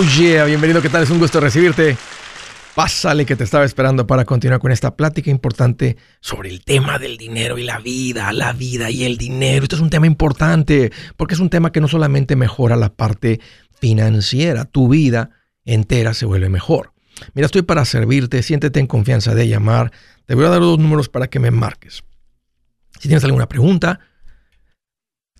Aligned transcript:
Oh 0.00 0.04
yeah, 0.16 0.44
bienvenido, 0.44 0.80
¿qué 0.80 0.88
tal? 0.88 1.02
Es 1.02 1.10
un 1.10 1.18
gusto 1.18 1.40
recibirte. 1.40 1.96
Pásale 2.76 3.26
que 3.26 3.34
te 3.34 3.42
estaba 3.42 3.64
esperando 3.64 4.06
para 4.06 4.24
continuar 4.24 4.60
con 4.60 4.70
esta 4.70 4.94
plática 4.94 5.28
importante 5.28 5.96
sobre 6.20 6.50
el 6.50 6.62
tema 6.62 7.00
del 7.00 7.16
dinero 7.16 7.58
y 7.58 7.64
la 7.64 7.80
vida, 7.80 8.32
la 8.32 8.52
vida 8.52 8.90
y 8.90 9.02
el 9.02 9.18
dinero. 9.18 9.64
Esto 9.64 9.74
es 9.74 9.82
un 9.82 9.90
tema 9.90 10.06
importante 10.06 10.92
porque 11.16 11.34
es 11.34 11.40
un 11.40 11.50
tema 11.50 11.72
que 11.72 11.80
no 11.80 11.88
solamente 11.88 12.36
mejora 12.36 12.76
la 12.76 12.94
parte 12.94 13.40
financiera, 13.80 14.66
tu 14.66 14.88
vida 14.88 15.30
entera 15.64 16.14
se 16.14 16.26
vuelve 16.26 16.48
mejor. 16.48 16.92
Mira, 17.34 17.46
estoy 17.46 17.62
para 17.62 17.84
servirte, 17.84 18.44
siéntete 18.44 18.78
en 18.78 18.86
confianza 18.86 19.34
de 19.34 19.48
llamar. 19.48 19.90
Te 20.26 20.36
voy 20.36 20.44
a 20.44 20.50
dar 20.50 20.60
dos 20.60 20.78
números 20.78 21.08
para 21.08 21.26
que 21.26 21.40
me 21.40 21.50
marques. 21.50 22.04
Si 23.00 23.08
tienes 23.08 23.24
alguna 23.24 23.48
pregunta, 23.48 23.98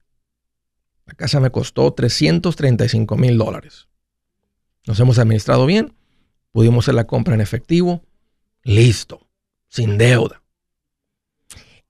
la 1.06 1.14
casa 1.14 1.40
me 1.40 1.52
costó 1.52 1.94
335 1.94 3.16
mil 3.16 3.38
dólares. 3.38 3.88
Nos 4.86 5.00
hemos 5.00 5.18
administrado 5.18 5.66
bien, 5.66 5.94
pudimos 6.52 6.86
hacer 6.86 6.96
la 6.96 7.08
compra 7.08 7.36
en 7.36 7.42
efectivo, 7.42 8.03
listo, 8.64 9.28
sin 9.69 9.98
deuda. 9.98 10.42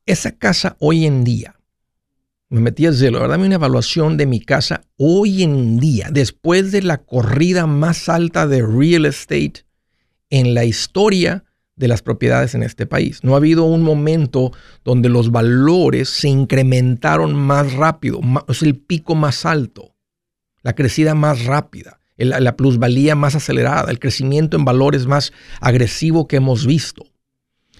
Esa 0.05 0.37
casa 0.37 0.77
hoy 0.79 1.05
en 1.05 1.23
día 1.23 1.54
me 2.49 2.61
metí 2.61 2.85
a 2.85 2.93
Zillow, 2.93 3.13
¿verdad? 3.13 3.29
Dame 3.29 3.47
una 3.47 3.55
evaluación 3.55 4.17
de 4.17 4.25
mi 4.25 4.39
casa 4.39 4.83
hoy 4.97 5.43
en 5.43 5.79
día, 5.79 6.09
después 6.11 6.71
de 6.71 6.83
la 6.83 6.99
corrida 6.99 7.65
más 7.65 8.07
alta 8.07 8.47
de 8.47 8.61
real 8.61 9.05
estate 9.05 9.65
en 10.29 10.53
la 10.53 10.63
historia 10.63 11.43
de 11.75 11.87
las 11.87 12.01
propiedades 12.01 12.55
en 12.55 12.63
este 12.63 12.85
país. 12.85 13.23
No 13.23 13.33
ha 13.33 13.37
habido 13.37 13.63
un 13.65 13.81
momento 13.81 14.51
donde 14.83 15.09
los 15.09 15.31
valores 15.31 16.09
se 16.09 16.29
incrementaron 16.29 17.35
más 17.35 17.73
rápido, 17.73 18.21
es 18.47 18.61
el 18.61 18.77
pico 18.77 19.15
más 19.15 19.45
alto, 19.45 19.95
la 20.61 20.73
crecida 20.73 21.15
más 21.15 21.45
rápida, 21.45 21.99
la 22.17 22.55
plusvalía 22.55 23.15
más 23.15 23.35
acelerada, 23.35 23.91
el 23.91 23.99
crecimiento 23.99 24.55
en 24.55 24.65
valores 24.65 25.05
más 25.05 25.33
agresivo 25.59 26.27
que 26.27 26.37
hemos 26.37 26.65
visto. 26.65 27.05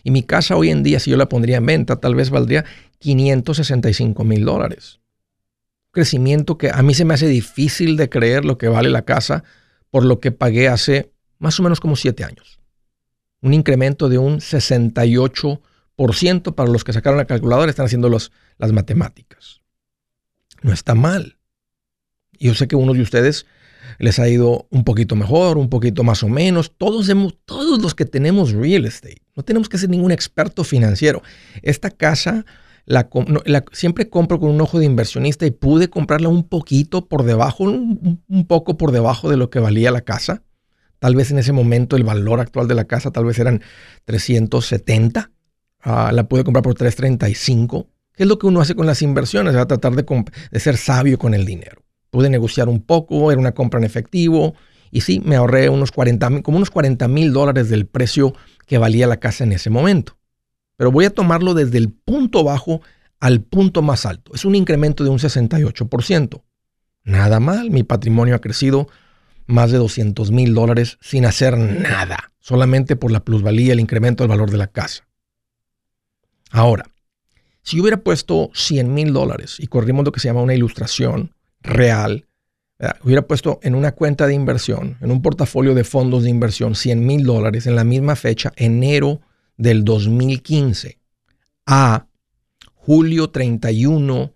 Y 0.06 0.12
mi 0.12 0.22
casa 0.22 0.56
hoy 0.56 0.70
en 0.70 0.84
día, 0.84 1.00
si 1.00 1.10
yo 1.10 1.18
la 1.18 1.28
pondría 1.28 1.58
en 1.58 1.66
venta, 1.66 1.96
tal 1.96 2.14
vez 2.14 2.30
valdría 2.30 2.64
565 3.00 4.24
mil 4.24 4.46
dólares. 4.46 5.00
Crecimiento 5.90 6.60
que 6.60 6.70
a 6.70 6.84
mí 6.84 6.94
se 6.94 7.06
me 7.06 7.16
hace 7.16 7.28
difícil 7.28 7.98
de 7.98 8.08
creer 8.08 8.46
lo 8.46 8.60
que 8.60 8.68
vale 8.68 8.92
la 8.92 9.02
casa 9.02 9.44
por 9.90 10.06
lo 10.06 10.20
que 10.20 10.32
pagué 10.32 10.70
hace 10.70 11.12
más 11.40 11.60
o 11.60 11.64
menos 11.64 11.80
como 11.80 11.96
siete 11.96 12.24
años. 12.24 12.60
Un 13.42 13.56
incremento 13.56 14.08
de 14.08 14.20
un 14.20 14.42
68% 14.42 16.54
para 16.54 16.70
los 16.70 16.84
que 16.84 16.94
sacaron 16.94 17.18
la 17.18 17.26
calculadora, 17.26 17.72
están 17.72 17.88
haciendo 17.88 18.08
las 18.10 18.30
matemáticas. 18.72 19.62
No 20.62 20.72
está 20.72 20.94
mal. 20.94 21.40
Yo 22.34 22.54
sé 22.54 22.68
que 22.68 22.76
uno 22.76 22.94
de 22.94 23.02
ustedes 23.02 23.48
les 24.00 24.20
ha 24.20 24.28
ido 24.28 24.68
un 24.70 24.84
poquito 24.84 25.16
mejor, 25.16 25.58
un 25.58 25.70
poquito 25.70 26.04
más 26.04 26.24
o 26.24 26.30
menos. 26.30 26.72
Todos, 26.78 27.12
todos 27.46 27.82
los 27.82 27.96
que 27.96 28.06
tenemos 28.06 28.52
real 28.52 28.86
estate, 28.86 29.22
no 29.36 29.44
tenemos 29.44 29.70
que 29.70 29.78
ser 29.78 29.90
ningún 29.90 30.12
experto 30.12 30.64
financiero. 30.64 31.22
Esta 31.62 31.90
casa 31.92 32.46
la, 32.86 33.10
siempre 33.72 34.10
compro 34.10 34.40
con 34.40 34.50
un 34.50 34.62
ojo 34.62 34.80
de 34.80 34.86
inversionista 34.86 35.46
y 35.46 35.52
pude 35.52 35.90
comprarla 35.90 36.30
un 36.30 36.44
poquito 36.44 37.08
por 37.08 37.24
debajo, 37.24 37.64
un, 37.64 38.46
poco 38.48 38.78
por 38.78 38.92
debajo 38.92 39.30
de 39.30 39.38
lo 39.38 39.50
que 39.50 39.60
valía 39.60 39.92
la 39.92 40.02
casa. 40.02 40.44
Tal 41.00 41.16
vez 41.16 41.32
en 41.32 41.40
ese 41.40 41.52
momento 41.52 41.96
el 41.96 42.04
valor 42.04 42.40
actual 42.40 42.68
de 42.68 42.76
la 42.76 42.86
casa 42.86 43.12
tal 43.12 43.26
vez 43.26 43.40
eran 43.40 43.62
370. 44.06 45.32
Ah, 45.82 46.12
la 46.14 46.28
pude 46.28 46.44
comprar 46.44 46.64
por 46.64 46.76
335. 46.76 47.88
¿Qué 48.14 48.24
es 48.24 48.30
lo 48.30 48.40
que 48.40 48.48
uno 48.48 48.62
hace 48.62 48.76
con 48.76 48.86
las 48.86 49.02
inversiones? 49.02 49.56
Va 49.56 49.62
a 49.62 49.68
tratar 49.68 49.94
de 49.94 50.60
ser 50.60 50.78
sabio 50.78 51.18
con 51.18 51.34
el 51.34 51.46
dinero 51.46 51.85
pude 52.16 52.30
negociar 52.30 52.70
un 52.70 52.82
poco, 52.82 53.30
era 53.30 53.42
una 53.42 53.52
compra 53.52 53.78
en 53.78 53.84
efectivo 53.84 54.56
y 54.90 55.02
sí, 55.02 55.22
me 55.26 55.36
ahorré 55.36 55.68
unos 55.68 55.92
40, 55.92 56.44
como 56.44 56.56
unos 56.56 56.72
40 56.72 57.10
mil 57.10 57.34
dólares 57.34 57.68
del 57.68 57.88
precio 57.88 58.34
que 58.66 58.78
valía 58.78 59.06
la 59.06 59.18
casa 59.18 59.44
en 59.44 59.52
ese 59.52 59.70
momento. 59.70 60.18
Pero 60.78 60.94
voy 60.94 61.04
a 61.04 61.10
tomarlo 61.10 61.54
desde 61.54 61.78
el 61.78 61.90
punto 61.90 62.46
bajo 62.46 62.80
al 63.20 63.42
punto 63.42 63.82
más 63.82 64.06
alto. 64.06 64.32
Es 64.34 64.46
un 64.46 64.56
incremento 64.56 65.04
de 65.04 65.10
un 65.10 65.20
68%. 65.20 66.42
Nada 67.04 67.42
mal, 67.42 67.70
mi 67.70 67.84
patrimonio 67.84 68.34
ha 68.34 68.40
crecido 68.40 68.88
más 69.46 69.72
de 69.72 69.78
200 69.78 70.32
mil 70.32 70.54
dólares 70.54 70.98
sin 71.02 71.26
hacer 71.26 71.58
nada, 71.58 72.32
solamente 72.40 72.96
por 72.96 73.12
la 73.12 73.26
plusvalía, 73.26 73.74
el 73.74 73.82
incremento 73.82 74.24
del 74.24 74.30
valor 74.30 74.52
de 74.52 74.58
la 74.58 74.68
casa. 74.68 75.06
Ahora, 76.50 76.86
si 77.62 77.76
yo 77.76 77.84
hubiera 77.84 77.98
puesto 77.98 78.52
100 78.54 78.94
mil 78.94 79.12
dólares 79.12 79.58
y 79.60 79.68
corrimos 79.68 80.06
lo 80.06 80.14
que 80.14 80.22
se 80.22 80.30
llama 80.30 80.44
una 80.44 80.56
ilustración, 80.56 81.36
real, 81.66 82.28
hubiera 83.04 83.26
puesto 83.26 83.60
en 83.64 83.76
una 83.76 83.94
cuenta 83.94 84.28
de 84.28 84.34
inversión, 84.34 84.98
en 85.02 85.12
un 85.12 85.22
portafolio 85.22 85.74
de 85.74 85.84
fondos 85.84 86.24
de 86.24 86.30
inversión, 86.30 86.76
100 86.76 87.06
mil 87.06 87.24
dólares 87.24 87.68
en 87.68 87.76
la 87.76 87.84
misma 87.84 88.16
fecha, 88.16 88.52
enero 88.56 89.22
del 89.58 89.84
2015, 89.84 91.00
a 91.66 92.08
julio 92.74 93.30
31 93.30 94.34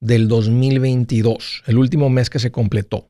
del 0.00 0.26
2022, 0.26 1.62
el 1.66 1.78
último 1.78 2.10
mes 2.10 2.30
que 2.30 2.38
se 2.38 2.50
completó. 2.50 3.08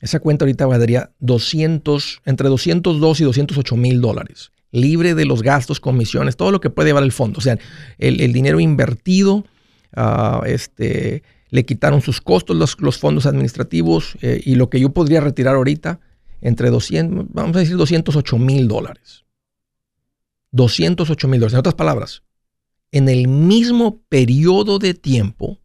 Esa 0.00 0.20
cuenta 0.20 0.44
ahorita 0.44 0.66
valdría 0.66 1.12
200, 1.20 2.22
entre 2.26 2.48
202 2.48 3.20
y 3.20 3.24
208 3.24 3.76
mil 3.76 4.00
dólares, 4.00 4.50
libre 4.72 5.14
de 5.14 5.24
los 5.24 5.42
gastos, 5.42 5.80
comisiones, 5.80 6.36
todo 6.36 6.50
lo 6.50 6.60
que 6.60 6.68
puede 6.68 6.88
llevar 6.88 7.04
el 7.04 7.12
fondo. 7.12 7.38
O 7.38 7.40
sea, 7.40 7.58
el, 7.98 8.32
dinero 8.32 8.60
invertido, 8.60 9.46
uh, 9.96 10.44
este, 10.44 11.22
le 11.50 11.64
quitaron 11.64 12.02
sus 12.02 12.20
costos 12.20 12.56
los, 12.78 12.98
fondos 12.98 13.26
administrativos 13.26 14.16
eh, 14.22 14.40
y 14.44 14.56
lo 14.56 14.68
que 14.68 14.80
yo 14.80 14.90
podría 14.90 15.20
retirar 15.20 15.54
ahorita 15.54 16.00
entre 16.40 16.70
200, 16.70 17.26
vamos 17.30 17.56
a 17.56 17.60
decir 17.60 17.76
208 17.76 18.38
mil 18.38 18.68
dólares. 18.68 19.24
208 20.52 21.28
mil 21.28 21.40
dólares. 21.40 21.54
En 21.54 21.60
otras 21.60 21.74
palabras, 21.74 22.22
en 22.92 23.08
el 23.08 23.28
mismo 23.28 24.02
periodo 24.08 24.78
de 24.78 24.94
tiempo, 24.94 25.60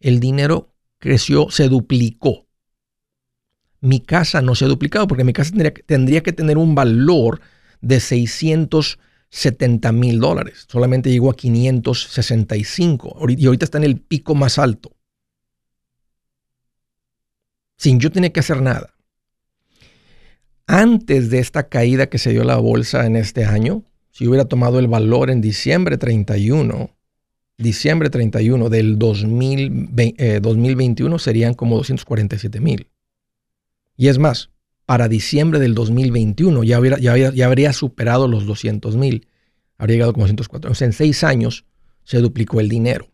el 0.00 0.20
dinero 0.20 0.74
creció, 0.98 1.50
se 1.50 1.68
duplicó. 1.68 2.46
Mi 3.80 4.00
casa 4.00 4.40
no 4.40 4.54
se 4.54 4.64
ha 4.64 4.68
duplicado 4.68 5.06
porque 5.06 5.24
mi 5.24 5.32
casa 5.32 5.50
tendría, 5.50 5.74
tendría 5.74 6.22
que 6.22 6.32
tener 6.32 6.58
un 6.58 6.74
valor 6.74 7.40
de 7.80 8.00
600 8.00 8.98
70 9.34 9.90
mil 9.90 10.20
dólares. 10.20 10.64
Solamente 10.70 11.10
llegó 11.10 11.28
a 11.28 11.34
565 11.34 13.18
y 13.30 13.46
ahorita 13.46 13.64
está 13.64 13.78
en 13.78 13.84
el 13.84 14.00
pico 14.00 14.36
más 14.36 14.60
alto. 14.60 14.93
Sin 17.76 18.00
yo 18.00 18.10
tener 18.10 18.32
que 18.32 18.40
hacer 18.40 18.62
nada. 18.62 18.94
Antes 20.66 21.30
de 21.30 21.40
esta 21.40 21.68
caída 21.68 22.06
que 22.06 22.18
se 22.18 22.30
dio 22.30 22.44
la 22.44 22.56
bolsa 22.56 23.04
en 23.06 23.16
este 23.16 23.44
año, 23.44 23.84
si 24.10 24.26
hubiera 24.26 24.46
tomado 24.46 24.78
el 24.78 24.88
valor 24.88 25.30
en 25.30 25.40
diciembre 25.40 25.98
31, 25.98 26.90
diciembre 27.58 28.10
31 28.10 28.70
del 28.70 28.98
2021 28.98 31.16
eh, 31.16 31.18
serían 31.18 31.54
como 31.54 31.76
247 31.76 32.60
mil. 32.60 32.88
Y 33.96 34.08
es 34.08 34.18
más, 34.18 34.50
para 34.86 35.08
diciembre 35.08 35.58
del 35.58 35.74
2021 35.74 36.64
ya, 36.64 36.80
ya, 36.98 37.46
habría 37.46 37.72
superado 37.72 38.28
los 38.28 38.46
200 38.46 38.96
mil. 38.96 39.28
Habría 39.78 39.96
llegado 39.96 40.12
como 40.12 40.26
104. 40.26 40.70
O 40.70 40.74
sea, 40.74 40.86
en 40.86 40.92
seis 40.92 41.24
años 41.24 41.64
se 42.04 42.18
duplicó 42.18 42.60
el 42.60 42.68
dinero. 42.68 43.08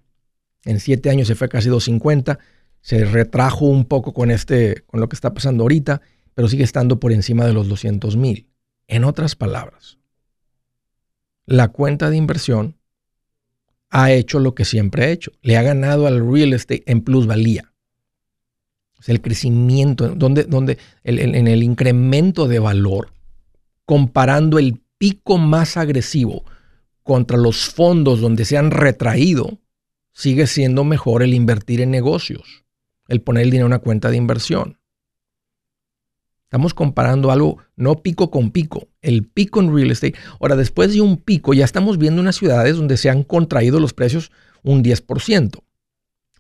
En 0.65 0.81
siete 0.81 1.11
años 1.11 1.29
se 1.29 1.35
fue 1.35 1.49
casi 1.49 1.69
250. 1.69 2.39
Se 2.81 3.05
retrajo 3.05 3.67
un 3.67 3.85
poco 3.85 4.13
con, 4.13 4.31
este, 4.31 4.83
con 4.87 5.01
lo 5.01 5.09
que 5.09 5.15
está 5.15 5.35
pasando 5.35 5.65
ahorita, 5.65 6.01
pero 6.35 6.49
sigue 6.49 6.65
estando 6.65 7.01
por 7.01 7.13
encima 7.13 7.45
de 7.45 7.53
los 7.53 7.69
200 7.69 8.17
mil. 8.17 8.49
En 8.89 9.05
otras 9.05 9.37
palabras, 9.37 9.99
la 11.47 11.69
cuenta 11.69 12.11
de 12.11 12.17
inversión 12.17 12.77
ha 13.91 14.13
hecho 14.13 14.39
lo 14.39 14.55
que 14.55 14.65
siempre 14.65 15.05
ha 15.05 15.11
hecho. 15.11 15.33
Le 15.43 15.57
ha 15.57 15.63
ganado 15.63 16.07
al 16.07 16.27
real 16.31 16.53
estate 16.53 16.83
en 16.87 17.03
plusvalía 17.03 17.71
el 19.07 19.21
crecimiento, 19.21 20.09
donde, 20.15 20.45
donde 20.45 20.79
en 21.05 21.49
el 21.49 21.63
incremento 21.63 22.49
de 22.49 22.59
valor, 22.59 23.13
comparando 23.85 24.59
el 24.59 24.81
pico 24.99 25.39
más 25.39 25.77
agresivo 25.77 26.45
contra 27.03 27.39
los 27.39 27.69
fondos 27.69 28.21
donde 28.21 28.45
se 28.45 28.59
han 28.59 28.71
retraído, 28.71 29.59
sigue 30.13 30.47
siendo 30.47 30.85
mejor 30.85 31.23
el 31.23 31.35
invertir 31.35 31.81
en 31.81 31.91
negocios, 31.91 32.65
el 33.11 33.21
poner 33.21 33.43
el 33.43 33.51
dinero 33.51 33.67
en 33.67 33.73
una 33.73 33.81
cuenta 33.81 34.11
de 34.11 34.17
inversión. 34.17 34.79
Estamos 36.45 36.75
comparando 36.75 37.31
algo, 37.31 37.59
no 37.77 38.03
pico 38.03 38.31
con 38.31 38.51
pico, 38.51 38.89
el 39.03 39.25
pico 39.25 39.61
en 39.61 39.75
real 39.75 39.91
estate. 39.91 40.19
Ahora, 40.41 40.57
después 40.57 40.93
de 40.93 41.01
un 41.01 41.17
pico, 41.17 41.55
ya 41.55 41.65
estamos 41.65 41.99
viendo 41.99 42.21
unas 42.21 42.37
ciudades 42.37 42.77
donde 42.77 42.97
se 42.97 43.11
han 43.11 43.23
contraído 43.23 43.79
los 43.79 43.93
precios 43.93 44.33
un 44.63 44.83
10%. 44.83 45.63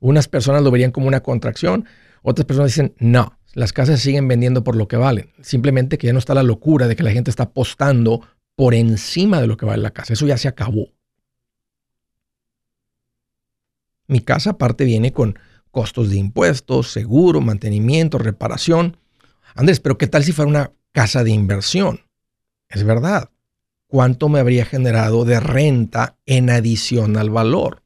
Unas 0.00 0.28
personas 0.28 0.62
lo 0.62 0.70
verían 0.70 0.90
como 0.90 1.06
una 1.06 1.20
contracción, 1.20 1.86
otras 2.22 2.46
personas 2.46 2.70
dicen, 2.72 2.94
no, 2.98 3.38
las 3.52 3.72
casas 3.72 4.00
siguen 4.00 4.26
vendiendo 4.28 4.64
por 4.64 4.76
lo 4.76 4.88
que 4.88 4.96
valen. 4.96 5.30
Simplemente 5.42 5.98
que 5.98 6.06
ya 6.06 6.12
no 6.12 6.18
está 6.18 6.34
la 6.34 6.42
locura 6.42 6.88
de 6.88 6.96
que 6.96 7.02
la 7.02 7.12
gente 7.12 7.30
está 7.30 7.44
apostando 7.44 8.22
por 8.56 8.74
encima 8.74 9.40
de 9.40 9.46
lo 9.46 9.56
que 9.56 9.66
vale 9.66 9.82
la 9.82 9.92
casa. 9.92 10.12
Eso 10.12 10.26
ya 10.26 10.36
se 10.36 10.48
acabó. 10.48 10.92
Mi 14.06 14.20
casa 14.20 14.50
aparte 14.50 14.84
viene 14.84 15.12
con 15.12 15.38
costos 15.70 16.10
de 16.10 16.16
impuestos, 16.16 16.90
seguro, 16.90 17.40
mantenimiento, 17.40 18.18
reparación. 18.18 18.96
Andrés, 19.54 19.80
pero 19.80 19.98
¿qué 19.98 20.06
tal 20.06 20.24
si 20.24 20.32
fuera 20.32 20.48
una 20.48 20.72
casa 20.92 21.24
de 21.24 21.30
inversión? 21.30 22.00
Es 22.68 22.84
verdad. 22.84 23.30
¿Cuánto 23.86 24.28
me 24.28 24.38
habría 24.38 24.64
generado 24.64 25.24
de 25.24 25.40
renta 25.40 26.16
en 26.26 26.50
adición 26.50 27.16
al 27.16 27.30
valor? 27.30 27.82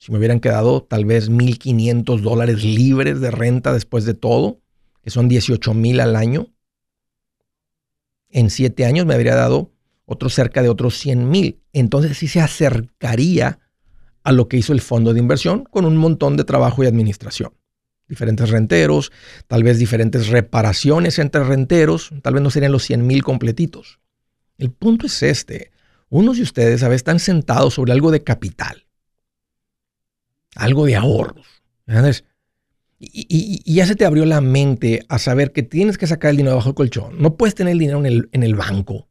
si 0.00 0.10
me 0.10 0.18
hubieran 0.18 0.40
quedado 0.40 0.82
tal 0.82 1.04
vez 1.04 1.30
1.500 1.30 2.22
dólares 2.22 2.64
libres 2.64 3.20
de 3.20 3.30
renta 3.30 3.74
después 3.74 4.06
de 4.06 4.14
todo, 4.14 4.62
que 5.02 5.10
son 5.10 5.28
18 5.28 5.74
mil 5.74 6.00
al 6.00 6.16
año, 6.16 6.48
en 8.30 8.48
siete 8.48 8.86
años 8.86 9.04
me 9.04 9.14
habría 9.14 9.34
dado 9.34 9.72
otro 10.06 10.30
cerca 10.30 10.62
de 10.62 10.70
otros 10.70 10.96
100 10.96 11.28
mil. 11.28 11.62
Entonces 11.74 12.16
sí 12.16 12.28
se 12.28 12.40
acercaría 12.40 13.58
a 14.22 14.32
lo 14.32 14.48
que 14.48 14.56
hizo 14.56 14.72
el 14.72 14.80
fondo 14.80 15.12
de 15.12 15.20
inversión 15.20 15.64
con 15.64 15.84
un 15.84 15.96
montón 15.96 16.36
de 16.36 16.44
trabajo 16.44 16.84
y 16.84 16.86
administración. 16.86 17.52
Diferentes 18.08 18.50
renteros, 18.50 19.12
tal 19.46 19.62
vez 19.62 19.78
diferentes 19.78 20.28
reparaciones 20.28 21.18
entre 21.18 21.44
renteros, 21.44 22.10
tal 22.22 22.34
vez 22.34 22.42
no 22.42 22.50
serían 22.50 22.72
los 22.72 22.82
100 22.84 23.06
mil 23.06 23.22
completitos. 23.22 24.00
El 24.58 24.70
punto 24.72 25.06
es 25.06 25.22
este. 25.22 25.70
Unos 26.08 26.36
de 26.36 26.42
ustedes 26.42 26.82
a 26.82 26.88
veces 26.88 27.00
están 27.00 27.20
sentados 27.20 27.74
sobre 27.74 27.92
algo 27.92 28.10
de 28.10 28.24
capital 28.24 28.86
algo 30.56 30.86
de 30.86 30.96
ahorros. 30.96 31.46
Y, 32.98 33.72
ya 33.72 33.86
se 33.86 33.96
te 33.96 34.04
abrió 34.04 34.26
la 34.26 34.40
mente 34.40 35.04
a 35.08 35.18
saber 35.18 35.52
que 35.52 35.62
tienes 35.62 35.96
que 35.96 36.06
sacar 36.06 36.30
el 36.30 36.36
dinero 36.36 36.56
bajo 36.56 36.70
el 36.70 36.74
colchón. 36.74 37.20
No 37.20 37.36
puedes 37.36 37.54
tener 37.54 37.72
el 37.72 37.78
dinero 37.78 37.98
en 37.98 38.06
el, 38.06 38.28
en 38.32 38.42
el 38.42 38.54
banco, 38.54 39.08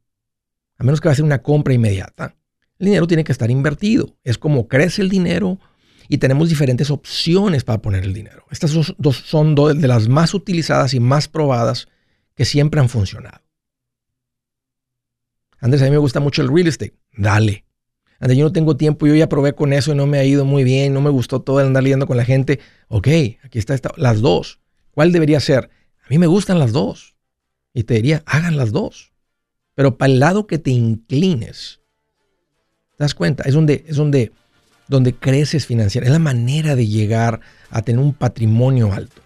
a 0.77 0.83
menos 0.83 1.01
que 1.01 1.07
va 1.07 1.13
a 1.13 1.15
ser 1.15 1.25
una 1.25 1.41
compra 1.41 1.73
inmediata. 1.73 2.35
El 2.79 2.85
dinero 2.85 3.07
tiene 3.07 3.23
que 3.23 3.31
estar 3.31 3.51
invertido. 3.51 4.17
Es 4.23 4.37
como 4.37 4.67
crece 4.67 5.01
el 5.01 5.09
dinero 5.09 5.59
y 6.07 6.17
tenemos 6.17 6.49
diferentes 6.49 6.89
opciones 6.89 7.63
para 7.63 7.81
poner 7.81 8.03
el 8.03 8.13
dinero. 8.13 8.45
Estas 8.49 8.73
dos 8.97 9.17
son 9.17 9.53
dos 9.53 9.79
de 9.79 9.87
las 9.87 10.07
más 10.07 10.33
utilizadas 10.33 10.93
y 10.93 10.99
más 10.99 11.27
probadas 11.27 11.87
que 12.35 12.45
siempre 12.45 12.79
han 12.79 12.89
funcionado. 12.89 13.41
Andrés, 15.59 15.81
a 15.81 15.85
mí 15.85 15.91
me 15.91 15.97
gusta 15.97 16.19
mucho 16.19 16.41
el 16.41 16.47
real 16.47 16.67
estate. 16.67 16.95
Dale 17.15 17.65
yo 18.27 18.45
no 18.45 18.51
tengo 18.51 18.75
tiempo, 18.75 19.07
yo 19.07 19.15
ya 19.15 19.29
probé 19.29 19.53
con 19.53 19.73
eso 19.73 19.93
y 19.93 19.95
no 19.95 20.05
me 20.05 20.19
ha 20.19 20.25
ido 20.25 20.43
muy 20.45 20.63
bien, 20.63 20.93
no 20.93 21.01
me 21.01 21.09
gustó 21.09 21.41
todo 21.41 21.59
el 21.61 21.67
andar 21.67 21.83
lidiando 21.83 22.07
con 22.07 22.17
la 22.17 22.25
gente. 22.25 22.59
Ok, 22.87 23.07
aquí 23.43 23.59
está 23.59 23.73
esta, 23.73 23.91
las 23.95 24.19
dos. 24.19 24.59
¿Cuál 24.91 25.11
debería 25.11 25.39
ser? 25.39 25.69
A 26.03 26.09
mí 26.09 26.17
me 26.17 26.27
gustan 26.27 26.59
las 26.59 26.71
dos. 26.71 27.15
Y 27.73 27.83
te 27.83 27.93
diría, 27.95 28.23
hagan 28.25 28.57
las 28.57 28.71
dos. 28.71 29.13
Pero 29.73 29.97
para 29.97 30.11
el 30.11 30.19
lado 30.19 30.47
que 30.47 30.57
te 30.57 30.71
inclines, 30.71 31.78
¿te 32.99 33.05
das 33.05 33.15
cuenta? 33.15 33.43
Es 33.43 33.53
donde, 33.53 33.85
es 33.87 33.95
donde, 33.95 34.33
donde 34.89 35.15
creces 35.15 35.65
financiera. 35.65 36.05
Es 36.05 36.11
la 36.11 36.19
manera 36.19 36.75
de 36.75 36.85
llegar 36.85 37.39
a 37.71 37.81
tener 37.81 38.03
un 38.03 38.13
patrimonio 38.13 38.91
alto. 38.91 39.21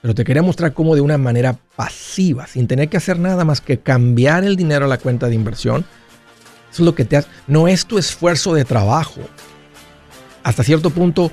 Pero 0.00 0.14
te 0.14 0.22
quería 0.22 0.42
mostrar 0.42 0.72
cómo 0.72 0.94
de 0.94 1.00
una 1.00 1.18
manera 1.18 1.58
pasiva, 1.74 2.46
sin 2.46 2.68
tener 2.68 2.88
que 2.88 2.98
hacer 2.98 3.18
nada 3.18 3.44
más 3.44 3.60
que 3.60 3.80
cambiar 3.80 4.44
el 4.44 4.54
dinero 4.54 4.84
a 4.84 4.88
la 4.88 4.98
cuenta 4.98 5.26
de 5.26 5.34
inversión, 5.34 5.84
eso 6.70 6.82
es 6.82 6.86
lo 6.86 6.94
que 6.94 7.04
te 7.04 7.16
hace. 7.16 7.28
No 7.48 7.66
es 7.66 7.86
tu 7.86 7.98
esfuerzo 7.98 8.54
de 8.54 8.64
trabajo. 8.64 9.20
Hasta 10.44 10.62
cierto 10.62 10.90
punto 10.90 11.32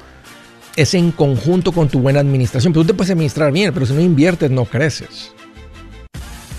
es 0.76 0.96
en 0.96 1.12
conjunto 1.12 1.72
con 1.72 1.88
tu 1.88 2.00
buena 2.00 2.20
administración. 2.20 2.74
Pero 2.74 2.82
tú 2.82 2.88
te 2.88 2.94
puedes 2.96 3.12
administrar 3.12 3.52
bien, 3.52 3.72
pero 3.76 3.86
si 3.86 3.94
no 3.94 4.02
inviertes 4.02 4.50
no 4.50 4.66
creces. 4.66 5.34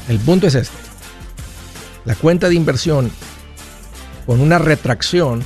El 0.09 0.21
punto 0.21 0.47
es 0.47 0.55
este. 0.55 0.77
La 2.05 2.15
cuenta 2.15 2.49
de 2.49 2.55
inversión 2.55 3.11
con 4.31 4.41
una 4.41 4.59
retracción 4.59 5.43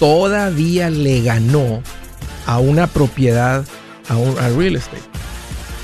todavía 0.00 0.90
le 0.90 1.22
ganó 1.22 1.84
a 2.46 2.58
una 2.58 2.88
propiedad, 2.88 3.64
a 4.08 4.16
un 4.16 4.34
real 4.56 4.74
estate. 4.74 5.02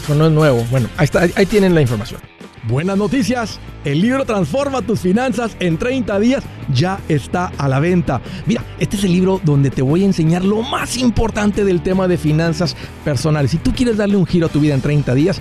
Eso 0.03 0.17
no 0.17 0.27
es 0.27 0.33
nuevo. 0.33 0.67
Bueno, 0.69 0.89
ahí, 0.97 1.05
está, 1.05 1.21
ahí 1.21 1.47
tienen 1.47 1.77
la 1.77 1.81
información. 1.81 2.21
Buenas 2.65 2.99
noticias. 2.99 3.61
El 3.85 4.01
libro 4.01 4.25
Transforma 4.25 4.83
tus 4.83 4.99
finanzas 4.99 5.57
en 5.61 5.79
30 5.79 6.19
días 6.19 6.43
ya 6.75 6.99
está 7.09 7.53
a 7.57 7.69
la 7.69 7.79
venta. 7.79 8.21
Mira, 8.47 8.65
este 8.81 8.97
es 8.97 9.05
el 9.05 9.13
libro 9.13 9.41
donde 9.45 9.71
te 9.71 9.83
voy 9.83 10.03
a 10.03 10.07
enseñar 10.07 10.45
lo 10.45 10.63
más 10.63 10.97
importante 10.97 11.65
del 11.65 11.83
tema 11.83 12.09
de 12.09 12.19
finanzas 12.19 12.75
personales. 13.05 13.53
Si 13.53 13.59
tú 13.59 13.73
quieres 13.73 13.97
darle 13.97 14.17
un 14.17 14.27
giro 14.27 14.49
a 14.49 14.51
tu 14.51 14.59
vida 14.59 14.75
en 14.75 14.81
30 14.81 15.15
días, 15.15 15.41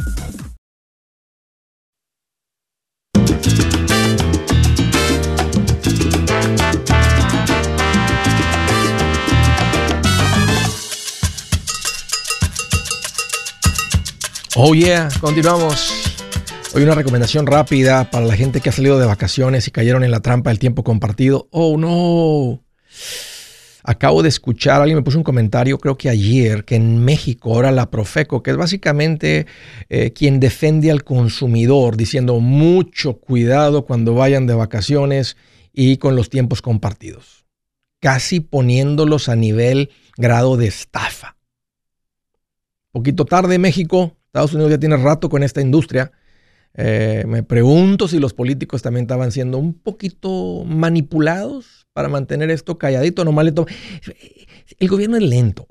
Oh 14.57 14.75
yeah, 14.75 15.07
continuamos. 15.21 16.17
Hoy 16.73 16.83
una 16.83 16.93
recomendación 16.93 17.47
rápida 17.47 18.11
para 18.11 18.25
la 18.25 18.35
gente 18.35 18.59
que 18.59 18.67
ha 18.67 18.73
salido 18.73 18.99
de 18.99 19.05
vacaciones 19.05 19.65
y 19.69 19.71
cayeron 19.71 20.03
en 20.03 20.11
la 20.11 20.19
trampa 20.19 20.49
del 20.49 20.59
tiempo 20.59 20.83
compartido. 20.83 21.47
Oh 21.51 21.77
no. 21.77 22.61
Acabo 23.81 24.21
de 24.21 24.27
escuchar, 24.27 24.81
alguien 24.81 24.97
me 24.97 25.03
puso 25.03 25.17
un 25.17 25.23
comentario, 25.23 25.77
creo 25.77 25.97
que 25.97 26.09
ayer, 26.09 26.65
que 26.65 26.75
en 26.75 27.01
México 27.01 27.53
ahora 27.53 27.71
la 27.71 27.89
Profeco, 27.89 28.43
que 28.43 28.51
es 28.51 28.57
básicamente 28.57 29.47
eh, 29.87 30.11
quien 30.11 30.41
defiende 30.41 30.91
al 30.91 31.05
consumidor, 31.05 31.95
diciendo 31.95 32.37
mucho 32.41 33.19
cuidado 33.19 33.85
cuando 33.85 34.15
vayan 34.15 34.47
de 34.47 34.53
vacaciones 34.53 35.37
y 35.71 35.95
con 35.95 36.17
los 36.17 36.29
tiempos 36.29 36.61
compartidos, 36.61 37.45
casi 38.01 38.41
poniéndolos 38.41 39.29
a 39.29 39.37
nivel 39.37 39.91
grado 40.17 40.57
de 40.57 40.67
estafa. 40.67 41.37
Poquito 42.91 43.23
tarde 43.23 43.57
México, 43.57 44.17
Estados 44.31 44.53
Unidos 44.53 44.71
ya 44.71 44.79
tiene 44.79 44.95
rato 44.95 45.27
con 45.27 45.43
esta 45.43 45.59
industria. 45.59 46.13
Eh, 46.73 47.25
me 47.27 47.43
pregunto 47.43 48.07
si 48.07 48.17
los 48.17 48.33
políticos 48.33 48.81
también 48.81 49.03
estaban 49.03 49.33
siendo 49.33 49.57
un 49.57 49.73
poquito 49.73 50.63
manipulados 50.65 51.85
para 51.91 52.07
mantener 52.07 52.49
esto 52.49 52.77
calladito, 52.77 53.25
no 53.25 53.35
El 54.79 54.87
gobierno 54.87 55.17
es 55.17 55.23
lento. 55.23 55.67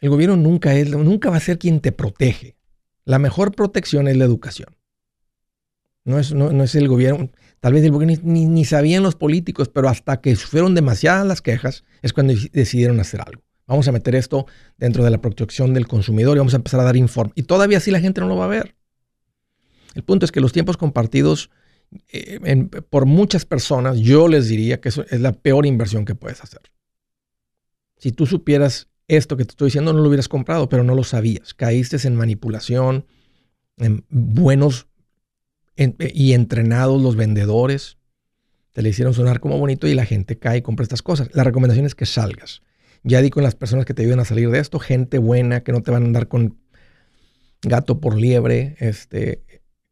El 0.00 0.10
gobierno 0.10 0.36
nunca, 0.36 0.74
es, 0.74 0.90
nunca 0.90 1.30
va 1.30 1.36
a 1.36 1.40
ser 1.40 1.56
quien 1.56 1.78
te 1.78 1.92
protege. 1.92 2.56
La 3.04 3.20
mejor 3.20 3.54
protección 3.54 4.08
es 4.08 4.16
la 4.16 4.24
educación. 4.24 4.76
No 6.04 6.18
es, 6.18 6.34
no, 6.34 6.64
es 6.64 6.74
el 6.74 6.88
gobierno. 6.88 7.30
Tal 7.60 7.74
vez 7.74 7.88
ni, 8.24 8.46
ni, 8.46 8.64
sabían 8.64 9.04
los 9.04 9.14
políticos, 9.14 9.68
pero 9.68 9.88
hasta 9.88 10.20
que 10.20 10.34
fueron 10.34 10.74
demasiadas 10.74 11.24
las 11.24 11.42
quejas 11.42 11.84
es 12.02 12.12
cuando 12.12 12.34
decidieron 12.52 12.98
hacer 12.98 13.20
algo. 13.20 13.42
Vamos 13.70 13.86
a 13.86 13.92
meter 13.92 14.16
esto 14.16 14.46
dentro 14.78 15.04
de 15.04 15.10
la 15.10 15.20
protección 15.20 15.72
del 15.74 15.86
consumidor 15.86 16.36
y 16.36 16.40
vamos 16.40 16.54
a 16.54 16.56
empezar 16.56 16.80
a 16.80 16.82
dar 16.82 16.96
informe. 16.96 17.32
Y 17.36 17.44
todavía 17.44 17.78
así 17.78 17.92
la 17.92 18.00
gente 18.00 18.20
no 18.20 18.26
lo 18.26 18.34
va 18.34 18.46
a 18.46 18.48
ver. 18.48 18.74
El 19.94 20.02
punto 20.02 20.24
es 20.24 20.32
que 20.32 20.40
los 20.40 20.52
tiempos 20.52 20.76
compartidos, 20.76 21.50
eh, 22.08 22.66
por 22.90 23.06
muchas 23.06 23.44
personas, 23.44 23.98
yo 24.00 24.26
les 24.26 24.48
diría 24.48 24.80
que 24.80 24.88
eso 24.88 25.04
es 25.08 25.20
la 25.20 25.30
peor 25.30 25.66
inversión 25.66 26.04
que 26.04 26.16
puedes 26.16 26.42
hacer. 26.42 26.62
Si 27.96 28.10
tú 28.10 28.26
supieras 28.26 28.88
esto 29.06 29.36
que 29.36 29.44
te 29.44 29.50
estoy 29.50 29.66
diciendo, 29.66 29.92
no 29.92 30.00
lo 30.00 30.08
hubieras 30.08 30.28
comprado, 30.28 30.68
pero 30.68 30.82
no 30.82 30.96
lo 30.96 31.04
sabías. 31.04 31.54
Caíste 31.54 31.96
en 32.08 32.16
manipulación, 32.16 33.06
en 33.76 34.04
buenos 34.08 34.88
y 35.76 36.32
entrenados 36.32 37.00
los 37.00 37.14
vendedores. 37.14 37.98
Te 38.72 38.82
le 38.82 38.88
hicieron 38.88 39.14
sonar 39.14 39.38
como 39.38 39.58
bonito 39.58 39.86
y 39.86 39.94
la 39.94 40.06
gente 40.06 40.40
cae 40.40 40.58
y 40.58 40.62
compra 40.62 40.82
estas 40.82 41.02
cosas. 41.02 41.28
La 41.34 41.44
recomendación 41.44 41.86
es 41.86 41.94
que 41.94 42.06
salgas. 42.06 42.62
Ya 43.02 43.22
di 43.22 43.30
con 43.30 43.42
las 43.42 43.54
personas 43.54 43.86
que 43.86 43.94
te 43.94 44.02
ayudan 44.02 44.20
a 44.20 44.24
salir 44.24 44.50
de 44.50 44.58
esto, 44.58 44.78
gente 44.78 45.18
buena 45.18 45.62
que 45.62 45.72
no 45.72 45.82
te 45.82 45.90
van 45.90 46.02
a 46.02 46.06
andar 46.06 46.28
con 46.28 46.58
gato 47.62 48.00
por 48.00 48.16
liebre. 48.16 48.76
Este, 48.78 49.42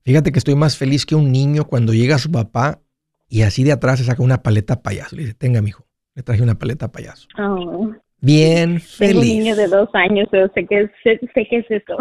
Fíjate 0.03 0.33
que 0.33 0.39
estoy 0.39 0.55
más 0.55 0.79
feliz 0.79 1.05
que 1.05 1.15
un 1.15 1.31
niño 1.31 1.67
cuando 1.67 1.93
llega 1.93 2.17
su 2.17 2.33
papá 2.33 2.81
y 3.29 3.43
así 3.43 3.65
de 3.65 3.73
atrás 3.73 3.99
se 3.99 4.07
saca 4.07 4.23
una 4.23 4.43
paleta 4.43 4.83
payaso. 4.83 5.15
Le 5.15 5.25
dice, 5.25 5.35
tenga, 5.35 5.61
mijo, 5.61 5.85
le 6.15 6.23
traje 6.23 6.43
una 6.43 6.55
paleta 6.55 6.91
payaso. 6.91 7.29
Oh. 7.39 7.93
Bien 8.23 8.81
feliz. 8.81 9.13
Tengo 9.13 9.21
un 9.21 9.27
niño 9.27 9.57
de 9.57 9.67
dos 9.67 9.91
años, 9.93 10.27
pero 10.31 10.51
sé 10.55 10.65
que, 10.65 10.91
sé, 11.05 11.21
que 11.35 11.59
es 11.59 11.67
eso. 11.69 11.99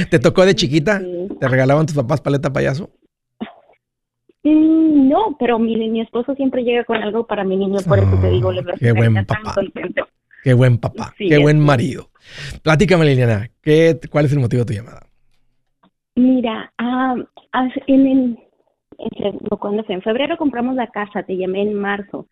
¿Te 0.10 0.18
tocó 0.18 0.44
de 0.44 0.54
chiquita? 0.56 1.00
¿Te 1.38 1.46
regalaban 1.46 1.86
tus 1.86 1.94
papás 1.94 2.20
paleta 2.20 2.52
payaso? 2.52 2.90
Mm, 4.44 5.08
no, 5.08 5.36
pero 5.38 5.58
mi, 5.58 5.76
mi 5.88 6.00
esposo 6.00 6.34
siempre 6.34 6.64
llega 6.64 6.84
con 6.84 6.96
algo 6.96 7.26
para 7.26 7.44
mi 7.44 7.56
niño, 7.56 7.78
por 7.86 7.98
eso 7.98 8.18
te 8.20 8.30
digo, 8.30 8.50
le 8.50 8.64
Qué 8.78 8.92
buen 8.92 9.24
papá. 9.24 9.54
Qué 10.42 10.54
buen 10.54 10.78
papá, 10.78 11.14
qué 11.16 11.38
buen 11.38 11.60
marido. 11.60 12.08
Platícame, 12.62 13.04
Liliana, 13.04 13.48
¿qué, 13.62 13.98
¿cuál 14.10 14.24
es 14.24 14.32
el 14.32 14.40
motivo 14.40 14.64
de 14.64 14.66
tu 14.66 14.72
llamada? 14.72 15.06
Mira, 16.16 16.72
ah, 16.78 17.14
en, 17.86 18.06
en, 18.06 18.38
cuando 19.60 19.84
fue 19.84 19.94
en 19.94 20.02
febrero 20.02 20.36
compramos 20.36 20.74
la 20.74 20.88
casa, 20.88 21.22
te 21.22 21.36
llamé 21.36 21.62
en 21.62 21.74
marzo 21.74 22.26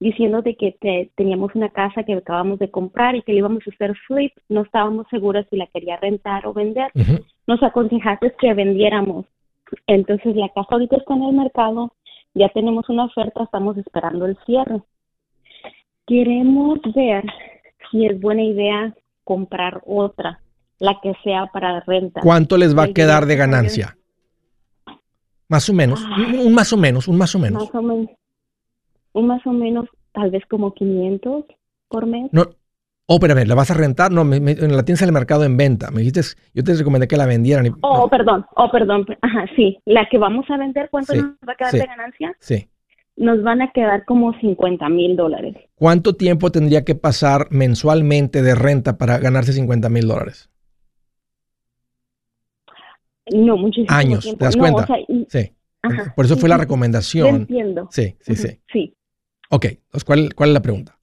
diciéndote 0.00 0.56
que 0.56 0.76
teníamos 1.16 1.54
una 1.54 1.70
casa 1.70 2.04
que 2.04 2.14
acabamos 2.14 2.58
de 2.58 2.70
comprar 2.70 3.16
y 3.16 3.22
que 3.22 3.32
le 3.32 3.38
íbamos 3.38 3.64
a 3.66 3.70
hacer 3.70 3.96
flip, 4.06 4.32
no 4.48 4.62
estábamos 4.62 5.06
seguras 5.10 5.46
si 5.50 5.56
la 5.56 5.66
quería 5.66 5.96
rentar 5.96 6.46
o 6.46 6.52
vender. 6.52 6.92
Nos 7.46 7.62
aconsejaste 7.62 8.32
que 8.38 8.54
vendiéramos 8.54 9.26
entonces 9.86 10.36
la 10.36 10.48
casa 10.48 10.68
ahorita 10.70 10.96
está 10.96 11.14
en 11.14 11.22
el 11.24 11.32
mercado, 11.34 11.92
ya 12.34 12.48
tenemos 12.50 12.88
una 12.88 13.06
oferta, 13.06 13.42
estamos 13.42 13.76
esperando 13.76 14.26
el 14.26 14.36
cierre. 14.46 14.82
Queremos 16.06 16.78
ver 16.94 17.24
si 17.90 18.06
es 18.06 18.20
buena 18.20 18.42
idea 18.42 18.94
comprar 19.24 19.82
otra, 19.86 20.40
la 20.78 20.98
que 21.02 21.12
sea 21.22 21.46
para 21.52 21.80
renta. 21.80 22.20
¿Cuánto 22.22 22.56
les 22.56 22.76
va 22.76 22.84
a 22.84 22.92
quedar 22.92 23.26
de 23.26 23.36
ganancia? 23.36 23.96
Más 25.48 25.68
o 25.68 25.72
menos, 25.72 26.04
un 26.04 26.54
más 26.54 26.72
o 26.72 26.76
menos, 26.76 27.08
un 27.08 27.16
más 27.16 27.34
o 27.34 27.38
menos. 27.38 27.62
Más 27.64 27.74
o 27.74 27.82
menos, 27.82 28.10
un 29.12 29.26
más 29.26 29.46
o 29.46 29.52
menos, 29.52 29.88
tal 30.12 30.30
vez 30.30 30.44
como 30.46 30.72
500 30.74 31.44
por 31.88 32.06
mes. 32.06 32.30
No, 32.32 32.44
Oh, 33.10 33.14
espérame, 33.14 33.46
¿la 33.46 33.54
vas 33.54 33.70
a 33.70 33.74
rentar? 33.74 34.12
No, 34.12 34.22
me, 34.22 34.38
la 34.38 34.82
tienes 34.82 35.00
en 35.00 35.08
el 35.08 35.14
mercado 35.14 35.42
en 35.44 35.56
venta. 35.56 35.90
Me 35.90 36.00
dijiste, 36.00 36.20
yo 36.52 36.62
te 36.62 36.74
recomendé 36.74 37.08
que 37.08 37.16
la 37.16 37.24
vendieran. 37.24 37.74
oh, 37.80 38.06
perdón, 38.10 38.44
oh, 38.54 38.70
perdón. 38.70 39.06
Ajá, 39.22 39.46
sí. 39.56 39.78
La 39.86 40.06
que 40.10 40.18
vamos 40.18 40.44
a 40.50 40.58
vender, 40.58 40.90
¿cuánto 40.90 41.14
nos 41.14 41.24
va 41.48 41.54
a 41.54 41.56
quedar 41.56 41.72
de 41.72 41.86
ganancia? 41.86 42.36
Sí. 42.38 42.68
Nos 43.16 43.42
van 43.42 43.62
a 43.62 43.72
quedar 43.72 44.04
como 44.04 44.38
50 44.38 44.86
mil 44.90 45.16
dólares. 45.16 45.56
¿Cuánto 45.74 46.16
tiempo 46.16 46.52
tendría 46.52 46.84
que 46.84 46.94
pasar 46.94 47.46
mensualmente 47.50 48.42
de 48.42 48.54
renta 48.54 48.98
para 48.98 49.16
ganarse 49.16 49.54
50 49.54 49.88
mil 49.88 50.06
dólares? 50.06 50.50
No, 53.34 53.56
muchísimo 53.56 53.96
Años, 53.96 54.36
¿te 54.38 54.44
das 54.44 54.56
cuenta? 54.56 54.86
sí. 55.28 55.50
Ajá, 55.80 56.12
Por 56.14 56.26
eso 56.26 56.36
fue 56.36 56.50
la 56.50 56.58
recomendación. 56.58 57.36
entiendo. 57.36 57.88
Sí, 57.90 58.16
sí, 58.20 58.36
sí. 58.36 58.60
Sí. 58.70 58.94
Ok, 59.48 59.64
entonces, 59.64 60.04
¿cuál, 60.04 60.34
¿cuál 60.34 60.50
es 60.50 60.54
la 60.54 60.60
pregunta? 60.60 60.97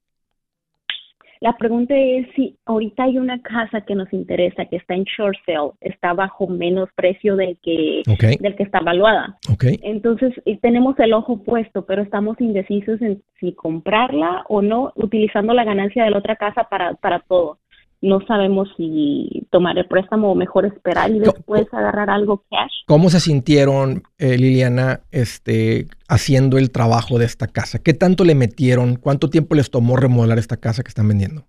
La 1.40 1.56
pregunta 1.56 1.94
es 1.96 2.26
si 2.34 2.56
ahorita 2.64 3.04
hay 3.04 3.18
una 3.18 3.40
casa 3.42 3.82
que 3.82 3.94
nos 3.94 4.12
interesa, 4.12 4.64
que 4.66 4.76
está 4.76 4.94
en 4.94 5.04
short 5.04 5.36
sale, 5.44 5.72
está 5.80 6.12
bajo 6.12 6.46
menos 6.46 6.88
precio 6.94 7.36
del 7.36 7.58
que, 7.62 8.02
del 8.40 8.56
que 8.56 8.62
está 8.62 8.78
evaluada. 8.78 9.38
Okay. 9.52 9.78
Entonces, 9.82 10.32
tenemos 10.62 10.98
el 10.98 11.12
ojo 11.12 11.42
puesto, 11.42 11.84
pero 11.86 12.02
estamos 12.02 12.40
indecisos 12.40 13.00
en 13.02 13.22
si 13.40 13.52
comprarla 13.52 14.44
o 14.48 14.62
no, 14.62 14.92
utilizando 14.96 15.52
la 15.52 15.64
ganancia 15.64 16.04
de 16.04 16.10
la 16.10 16.18
otra 16.18 16.36
casa 16.36 16.64
para, 16.64 16.94
para 16.94 17.20
todo 17.20 17.58
no 18.06 18.20
sabemos 18.26 18.68
si 18.76 19.46
tomar 19.50 19.76
el 19.76 19.86
préstamo 19.86 20.30
o 20.30 20.34
mejor 20.34 20.64
esperar 20.64 21.10
y 21.10 21.18
después 21.18 21.66
agarrar 21.72 22.08
algo 22.08 22.44
cash. 22.50 22.72
¿Cómo 22.86 23.10
se 23.10 23.20
sintieron, 23.20 24.04
eh, 24.18 24.38
Liliana, 24.38 25.00
este, 25.10 25.86
haciendo 26.08 26.56
el 26.56 26.70
trabajo 26.70 27.18
de 27.18 27.24
esta 27.24 27.48
casa? 27.48 27.82
¿Qué 27.82 27.94
tanto 27.94 28.24
le 28.24 28.34
metieron? 28.34 28.96
¿Cuánto 28.96 29.28
tiempo 29.28 29.54
les 29.56 29.70
tomó 29.70 29.96
remodelar 29.96 30.38
esta 30.38 30.56
casa 30.56 30.82
que 30.82 30.88
están 30.88 31.08
vendiendo? 31.08 31.44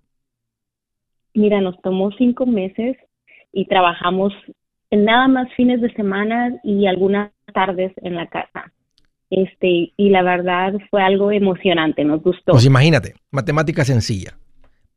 Mira, 1.34 1.60
nos 1.60 1.80
tomó 1.80 2.10
cinco 2.18 2.44
meses 2.44 2.96
y 3.52 3.66
trabajamos 3.66 4.32
en 4.90 5.04
nada 5.04 5.28
más 5.28 5.48
fines 5.56 5.80
de 5.80 5.92
semana 5.92 6.58
y 6.64 6.86
algunas 6.86 7.30
tardes 7.54 7.92
en 7.98 8.16
la 8.16 8.26
casa. 8.26 8.72
Este, 9.30 9.92
y 9.96 10.08
la 10.08 10.22
verdad 10.22 10.72
fue 10.90 11.02
algo 11.02 11.30
emocionante, 11.30 12.02
nos 12.02 12.22
gustó. 12.22 12.52
Pues 12.52 12.66
imagínate, 12.66 13.14
matemática 13.30 13.84
sencilla 13.84 14.36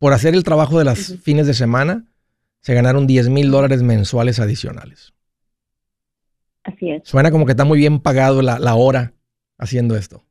por 0.01 0.13
hacer 0.13 0.34
el 0.34 0.43
trabajo 0.43 0.79
de 0.79 0.84
las 0.84 1.20
fines 1.22 1.46
de 1.46 1.53
semana, 1.53 2.05
se 2.62 2.74
ganaron 2.74 3.05
10 3.05 3.29
mil 3.29 3.51
dólares 3.51 3.84
mensuales 3.84 4.39
adicionales. 4.39 5.13
Así 6.63 6.89
es. 6.89 7.03
Suena 7.08 7.29
como 7.29 7.46
que 7.46 7.51
está 7.51 7.65
muy 7.65 7.77
bien 7.77 8.00
pagado 8.00 8.41
la, 8.41 8.74
hora 8.74 9.13
haciendo 9.60 9.96
esto. 9.96 10.24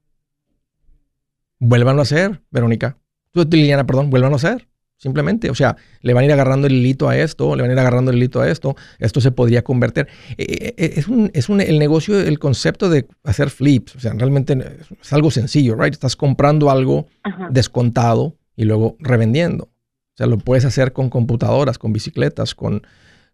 Vuélvanlo 1.61 2.03
a 2.03 2.03
hacer, 2.03 2.43
Verónica. 2.51 2.99
Tú, 3.31 3.47
Liliana, 3.49 3.87
perdón, 3.87 4.11
vuélvanlo 4.11 4.35
a 4.35 4.39
hacer. 4.39 4.67
Simplemente, 4.97 5.51
o 5.51 5.55
sea, 5.55 5.77
le 6.01 6.15
van 6.15 6.23
a 6.23 6.25
ir 6.25 6.33
agarrando 6.33 6.67
el 6.67 6.73
hilito 6.73 7.09
a 7.09 7.17
esto, 7.17 7.55
le 7.55 7.63
van 7.63 7.71
a 7.71 7.75
ir 7.75 7.79
agarrando 7.79 8.11
el 8.11 8.17
hilito 8.17 8.41
a 8.41 8.51
esto, 8.51 8.75
esto 8.99 9.21
se 9.21 9.31
podría 9.31 9.63
convertir. 9.63 10.09
Eh, 10.37 10.47
eh, 10.49 10.75
eh, 10.77 10.93
es, 10.97 11.07
un, 11.07 11.31
es 11.33 11.49
un, 11.49 11.61
el 11.61 11.79
negocio, 11.79 12.19
el 12.19 12.41
concepto 12.41 12.91
de 12.91 13.07
hacer 13.23 13.51
flips, 13.51 13.95
o 13.95 14.01
sea, 14.01 14.15
realmente 14.15 14.59
es 15.01 15.13
algo 15.13 15.31
sencillo, 15.31 15.77
¿right? 15.77 15.93
Estás 15.93 16.17
comprando 16.17 16.71
algo 16.71 17.07
descontado 17.51 18.40
y 18.61 18.65
luego 18.65 18.99
revendiendo. 18.99 19.65
O 19.65 20.17
sea, 20.19 20.27
lo 20.27 20.37
puedes 20.37 20.67
hacer 20.67 20.93
con 20.93 21.09
computadoras, 21.09 21.79
con 21.79 21.95
bicicletas, 21.95 22.55
con 22.55 22.83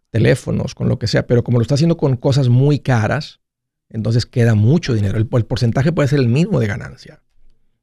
teléfonos, 0.09 0.73
con 0.73 0.87
lo 0.87 0.97
que 0.99 1.07
sea, 1.07 1.27
pero 1.27 1.43
como 1.43 1.57
lo 1.57 1.63
está 1.63 1.75
haciendo 1.75 1.97
con 1.97 2.15
cosas 2.15 2.47
muy 2.47 2.79
caras, 2.79 3.41
entonces 3.89 4.25
queda 4.25 4.55
mucho 4.55 4.93
dinero. 4.93 5.17
El, 5.17 5.27
porcentaje 5.27 5.91
puede 5.91 6.07
ser 6.07 6.19
el 6.19 6.29
mismo 6.29 6.61
de 6.61 6.67
ganancia. 6.67 7.21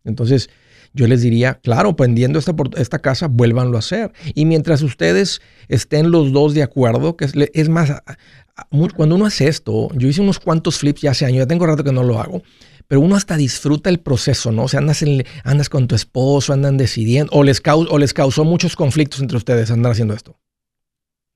Entonces, 0.04 0.48
yo 0.94 1.06
les 1.06 1.20
diría, 1.20 1.60
claro, 1.62 1.92
vendiendo 1.92 2.38
esta, 2.38 2.54
esta 2.78 3.00
casa, 3.00 3.26
vuélvanlo 3.26 3.76
a 3.76 3.80
hacer. 3.80 4.14
Y 4.34 4.46
mientras 4.46 4.80
ustedes 4.80 5.42
estén 5.68 6.10
los 6.10 6.32
dos 6.32 6.54
de 6.54 6.62
acuerdo, 6.62 7.18
que 7.18 7.26
es, 7.26 7.34
es 7.52 7.68
más, 7.68 7.92
cuando 8.96 9.16
uno 9.16 9.26
hace 9.26 9.48
esto, 9.48 9.90
yo 9.94 10.08
hice 10.08 10.22
unos 10.22 10.40
cuantos 10.40 10.78
flips 10.78 11.02
ya 11.02 11.10
hace 11.10 11.26
años, 11.26 11.40
ya 11.40 11.46
tengo 11.46 11.66
rato 11.66 11.84
que 11.84 11.92
no 11.92 12.04
lo 12.04 12.20
hago, 12.20 12.42
pero 12.88 13.00
uno 13.00 13.16
hasta 13.16 13.36
disfruta 13.36 13.90
el 13.90 14.00
proceso, 14.00 14.52
¿no? 14.52 14.64
O 14.64 14.68
sea, 14.68 14.80
andas, 14.80 15.04
andas 15.44 15.68
con 15.68 15.88
tu 15.88 15.94
esposo, 15.94 16.52
andan 16.52 16.76
decidiendo, 16.76 17.32
o 17.32 17.42
les, 17.42 17.62
o 17.66 17.98
les 17.98 18.14
causó 18.14 18.44
muchos 18.44 18.76
conflictos 18.76 19.20
entre 19.20 19.36
ustedes 19.36 19.70
andar 19.70 19.92
haciendo 19.92 20.14
esto. 20.14 20.38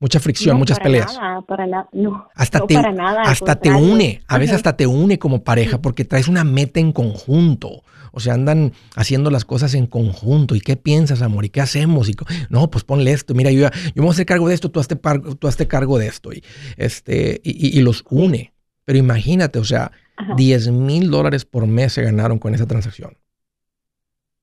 Mucha 0.01 0.21
fricción, 0.21 0.57
muchas 0.57 0.79
peleas. 0.79 1.13
Nada, 1.13 1.41
para 1.41 1.67
no, 1.91 2.29
hasta 2.33 2.65
te, 2.65 2.75
para 2.75 2.93
nada. 2.93 3.23
Hasta 3.23 3.57
te 3.57 3.69
une, 3.69 4.21
a 4.27 4.37
veces 4.37 4.55
hasta 4.55 4.77
te 4.77 4.87
une 4.87 5.19
como 5.19 5.43
pareja 5.43 5.81
porque 5.81 6.05
traes 6.05 6.29
una 6.29 6.45
meta 6.45 6.79
en 6.79 6.93
conjunto. 6.93 7.83
O 8.11 8.21
sea, 8.21 8.33
andan 8.33 8.73
haciendo 8.95 9.29
las 9.29 9.43
cosas 9.43 9.73
en 9.73 9.87
conjunto. 9.87 10.55
¿Y 10.55 10.61
qué 10.61 10.77
piensas, 10.77 11.21
amor? 11.21 11.45
¿Y 11.45 11.49
qué 11.49 11.61
hacemos? 11.61 12.09
Y, 12.09 12.15
no, 12.49 12.69
pues 12.69 12.85
ponle 12.85 13.11
esto. 13.11 13.33
Mira, 13.33 13.51
yo, 13.51 13.59
yo 13.59 13.69
me 13.95 14.01
voy 14.01 14.07
a 14.09 14.11
hacer 14.11 14.25
cargo 14.25 14.47
de 14.47 14.55
esto, 14.55 14.71
tú 14.71 14.79
hazte, 14.79 14.95
tú 14.95 15.47
hazte 15.47 15.67
cargo 15.67 15.99
de 15.99 16.07
esto. 16.07 16.31
Y, 16.31 16.43
este, 16.77 17.41
y, 17.43 17.77
y 17.77 17.81
los 17.81 18.05
une. 18.09 18.53
Pero 18.85 18.97
imagínate, 18.97 19.59
o 19.59 19.65
sea, 19.65 19.91
10 20.35 20.71
mil 20.71 21.09
dólares 21.09 21.45
por 21.45 21.67
mes 21.67 21.93
se 21.93 22.03
ganaron 22.03 22.39
con 22.39 22.53
esa 22.53 22.67
transacción. 22.67 23.13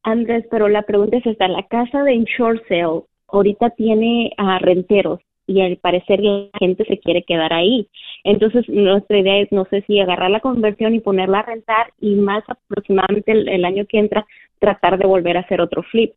Andrés, 0.03 0.45
pero 0.51 0.69
la 0.69 0.83
pregunta 0.83 1.17
es 1.17 1.27
esta, 1.27 1.49
la 1.49 1.67
casa 1.67 2.03
de 2.03 2.15
Inshore 2.15 2.63
Sale 2.69 3.03
ahorita 3.29 3.71
tiene 3.71 4.33
a 4.39 4.59
renteros 4.59 5.21
y 5.49 5.61
al 5.61 5.77
parecer 5.77 6.21
la 6.21 6.49
gente 6.59 6.85
se 6.85 6.99
quiere 6.99 7.25
quedar 7.25 7.53
ahí. 7.53 7.89
Entonces, 8.25 8.69
nuestra 8.69 9.19
idea 9.19 9.41
es, 9.41 9.53
no 9.53 9.67
sé 9.71 9.85
si 9.87 10.01
agarrar 10.01 10.31
la 10.31 10.41
conversión 10.41 10.95
y 10.95 11.01
ponerla 11.01 11.41
a 11.41 11.47
rentar 11.47 11.93
y 12.01 12.15
más 12.17 12.43
aproximadamente 12.49 13.33
el, 13.33 13.65
año 13.65 13.85
que 13.89 13.99
entra 13.99 14.27
tratar 14.59 14.99
de 14.99 15.07
volver 15.07 15.37
a 15.37 15.41
hacer 15.41 15.61
otro 15.61 15.83
flip. 15.83 16.13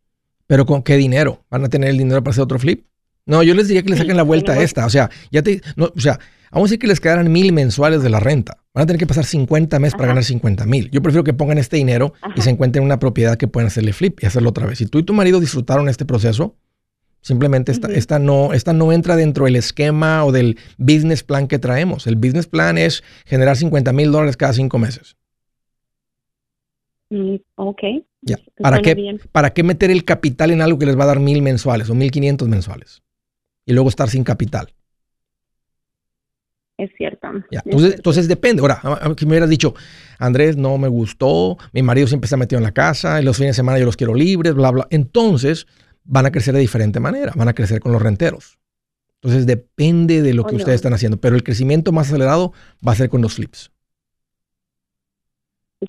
¿Pero 0.46 0.66
con 0.66 0.82
qué 0.82 0.96
dinero? 0.96 1.40
¿Van 1.50 1.64
a 1.64 1.68
tener 1.68 1.90
el 1.90 1.98
dinero 1.98 2.22
para 2.22 2.30
hacer 2.30 2.44
otro 2.44 2.58
flip? 2.58 2.84
No, 3.26 3.42
yo 3.42 3.54
les 3.54 3.68
diría 3.68 3.82
que 3.82 3.90
le 3.90 3.96
saquen 3.96 4.16
la 4.16 4.24
vuelta 4.24 4.52
a 4.52 4.62
esta. 4.62 4.86
O 4.86 4.90
sea, 4.90 5.10
ya 5.30 5.42
te, 5.42 5.60
no, 5.76 5.86
o 5.94 6.00
sea, 6.00 6.18
Vamos 6.52 6.68
a 6.68 6.70
decir 6.70 6.78
que 6.80 6.88
les 6.88 7.00
quedaran 7.00 7.30
mil 7.30 7.52
mensuales 7.52 8.02
de 8.02 8.10
la 8.10 8.18
renta. 8.18 8.58
Van 8.72 8.84
a 8.84 8.86
tener 8.86 9.00
que 9.00 9.06
pasar 9.06 9.24
50 9.24 9.80
meses 9.80 9.94
para 9.94 10.08
ganar 10.08 10.22
50 10.22 10.64
mil. 10.66 10.90
Yo 10.90 11.02
prefiero 11.02 11.24
que 11.24 11.32
pongan 11.32 11.58
este 11.58 11.76
dinero 11.76 12.12
y 12.36 12.40
se 12.40 12.50
encuentren 12.50 12.84
una 12.84 13.00
propiedad 13.00 13.36
que 13.36 13.48
puedan 13.48 13.66
hacerle 13.66 13.92
flip 13.92 14.22
y 14.22 14.26
hacerlo 14.26 14.50
otra 14.50 14.66
vez. 14.66 14.78
Si 14.78 14.86
tú 14.86 15.00
y 15.00 15.02
tu 15.02 15.12
marido 15.12 15.40
disfrutaron 15.40 15.88
este 15.88 16.04
proceso, 16.04 16.54
simplemente 17.20 17.72
esta, 17.72 17.88
esta, 17.88 18.20
no, 18.20 18.52
esta 18.52 18.72
no 18.72 18.92
entra 18.92 19.16
dentro 19.16 19.46
del 19.46 19.56
esquema 19.56 20.24
o 20.24 20.30
del 20.30 20.56
business 20.78 21.24
plan 21.24 21.48
que 21.48 21.58
traemos. 21.58 22.06
El 22.06 22.14
business 22.14 22.46
plan 22.46 22.78
es 22.78 23.02
generar 23.26 23.56
50 23.56 23.92
mil 23.92 24.12
dólares 24.12 24.36
cada 24.36 24.52
cinco 24.52 24.78
meses. 24.78 25.16
Mm, 27.10 27.36
ok. 27.56 27.82
Ya. 28.22 28.38
¿Para 28.56 28.82
qué, 28.82 29.18
¿Para 29.32 29.50
qué 29.50 29.64
meter 29.64 29.90
el 29.90 30.04
capital 30.04 30.52
en 30.52 30.62
algo 30.62 30.78
que 30.78 30.86
les 30.86 30.96
va 30.96 31.04
a 31.04 31.08
dar 31.08 31.18
mil 31.18 31.42
mensuales 31.42 31.90
o 31.90 31.96
mil 31.96 32.12
quinientos 32.12 32.46
mensuales? 32.46 33.02
Y 33.66 33.72
luego 33.72 33.88
estar 33.88 34.08
sin 34.08 34.22
capital 34.22 34.72
es 36.84 36.90
cierto. 36.96 37.28
entonces, 37.64 38.28
depende. 38.28 38.62
Ahora, 38.62 38.80
si 39.16 39.26
me 39.26 39.32
hubieras 39.32 39.50
dicho, 39.50 39.74
Andrés, 40.18 40.56
no 40.56 40.78
me 40.78 40.88
gustó, 40.88 41.58
mi 41.72 41.82
marido 41.82 42.06
siempre 42.06 42.26
está 42.26 42.36
metido 42.36 42.58
en 42.58 42.64
la 42.64 42.72
casa, 42.72 43.20
y 43.20 43.24
los 43.24 43.36
fines 43.36 43.50
de 43.50 43.56
semana 43.56 43.78
yo 43.78 43.86
los 43.86 43.96
quiero 43.96 44.14
libres, 44.14 44.54
bla, 44.54 44.70
bla. 44.70 44.86
Entonces, 44.90 45.66
van 46.04 46.26
a 46.26 46.32
crecer 46.32 46.54
de 46.54 46.60
diferente 46.60 47.00
manera, 47.00 47.32
van 47.36 47.48
a 47.48 47.54
crecer 47.54 47.80
con 47.80 47.92
los 47.92 48.02
renteros. 48.02 48.58
Entonces, 49.22 49.46
depende 49.46 50.22
de 50.22 50.32
lo 50.32 50.44
que 50.44 50.56
ustedes 50.56 50.76
están 50.76 50.94
haciendo, 50.94 51.20
pero 51.20 51.36
el 51.36 51.42
crecimiento 51.42 51.92
más 51.92 52.08
acelerado 52.08 52.52
va 52.86 52.92
a 52.92 52.96
ser 52.96 53.10
con 53.10 53.20
los 53.20 53.34
flips. 53.34 53.70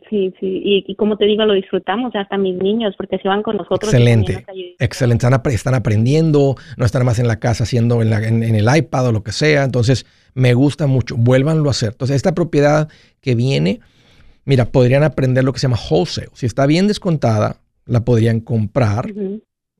Sí, 0.09 0.33
sí, 0.39 0.61
y, 0.87 0.95
como 0.95 1.17
te 1.17 1.25
digo, 1.25 1.43
lo 1.43 1.53
disfrutamos 1.53 2.15
hasta 2.15 2.37
mis 2.37 2.55
niños, 2.55 2.93
porque 2.95 3.17
se 3.17 3.27
van 3.27 3.43
con 3.43 3.57
nosotros. 3.57 3.93
Excelente, 3.93 4.45
excelente, 4.79 5.27
están, 5.49 5.73
aprendiendo, 5.73 6.55
no 6.77 6.85
están 6.85 7.05
más 7.05 7.19
en 7.19 7.27
la 7.27 7.41
casa 7.41 7.65
haciendo 7.65 8.01
en, 8.01 8.13
en, 8.13 8.55
el 8.55 8.67
iPad 8.73 9.07
o 9.07 9.11
lo 9.11 9.21
que 9.21 9.33
sea, 9.33 9.65
entonces 9.65 10.05
me 10.33 10.53
gusta 10.53 10.87
mucho, 10.87 11.17
vuélvanlo 11.17 11.67
a 11.67 11.71
hacer. 11.71 11.89
Entonces, 11.89 12.15
esta 12.15 12.33
propiedad 12.33 12.87
que 13.19 13.35
viene, 13.35 13.81
mira, 14.45 14.63
podrían 14.63 15.03
aprender 15.03 15.43
lo 15.43 15.51
que 15.51 15.59
se 15.59 15.67
llama 15.67 15.79
wholesale. 15.89 16.29
Si 16.35 16.45
está 16.45 16.65
bien 16.67 16.87
descontada, 16.87 17.57
la 17.85 18.05
podrían 18.05 18.39
comprar. 18.39 19.11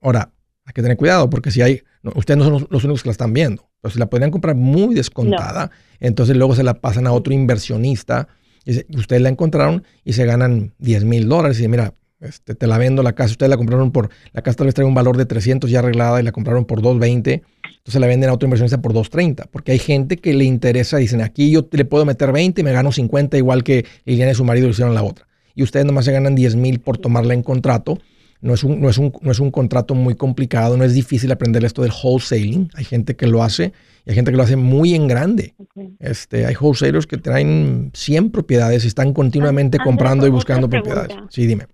Ahora, 0.02 0.34
hay 0.65 0.74
que 0.74 0.82
tener 0.82 0.97
cuidado 0.97 1.30
porque 1.30 1.52
si 1.52 1.62
hay, 1.62 1.84
ustedes 2.04 2.38
no 2.38 2.43
son 2.43 2.67
los, 2.69 2.84
únicos 2.84 3.04
que 3.04 3.08
la 3.08 3.13
están 3.13 3.32
viendo. 3.32 3.63
Entonces, 3.76 3.97
la 3.97 4.10
podrían 4.10 4.32
comprar 4.32 4.58
muy 4.58 4.93
descontada, 4.93 5.71
entonces 6.02 6.36
luego 6.36 6.54
se 6.54 6.63
la 6.63 6.74
pasan 6.74 7.08
a 7.08 7.13
otro 7.13 7.34
inversionista 7.34 8.28
ustedes 8.65 9.21
la 9.21 9.30
encontraron 9.30 9.84
y 10.04 10.13
se 10.13 10.26
ganan 10.26 10.74
10 10.80 11.06
mil 11.06 11.28
dólares. 11.28 11.60
Y 11.62 11.67
mira, 11.67 11.93
este, 12.21 12.54
te 12.54 12.67
la 12.67 12.78
vendo 12.78 13.04
la 13.04 13.13
casa. 13.13 13.32
Ustedes 13.32 13.50
la 13.50 13.58
compraron 13.58 13.91
por, 13.91 14.10
la 14.34 14.41
casa 14.41 14.58
tal 14.58 14.67
vez 14.67 14.76
trae 14.76 14.88
un 14.88 14.93
valor 14.93 15.17
de 15.17 15.26
300 15.26 15.69
ya 15.69 15.80
arreglada 15.80 16.19
y 16.19 16.24
la 16.24 16.32
compraron 16.32 16.65
por 16.65 16.82
220. 16.82 17.41
Entonces 17.63 18.00
la 18.00 18.08
venden 18.08 18.30
a 18.30 18.34
otro 18.34 18.45
inversionista 18.45 18.82
por 18.82 18.93
230. 18.93 19.45
Porque 19.52 19.71
hay 19.71 19.80
gente 19.80 20.17
que 20.17 20.34
le 20.34 20.45
interesa, 20.45 20.97
dicen, 20.97 21.21
aquí 21.21 21.52
yo 21.52 21.67
le 21.71 21.86
puedo 21.86 22.06
meter 22.06 22.32
20 22.32 22.62
y 22.62 22.63
me 22.63 22.71
gano 22.71 22.91
50, 22.91 23.38
igual 23.38 23.63
que 23.63 23.86
Liliana 24.06 24.32
y 24.32 24.36
su 24.36 24.45
marido 24.45 24.67
lo 24.67 24.71
hicieron 24.71 24.93
la 24.93 25.04
otra. 25.04 25.28
Y 25.56 25.63
ustedes 25.63 25.86
nomás 25.86 26.06
se 26.06 26.12
ganan 26.12 26.36
10 26.36 26.56
mil 26.56 26.80
por 26.80 26.97
tomarla 26.97 27.34
en 27.34 27.43
contrato. 27.43 27.97
No 28.41 28.56
es, 28.56 28.63
un, 28.63 28.82
no, 28.82 28.89
es 28.89 28.97
un, 28.97 29.13
no 29.21 29.32
es 29.32 29.39
un 29.39 29.51
contrato 29.51 29.93
muy 29.93 30.15
complicado, 30.15 30.75
no 30.75 30.84
es 30.84 30.93
difícil 30.93 31.32
aprender 31.32 31.63
esto 31.63 31.84
del 31.84 31.91
wholesaling. 31.91 32.69
Hay 32.73 32.84
gente 32.84 33.15
que 33.15 33.27
lo 33.27 33.43
hace 33.43 33.71
y 34.06 34.10
hay 34.10 34.15
gente 34.15 34.32
que 34.32 34.38
lo 34.38 34.43
hace 34.43 34.56
muy 34.56 34.95
en 34.95 35.08
grande. 35.08 35.54
Este, 35.99 36.47
hay 36.47 36.56
wholesalers 36.60 37.06
que 37.06 37.17
traen 37.17 37.91
100 37.93 38.32
propiedades 38.32 38.84
y 38.84 38.88
están 38.88 39.13
continuamente 39.13 39.77
comprando 39.77 40.25
y 40.25 40.32
buscando 40.32 40.67
propiedades. 40.67 41.15
Sí, 41.30 41.45
dime. 41.45 41.67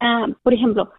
Ah, 0.00 0.26
por 0.42 0.54
ejemplo, 0.54 0.90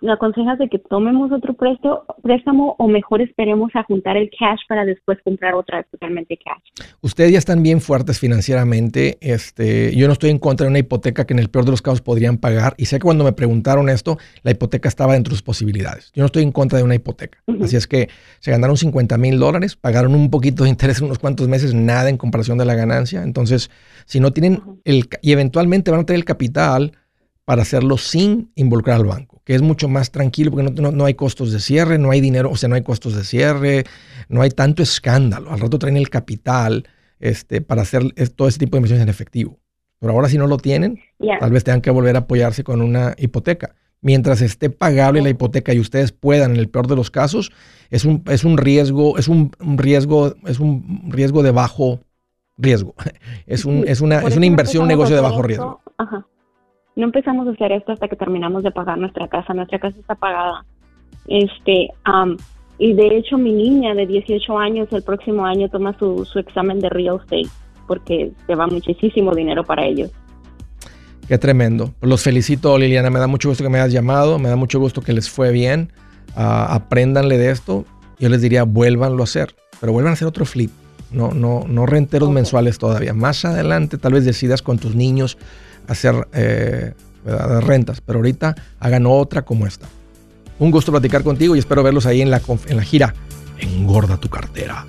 ¿me 0.00 0.12
aconsejas 0.12 0.58
de 0.58 0.68
que 0.68 0.78
tomemos 0.78 1.32
otro 1.32 1.54
préstamo 1.54 2.74
o 2.78 2.88
mejor 2.88 3.20
esperemos 3.20 3.70
a 3.74 3.82
juntar 3.84 4.16
el 4.16 4.30
cash 4.38 4.60
para 4.68 4.84
después 4.84 5.18
comprar 5.24 5.54
otra 5.54 5.82
totalmente 5.84 6.36
cash? 6.36 6.86
Ustedes 7.00 7.32
ya 7.32 7.38
están 7.38 7.62
bien 7.62 7.80
fuertes 7.80 8.18
financieramente. 8.18 9.18
Este, 9.20 9.94
yo 9.96 10.06
no 10.06 10.12
estoy 10.12 10.30
en 10.30 10.38
contra 10.38 10.64
de 10.64 10.70
una 10.70 10.78
hipoteca 10.78 11.24
que 11.24 11.32
en 11.32 11.38
el 11.38 11.48
peor 11.48 11.64
de 11.64 11.70
los 11.70 11.82
casos 11.82 12.00
podrían 12.00 12.38
pagar. 12.38 12.74
Y 12.76 12.86
sé 12.86 12.96
que 12.96 13.04
cuando 13.04 13.24
me 13.24 13.32
preguntaron 13.32 13.88
esto, 13.88 14.18
la 14.42 14.50
hipoteca 14.50 14.88
estaba 14.88 15.14
dentro 15.14 15.30
de 15.30 15.36
sus 15.36 15.42
posibilidades. 15.42 16.12
Yo 16.14 16.22
no 16.22 16.26
estoy 16.26 16.42
en 16.42 16.52
contra 16.52 16.78
de 16.78 16.84
una 16.84 16.94
hipoteca. 16.94 17.38
Así 17.62 17.76
es 17.76 17.86
que 17.86 18.08
se 18.40 18.50
ganaron 18.50 18.76
50 18.76 19.16
mil 19.18 19.38
dólares, 19.38 19.76
pagaron 19.76 20.14
un 20.14 20.30
poquito 20.30 20.64
de 20.64 20.70
interés 20.70 20.98
en 20.98 21.06
unos 21.06 21.18
cuantos 21.18 21.48
meses, 21.48 21.74
nada 21.74 22.10
en 22.10 22.16
comparación 22.16 22.58
de 22.58 22.64
la 22.64 22.74
ganancia. 22.74 23.22
Entonces, 23.22 23.70
si 24.06 24.20
no 24.20 24.32
tienen 24.32 24.62
el, 24.84 25.08
y 25.22 25.32
eventualmente 25.32 25.90
van 25.90 26.00
a 26.00 26.06
tener 26.06 26.18
el 26.18 26.24
capital 26.24 26.92
para 27.44 27.62
hacerlo 27.62 27.98
sin 27.98 28.52
involucrar 28.54 28.96
al 28.96 29.06
banco, 29.06 29.42
que 29.44 29.54
es 29.54 29.62
mucho 29.62 29.88
más 29.88 30.10
tranquilo 30.10 30.52
porque 30.52 30.70
no, 30.70 31.04
hay 31.04 31.14
costos 31.14 31.52
de 31.52 31.60
cierre, 31.60 31.98
no 31.98 32.10
hay 32.10 32.20
dinero, 32.20 32.50
o 32.50 32.56
sea, 32.56 32.68
no 32.68 32.76
hay 32.76 32.82
costos 32.82 33.16
de 33.16 33.24
cierre, 33.24 33.84
no 34.28 34.42
hay 34.42 34.50
tanto 34.50 34.82
escándalo. 34.82 35.50
Al 35.50 35.60
rato 35.60 35.78
traen 35.78 35.96
el 35.96 36.08
capital 36.08 36.86
este, 37.18 37.60
para 37.60 37.82
hacer 37.82 38.12
todo 38.36 38.48
ese 38.48 38.58
tipo 38.58 38.76
de 38.76 38.78
inversiones 38.78 39.02
en 39.02 39.08
efectivo. 39.08 39.58
Pero 39.98 40.12
ahora 40.12 40.28
si 40.28 40.38
no 40.38 40.46
lo 40.46 40.56
tienen, 40.56 41.00
tal 41.40 41.50
vez 41.50 41.64
tengan 41.64 41.80
que 41.80 41.90
volver 41.90 42.16
a 42.16 42.20
apoyarse 42.20 42.64
con 42.64 42.80
una 42.80 43.14
hipoteca. 43.18 43.74
Mientras 44.00 44.40
esté 44.40 44.68
pagable 44.68 45.22
la 45.22 45.30
hipoteca 45.30 45.72
y 45.72 45.78
ustedes 45.78 46.10
puedan, 46.10 46.52
en 46.52 46.56
el 46.56 46.68
peor 46.68 46.88
de 46.88 46.96
los 46.96 47.10
casos, 47.10 47.52
es 47.90 48.04
un, 48.04 48.24
es 48.28 48.42
un 48.42 48.58
riesgo, 48.58 49.16
es 49.16 49.28
un, 49.28 49.52
riesgo, 49.60 50.34
es 50.46 50.58
un 50.58 51.08
riesgo 51.08 51.44
de 51.44 51.52
bajo 51.52 52.00
riesgo. 52.56 52.94
Es, 53.46 53.64
un, 53.64 53.84
es 53.86 54.00
una, 54.00 54.20
es 54.20 54.36
una 54.36 54.46
inversión, 54.46 54.82
un 54.82 54.88
negocio 54.88 55.16
de 55.16 55.22
bajo 55.22 55.42
riesgo. 55.42 55.80
Ajá 55.98 56.26
no 56.96 57.04
empezamos 57.04 57.46
a 57.46 57.52
hacer 57.52 57.72
esto 57.72 57.92
hasta 57.92 58.08
que 58.08 58.16
terminamos 58.16 58.62
de 58.62 58.70
pagar 58.70 58.98
nuestra 58.98 59.28
casa. 59.28 59.54
Nuestra 59.54 59.78
casa 59.78 59.98
está 59.98 60.14
pagada. 60.14 60.64
Este, 61.26 61.88
y 62.78 62.92
de 62.94 63.16
hecho 63.16 63.38
mi 63.38 63.52
niña 63.52 63.94
de 63.94 64.06
18 64.06 64.58
años 64.58 64.88
el 64.92 65.02
próximo 65.02 65.46
año 65.46 65.68
toma 65.68 65.96
su, 65.98 66.24
su 66.24 66.38
examen 66.38 66.80
de 66.80 66.88
real 66.88 67.20
estate 67.22 67.48
porque 67.86 68.32
se 68.46 68.54
va 68.54 68.66
muchísimo 68.66 69.34
dinero 69.34 69.64
para 69.64 69.84
ellos. 69.84 70.10
Qué 71.28 71.38
tremendo. 71.38 71.94
Los 72.00 72.22
felicito, 72.22 72.76
Liliana. 72.78 73.10
Me 73.10 73.18
da 73.18 73.26
mucho 73.26 73.48
gusto 73.48 73.62
que 73.64 73.70
me 73.70 73.78
hayas 73.78 73.92
llamado. 73.92 74.38
Me 74.38 74.48
da 74.48 74.56
mucho 74.56 74.80
gusto 74.80 75.00
que 75.00 75.12
les 75.12 75.30
fue 75.30 75.52
bien. 75.52 75.92
Uh, 76.36 76.68
apréndanle 76.68 77.38
de 77.38 77.50
esto. 77.50 77.84
Yo 78.18 78.28
les 78.28 78.42
diría, 78.42 78.64
vuélvanlo 78.64 79.22
a 79.22 79.24
hacer. 79.24 79.54
Pero 79.80 79.92
vuelvan 79.92 80.10
a 80.10 80.14
hacer 80.14 80.28
otro 80.28 80.44
flip. 80.44 80.70
No, 81.10 81.32
no, 81.32 81.64
no 81.68 81.86
renteros 81.86 82.30
mensuales 82.30 82.78
todavía. 82.78 83.14
Más 83.14 83.44
adelante, 83.44 83.98
tal 83.98 84.14
vez 84.14 84.24
decidas 84.24 84.62
con 84.62 84.78
tus 84.78 84.94
niños 84.94 85.38
hacer 85.88 86.26
eh, 86.32 86.94
rentas, 87.24 88.00
pero 88.00 88.18
ahorita 88.18 88.54
hagan 88.80 89.06
otra 89.06 89.42
como 89.42 89.66
esta. 89.66 89.86
Un 90.58 90.70
gusto 90.70 90.92
platicar 90.92 91.22
contigo 91.22 91.56
y 91.56 91.58
espero 91.58 91.82
verlos 91.82 92.06
ahí 92.06 92.20
en 92.20 92.30
la, 92.30 92.40
en 92.66 92.76
la 92.76 92.82
gira. 92.82 93.14
Engorda 93.58 94.16
tu 94.16 94.28
cartera. 94.28 94.84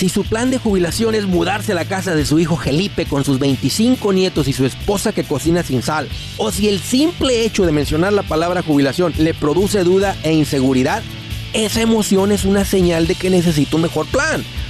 Si 0.00 0.08
su 0.08 0.24
plan 0.24 0.50
de 0.50 0.56
jubilación 0.56 1.14
es 1.14 1.26
mudarse 1.26 1.72
a 1.72 1.74
la 1.74 1.84
casa 1.84 2.14
de 2.14 2.24
su 2.24 2.38
hijo 2.38 2.56
Felipe 2.56 3.04
con 3.04 3.22
sus 3.22 3.38
25 3.38 4.14
nietos 4.14 4.48
y 4.48 4.54
su 4.54 4.64
esposa 4.64 5.12
que 5.12 5.24
cocina 5.24 5.62
sin 5.62 5.82
sal, 5.82 6.08
o 6.38 6.50
si 6.50 6.70
el 6.70 6.80
simple 6.80 7.44
hecho 7.44 7.66
de 7.66 7.72
mencionar 7.72 8.14
la 8.14 8.22
palabra 8.22 8.62
jubilación 8.62 9.12
le 9.18 9.34
produce 9.34 9.84
duda 9.84 10.16
e 10.22 10.32
inseguridad, 10.32 11.02
esa 11.52 11.82
emoción 11.82 12.32
es 12.32 12.46
una 12.46 12.64
señal 12.64 13.06
de 13.06 13.14
que 13.14 13.28
necesita 13.28 13.76
un 13.76 13.82
mejor 13.82 14.06
plan. 14.06 14.42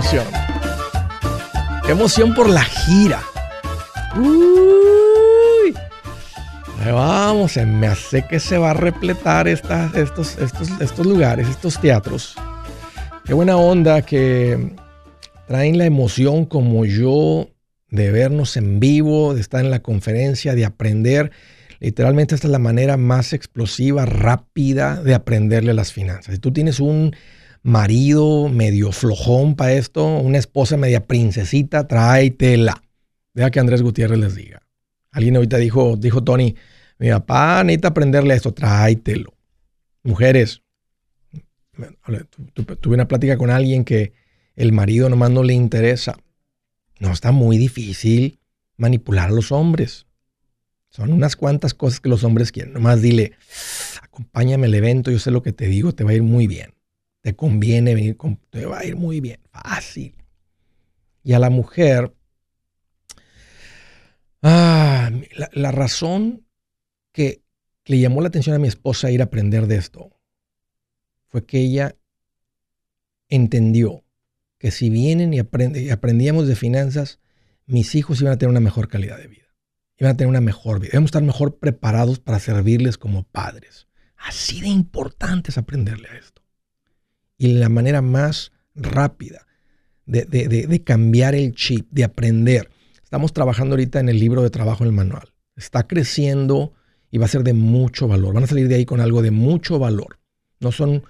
Emoción. 0.00 0.26
Qué 1.84 1.92
emoción 1.92 2.34
por 2.34 2.48
la 2.48 2.64
gira. 2.64 3.20
Uy. 4.16 5.74
vamos, 6.90 7.52
se 7.52 7.66
me 7.66 7.86
hace 7.86 8.26
que 8.26 8.40
se 8.40 8.56
va 8.56 8.70
a 8.70 8.74
repletar 8.74 9.46
estos, 9.46 10.38
estos, 10.38 10.38
estos 10.80 11.06
lugares, 11.06 11.48
estos 11.48 11.78
teatros. 11.78 12.34
Qué 13.26 13.34
buena 13.34 13.58
onda 13.58 14.00
que 14.00 14.72
traen 15.46 15.76
la 15.76 15.84
emoción 15.84 16.46
como 16.46 16.86
yo 16.86 17.50
de 17.90 18.10
vernos 18.10 18.56
en 18.56 18.80
vivo, 18.80 19.34
de 19.34 19.42
estar 19.42 19.62
en 19.62 19.70
la 19.70 19.82
conferencia, 19.82 20.54
de 20.54 20.64
aprender. 20.64 21.30
Literalmente 21.78 22.34
esta 22.34 22.46
es 22.46 22.52
la 22.52 22.58
manera 22.58 22.96
más 22.96 23.34
explosiva, 23.34 24.06
rápida 24.06 25.02
de 25.02 25.12
aprenderle 25.12 25.74
las 25.74 25.92
finanzas. 25.92 26.36
Si 26.36 26.40
tú 26.40 26.52
tienes 26.52 26.80
un 26.80 27.14
marido 27.62 28.48
medio 28.48 28.92
flojón 28.92 29.54
para 29.54 29.72
esto, 29.72 30.06
una 30.06 30.38
esposa 30.38 30.76
media 30.76 31.06
princesita, 31.06 31.86
tráetela. 31.86 32.82
Deja 33.34 33.50
que 33.50 33.60
Andrés 33.60 33.82
Gutiérrez 33.82 34.18
les 34.18 34.34
diga. 34.34 34.62
Alguien 35.10 35.36
ahorita 35.36 35.58
dijo, 35.58 35.96
dijo 35.96 36.22
Tony, 36.22 36.54
mi 36.98 37.10
papá 37.10 37.62
necesita 37.64 37.88
aprenderle 37.88 38.34
esto, 38.34 38.52
tráetelo. 38.52 39.34
Mujeres, 40.02 40.62
tuve 42.80 42.94
una 42.94 43.08
plática 43.08 43.36
con 43.36 43.50
alguien 43.50 43.84
que 43.84 44.12
el 44.56 44.72
marido 44.72 45.08
nomás 45.08 45.30
no 45.30 45.42
le 45.42 45.54
interesa. 45.54 46.16
No, 46.98 47.12
está 47.12 47.32
muy 47.32 47.58
difícil 47.58 48.38
manipular 48.76 49.30
a 49.30 49.32
los 49.32 49.52
hombres. 49.52 50.06
Son 50.90 51.12
unas 51.12 51.36
cuantas 51.36 51.72
cosas 51.72 52.00
que 52.00 52.08
los 52.08 52.24
hombres 52.24 52.52
quieren. 52.52 52.72
Nomás 52.72 53.00
dile, 53.00 53.32
acompáñame 54.02 54.66
al 54.66 54.74
evento, 54.74 55.10
yo 55.10 55.18
sé 55.18 55.30
lo 55.30 55.42
que 55.42 55.52
te 55.52 55.66
digo, 55.66 55.92
te 55.92 56.04
va 56.04 56.10
a 56.10 56.14
ir 56.14 56.22
muy 56.22 56.46
bien 56.46 56.74
te 57.20 57.36
conviene 57.36 57.94
venir, 57.94 58.16
con, 58.16 58.36
te 58.50 58.66
va 58.66 58.80
a 58.80 58.84
ir 58.84 58.96
muy 58.96 59.20
bien, 59.20 59.40
fácil. 59.50 60.14
Y 61.22 61.34
a 61.34 61.38
la 61.38 61.50
mujer, 61.50 62.14
ah, 64.42 65.10
la, 65.52 65.70
razón 65.70 66.46
que 67.12 67.42
le 67.84 68.00
llamó 68.00 68.22
la 68.22 68.28
atención 68.28 68.56
a 68.56 68.58
mi 68.58 68.68
esposa 68.68 69.08
a 69.08 69.10
ir 69.10 69.20
a 69.20 69.24
aprender 69.24 69.66
de 69.66 69.76
esto 69.76 70.10
fue 71.28 71.44
que 71.44 71.58
ella 71.58 71.96
entendió 73.28 74.04
que 74.58 74.70
si 74.70 74.90
vienen 74.90 75.34
y, 75.34 75.38
y 75.38 75.90
aprendíamos 75.90 76.48
de 76.48 76.56
finanzas, 76.56 77.20
mis 77.66 77.94
hijos 77.94 78.20
iban 78.20 78.32
a 78.32 78.38
tener 78.38 78.50
una 78.50 78.60
mejor 78.60 78.88
calidad 78.88 79.18
de 79.18 79.28
vida, 79.28 79.54
iban 79.98 80.12
a 80.12 80.16
tener 80.16 80.28
una 80.28 80.40
mejor 80.40 80.80
vida, 80.80 80.90
debemos 80.92 81.08
estar 81.08 81.22
mejor 81.22 81.58
preparados 81.58 82.18
para 82.18 82.40
servirles 82.40 82.98
como 82.98 83.24
padres. 83.24 83.88
Así 84.16 84.60
de 84.60 84.68
importante 84.68 85.50
es 85.50 85.58
aprenderle 85.58 86.08
a 86.08 86.16
esto 86.16 86.39
y 87.40 87.54
la 87.54 87.70
manera 87.70 88.02
más 88.02 88.52
rápida 88.74 89.46
de, 90.04 90.82
cambiar 90.84 91.34
el 91.34 91.54
chip, 91.54 91.88
de 91.90 92.04
aprender. 92.04 92.68
Estamos 93.02 93.32
trabajando 93.32 93.72
ahorita 93.72 93.98
en 93.98 94.10
el 94.10 94.20
libro 94.20 94.42
de 94.42 94.50
trabajo, 94.50 94.84
el 94.84 94.92
manual. 94.92 95.32
Está 95.56 95.86
creciendo 95.86 96.74
y 97.10 97.16
va 97.16 97.24
a 97.24 97.28
ser 97.28 97.42
de 97.42 97.54
mucho 97.54 98.06
valor. 98.06 98.34
Van 98.34 98.44
a 98.44 98.46
salir 98.46 98.68
de 98.68 98.74
ahí 98.74 98.84
con 98.84 99.00
algo 99.00 99.22
de 99.22 99.30
mucho 99.30 99.78
valor. 99.78 100.18
No 100.58 100.70
son, 100.70 101.02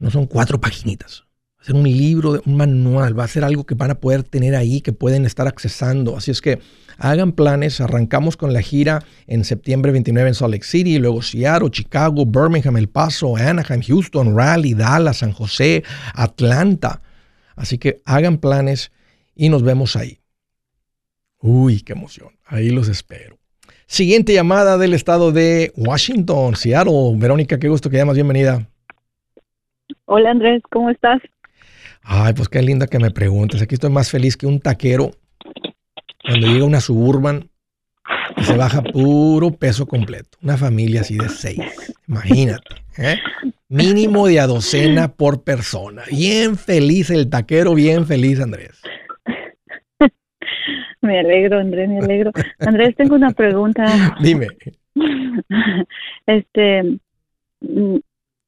no 0.00 0.10
son 0.10 0.26
cuatro 0.26 0.60
paginitas. 0.60 1.26
Ser 1.62 1.74
un 1.74 1.84
libro, 1.84 2.42
un 2.44 2.56
manual. 2.56 3.18
Va 3.18 3.24
a 3.24 3.28
ser 3.28 3.44
algo 3.44 3.64
que 3.64 3.74
van 3.74 3.90
a 3.90 4.00
poder 4.00 4.22
tener 4.22 4.54
ahí, 4.54 4.80
que 4.80 4.92
pueden 4.92 5.24
estar 5.24 5.48
accesando. 5.48 6.16
Así 6.16 6.30
es 6.30 6.40
que 6.40 6.60
Hagan 6.98 7.32
planes, 7.32 7.80
arrancamos 7.80 8.36
con 8.36 8.52
la 8.52 8.62
gira 8.62 9.02
en 9.26 9.44
septiembre 9.44 9.92
29 9.92 10.28
en 10.28 10.34
Salt 10.34 10.52
Lake 10.52 10.64
City, 10.64 10.98
luego 10.98 11.22
Seattle, 11.22 11.70
Chicago, 11.70 12.24
Birmingham, 12.24 12.76
El 12.76 12.88
Paso, 12.88 13.36
Anaheim, 13.36 13.82
Houston, 13.82 14.36
Raleigh, 14.36 14.74
Dallas, 14.74 15.18
San 15.18 15.32
José, 15.32 15.82
Atlanta. 16.14 17.02
Así 17.56 17.78
que 17.78 18.00
hagan 18.04 18.38
planes 18.38 18.92
y 19.34 19.48
nos 19.48 19.62
vemos 19.62 19.96
ahí. 19.96 20.20
Uy, 21.40 21.80
qué 21.80 21.92
emoción. 21.92 22.28
Ahí 22.46 22.70
los 22.70 22.88
espero. 22.88 23.36
Siguiente 23.86 24.32
llamada 24.32 24.78
del 24.78 24.94
estado 24.94 25.32
de 25.32 25.72
Washington, 25.76 26.54
Seattle. 26.54 27.14
Verónica, 27.16 27.58
qué 27.58 27.68
gusto 27.68 27.90
que 27.90 27.96
llamas. 27.96 28.14
Bienvenida. 28.14 28.68
Hola 30.04 30.30
Andrés, 30.30 30.62
¿cómo 30.70 30.88
estás? 30.90 31.20
Ay, 32.02 32.32
pues 32.34 32.48
qué 32.48 32.62
linda 32.62 32.86
que 32.86 32.98
me 32.98 33.10
preguntes. 33.10 33.62
Aquí 33.62 33.74
estoy 33.74 33.90
más 33.90 34.10
feliz 34.10 34.36
que 34.36 34.46
un 34.46 34.60
taquero 34.60 35.12
cuando 36.24 36.46
llega 36.46 36.64
una 36.64 36.80
suburban 36.80 37.48
y 38.36 38.44
se 38.44 38.56
baja 38.56 38.82
puro 38.82 39.50
peso 39.52 39.86
completo. 39.86 40.38
Una 40.42 40.56
familia 40.56 41.02
así 41.02 41.16
de 41.16 41.28
seis. 41.28 41.94
Imagínate. 42.08 42.76
¿eh? 42.98 43.18
Mínimo 43.68 44.26
de 44.26 44.40
a 44.40 44.46
docena 44.46 45.12
por 45.12 45.44
persona. 45.44 46.02
Bien 46.10 46.56
feliz 46.56 47.10
el 47.10 47.30
taquero, 47.30 47.74
bien 47.74 48.06
feliz 48.06 48.40
Andrés. 48.40 48.82
Me 51.02 51.18
alegro, 51.18 51.58
Andrés, 51.58 51.88
me 51.88 51.98
alegro. 51.98 52.30
Andrés, 52.60 52.94
tengo 52.94 53.16
una 53.16 53.32
pregunta. 53.32 54.16
Dime. 54.20 54.46
Este, 56.26 57.00
mm, 57.60 57.96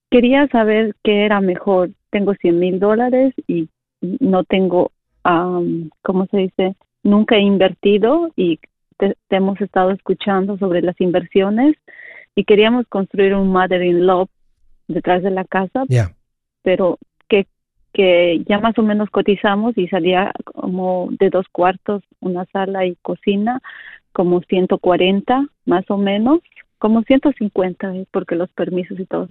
quería 0.09 0.47
saber 0.49 0.95
qué 1.03 1.25
era 1.25 1.41
mejor. 1.41 1.91
Tengo 2.15 2.33
100 2.33 2.61
mil 2.61 2.79
dólares 2.79 3.35
y 3.49 3.69
no 4.01 4.45
tengo, 4.45 4.93
am, 5.25 5.91
¿cómo 6.03 6.27
se 6.27 6.37
dice? 6.37 6.77
Nunca 7.03 7.35
he 7.35 7.41
invertido 7.41 8.31
y 8.37 8.61
te, 8.99 9.17
te 9.27 9.37
hemos 9.37 9.61
estado 9.61 9.91
escuchando 9.91 10.57
sobre 10.57 10.81
las 10.81 10.95
inversiones 11.01 11.75
y 12.37 12.45
queríamos 12.45 12.87
construir 12.87 13.35
un 13.35 13.49
mother-in-law 13.49 14.29
detrás 14.87 15.25
de 15.25 15.33
la 15.33 15.45
casa, 15.45 15.83
pero 16.63 16.99
que, 17.29 17.49
que 17.93 18.45
ya 18.49 18.61
más 18.61 18.79
o 18.79 18.83
menos 18.83 19.11
cotizamos 19.11 19.77
y 19.77 19.89
salía 19.89 20.31
como 20.45 21.09
de 21.19 21.31
dos 21.31 21.47
cuartos, 21.51 22.05
una 22.21 22.45
sala 22.53 22.87
y 22.87 22.95
cocina, 23.03 23.61
como 24.13 24.41
140 24.43 25.49
más 25.67 25.91
o 25.91 25.99
menos, 25.99 26.39
como 26.79 27.03
150 27.03 27.97
eh, 27.97 28.07
porque 28.13 28.37
los 28.37 28.51
permisos 28.53 29.01
y 29.01 29.05
todo. 29.05 29.29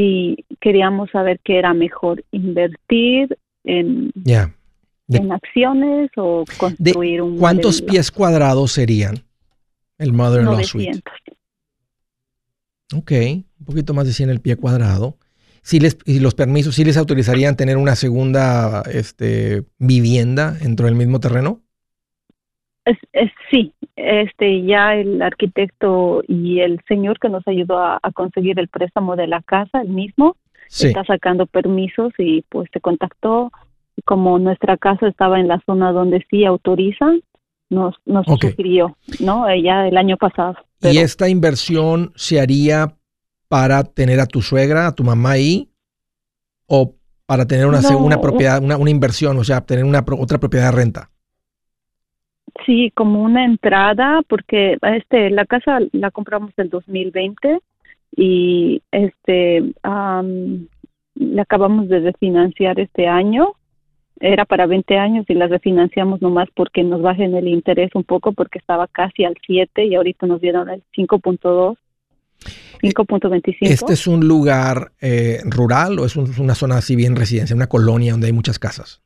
Y 0.00 0.44
queríamos 0.60 1.10
saber 1.10 1.40
qué 1.42 1.58
era 1.58 1.74
mejor, 1.74 2.24
invertir 2.30 3.36
en. 3.64 4.12
De- 4.14 5.18
en 5.18 5.32
acciones 5.32 6.10
o 6.16 6.44
De- 6.46 6.56
construir 6.56 7.22
un 7.22 7.36
¿Cuántos 7.36 7.82
pies 7.82 8.12
cuadrados 8.12 8.70
serían 8.70 9.24
el 9.98 10.12
mother-in-law 10.12 10.62
suite? 10.62 10.90
900. 10.90 11.12
Ok, 12.94 13.12
un 13.58 13.66
poquito 13.66 13.92
más 13.92 14.06
de 14.06 14.12
100 14.12 14.30
el 14.30 14.40
pie 14.40 14.54
cuadrado. 14.54 15.16
Si 15.62 15.80
les, 15.80 15.98
y 16.04 16.20
los 16.20 16.34
permisos, 16.34 16.76
¿sí 16.76 16.84
les 16.84 16.96
autorizarían 16.96 17.56
tener 17.56 17.76
una 17.76 17.96
segunda 17.96 18.82
este, 18.92 19.64
vivienda 19.78 20.52
dentro 20.52 20.86
del 20.86 20.94
mismo 20.94 21.18
terreno? 21.18 21.62
Es, 22.88 22.98
es- 23.12 23.32
sí, 23.50 23.72
este 23.96 24.62
ya 24.64 24.94
el 24.94 25.20
arquitecto 25.22 26.22
y 26.26 26.60
el 26.60 26.80
señor 26.88 27.18
que 27.18 27.28
nos 27.28 27.46
ayudó 27.46 27.78
a, 27.78 27.98
a 28.02 28.12
conseguir 28.12 28.58
el 28.58 28.68
préstamo 28.68 29.16
de 29.16 29.26
la 29.26 29.42
casa, 29.42 29.80
el 29.82 29.88
mismo, 29.90 30.36
Sí. 30.68 30.88
está 30.88 31.02
sacando 31.04 31.46
permisos 31.46 32.12
y 32.18 32.42
pues 32.50 32.68
se 32.72 32.80
contactó. 32.80 33.50
Como 34.04 34.38
nuestra 34.38 34.76
casa 34.76 35.08
estaba 35.08 35.40
en 35.40 35.48
la 35.48 35.60
zona 35.66 35.92
donde 35.92 36.24
sí 36.30 36.44
autorizan, 36.44 37.20
nos, 37.70 37.94
nos 38.06 38.24
sugirió, 38.26 38.96
¿no? 39.20 39.46
Ya 39.56 39.88
el 39.88 39.96
año 39.96 40.16
pasado. 40.16 40.54
¿Y 40.82 40.98
esta 40.98 41.28
inversión 41.28 42.12
se 42.16 42.40
haría 42.40 42.94
para 43.48 43.82
tener 43.82 44.20
a 44.20 44.26
tu 44.26 44.40
suegra, 44.42 44.86
a 44.86 44.94
tu 44.94 45.04
mamá 45.04 45.32
ahí? 45.32 45.70
¿O 46.66 46.94
para 47.26 47.46
tener 47.46 47.66
una, 47.66 47.80
No. 47.80 47.98
una 47.98 48.20
propiedad, 48.20 48.62
una, 48.62 48.76
una 48.76 48.90
inversión, 48.90 49.36
o 49.38 49.44
sea, 49.44 49.62
tener 49.62 49.84
una 49.84 50.04
otra 50.18 50.38
propiedad 50.38 50.66
de 50.70 50.76
renta? 50.76 51.10
Sí, 52.66 52.90
como 52.94 53.22
una 53.22 53.44
entrada, 53.44 54.22
porque 54.28 54.76
este 54.82 55.30
la 55.30 55.44
casa 55.46 55.78
la 55.92 56.10
compramos 56.10 56.52
el 56.56 56.70
2020 56.70 57.60
y 58.16 58.82
este 58.90 59.72
am, 59.82 60.66
la 61.14 61.42
acabamos 61.42 61.88
de 61.88 62.00
refinanciar 62.00 62.80
este 62.80 63.06
año. 63.06 63.52
Era 64.20 64.44
para 64.44 64.66
20 64.66 64.96
años 64.98 65.26
y 65.28 65.34
la 65.34 65.46
refinanciamos 65.46 66.20
nomás 66.20 66.48
porque 66.54 66.82
nos 66.82 67.00
bajen 67.02 67.34
el 67.36 67.46
interés 67.48 67.90
un 67.94 68.02
poco 68.04 68.32
porque 68.32 68.58
estaba 68.58 68.88
casi 68.88 69.24
al 69.24 69.34
7 69.46 69.84
y 69.84 69.94
ahorita 69.94 70.26
nos 70.26 70.40
dieron 70.40 70.68
el 70.68 70.82
5.2, 70.96 71.76
5.25. 72.82 73.56
¿Este 73.62 73.92
es 73.92 74.06
un 74.06 74.26
lugar 74.26 74.92
eh, 75.00 75.38
rural 75.44 75.98
o 75.98 76.04
es 76.04 76.16
un- 76.16 76.30
una 76.40 76.54
zona 76.54 76.78
así 76.78 76.96
bien 76.96 77.16
residencia, 77.16 77.54
una 77.54 77.68
colonia 77.68 78.12
donde 78.12 78.28
hay 78.28 78.32
muchas 78.32 78.58
casas? 78.58 79.02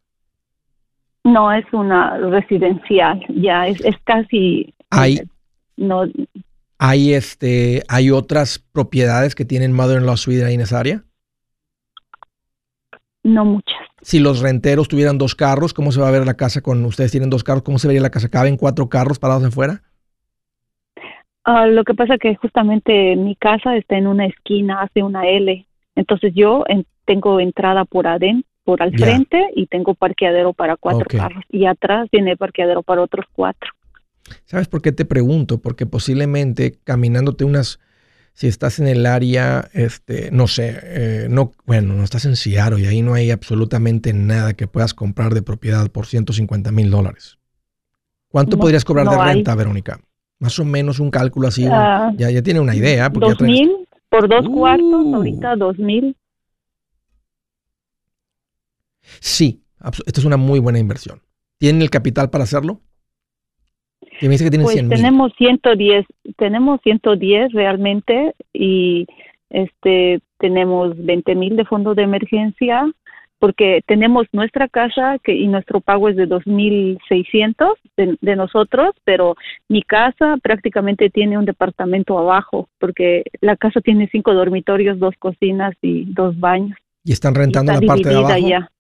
No 1.24 1.52
es 1.52 1.64
una 1.72 2.16
residencial, 2.18 3.24
ya 3.28 3.68
es, 3.68 3.80
es 3.84 3.96
casi 4.04 4.74
Hay, 4.90 5.20
no 5.76 6.04
hay, 6.78 7.14
este, 7.14 7.84
¿Hay 7.88 8.10
otras 8.10 8.58
propiedades 8.58 9.36
que 9.36 9.44
tienen 9.44 9.72
mother-in-law 9.72 10.16
suite 10.16 10.44
ahí 10.44 10.54
en 10.54 10.62
esa 10.62 10.80
área? 10.80 11.04
no 13.24 13.44
muchas. 13.44 13.78
Si 14.00 14.18
los 14.18 14.40
renteros 14.40 14.88
tuvieran 14.88 15.16
dos 15.16 15.36
carros, 15.36 15.72
¿cómo 15.72 15.92
se 15.92 16.00
va 16.00 16.08
a 16.08 16.10
ver 16.10 16.26
la 16.26 16.34
casa 16.34 16.60
con 16.60 16.84
ustedes 16.84 17.12
tienen 17.12 17.30
dos 17.30 17.44
carros? 17.44 17.62
¿Cómo 17.62 17.78
se 17.78 17.86
vería 17.86 18.02
la 18.02 18.10
casa? 18.10 18.28
¿Caben 18.28 18.56
cuatro 18.56 18.88
carros 18.88 19.20
parados 19.20 19.44
afuera? 19.44 19.82
Ah, 21.44 21.66
lo 21.66 21.84
que 21.84 21.94
pasa 21.94 22.18
que 22.18 22.34
justamente 22.36 23.14
mi 23.16 23.36
casa 23.36 23.76
está 23.76 23.96
en 23.96 24.08
una 24.08 24.26
esquina, 24.26 24.82
hace 24.82 25.02
una 25.04 25.28
L. 25.28 25.66
Entonces 25.94 26.32
yo 26.34 26.64
en- 26.68 26.86
tengo 27.04 27.38
entrada 27.40 27.84
por 27.84 28.06
adentro, 28.06 28.48
por 28.64 28.82
al 28.82 28.92
frente 28.96 29.44
y 29.56 29.66
tengo 29.66 29.94
parqueadero 29.94 30.52
para 30.52 30.76
cuatro 30.76 31.06
carros. 31.08 31.44
Y 31.50 31.66
atrás 31.66 32.08
tiene 32.10 32.36
parqueadero 32.36 32.82
para 32.82 33.02
otros 33.02 33.26
cuatro. 33.32 33.70
¿Sabes 34.44 34.68
por 34.68 34.82
qué 34.82 34.92
te 34.92 35.04
pregunto? 35.04 35.58
Porque 35.60 35.84
posiblemente 35.84 36.78
caminándote 36.84 37.44
unas, 37.44 37.80
si 38.34 38.46
estás 38.46 38.78
en 38.78 38.86
el 38.86 39.04
área, 39.04 39.68
este, 39.74 40.30
no 40.30 40.46
sé, 40.46 40.78
eh, 40.82 41.26
no, 41.28 41.52
bueno, 41.66 41.94
no 41.94 42.04
estás 42.04 42.24
en 42.24 42.36
Seattle 42.36 42.80
y 42.80 42.86
ahí 42.86 43.02
no 43.02 43.14
hay 43.14 43.30
absolutamente 43.30 44.12
nada 44.12 44.54
que 44.54 44.66
puedas 44.68 44.94
comprar 44.94 45.34
de 45.34 45.42
propiedad 45.42 45.90
por 45.90 46.06
150 46.06 46.70
mil 46.70 46.90
dólares. 46.90 47.38
¿Cuánto 48.28 48.56
No, 48.56 48.62
podrías 48.62 48.84
cobrar 48.84 49.08
de 49.08 49.16
hay. 49.16 49.34
renta, 49.34 49.54
Verónica? 49.54 50.00
Más 50.38 50.58
o 50.58 50.64
menos 50.64 50.98
un 51.00 51.10
cálculo 51.10 51.48
así, 51.48 51.66
Ah, 51.70 52.12
ya, 52.16 52.30
ya 52.30 52.42
tiene 52.42 52.60
una 52.60 52.74
idea. 52.74 53.10
Porque 53.12 53.26
ya 53.26 53.32
Dos 53.32 53.38
traes- 53.38 53.60
mil 53.60 53.88
por 54.08 54.28
dos 54.28 54.46
Uh. 54.46 54.52
cuartos, 54.52 55.14
ahorita 55.14 55.56
dos 55.56 55.78
mil. 55.78 56.16
Sí, 59.20 59.62
esto 60.06 60.20
es 60.20 60.24
una 60.24 60.36
muy 60.36 60.60
buena 60.60 60.78
inversión. 60.78 61.20
¿Tienen 61.58 61.82
el 61.82 61.90
capital 61.90 62.30
para 62.30 62.44
hacerlo? 62.44 62.80
Que 64.18 64.26
me 64.26 64.32
dice 64.32 64.44
que 64.44 64.50
tienen 64.50 64.64
Pues 64.64 64.74
100 64.74 64.88
mil. 64.88 64.98
tenemos 64.98 65.32
110, 65.36 66.06
tenemos 66.36 66.80
110 66.82 67.52
realmente 67.52 68.34
y 68.52 69.06
este 69.50 70.20
tenemos 70.38 70.96
20 70.96 71.34
mil 71.34 71.56
de 71.56 71.64
fondo 71.64 71.94
de 71.94 72.02
emergencia 72.02 72.90
porque 73.38 73.82
tenemos 73.86 74.26
nuestra 74.32 74.68
casa 74.68 75.18
que 75.22 75.34
y 75.34 75.48
nuestro 75.48 75.80
pago 75.80 76.08
es 76.08 76.14
de 76.14 76.28
2.600 76.28 77.74
de, 77.96 78.16
de 78.20 78.36
nosotros, 78.36 78.94
pero 79.02 79.34
mi 79.68 79.82
casa 79.82 80.36
prácticamente 80.40 81.10
tiene 81.10 81.36
un 81.36 81.44
departamento 81.44 82.16
abajo 82.18 82.68
porque 82.78 83.24
la 83.40 83.56
casa 83.56 83.80
tiene 83.80 84.08
cinco 84.12 84.32
dormitorios, 84.32 85.00
dos 85.00 85.14
cocinas 85.18 85.74
y 85.82 86.04
dos 86.12 86.38
baños. 86.38 86.78
¿Y 87.04 87.10
están 87.12 87.34
y 87.34 87.38
rentando 87.38 87.72
está 87.72 87.84
la 87.84 87.86
parte 87.88 88.08
de 88.08 88.14
abajo? 88.14 88.48
ya. 88.48 88.70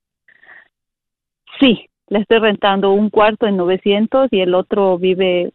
Sí, 1.62 1.88
le 2.08 2.18
estoy 2.18 2.40
rentando 2.40 2.92
un 2.92 3.08
cuarto 3.08 3.46
en 3.46 3.56
900 3.56 4.28
y 4.32 4.40
el 4.40 4.54
otro 4.54 4.98
vive 4.98 5.52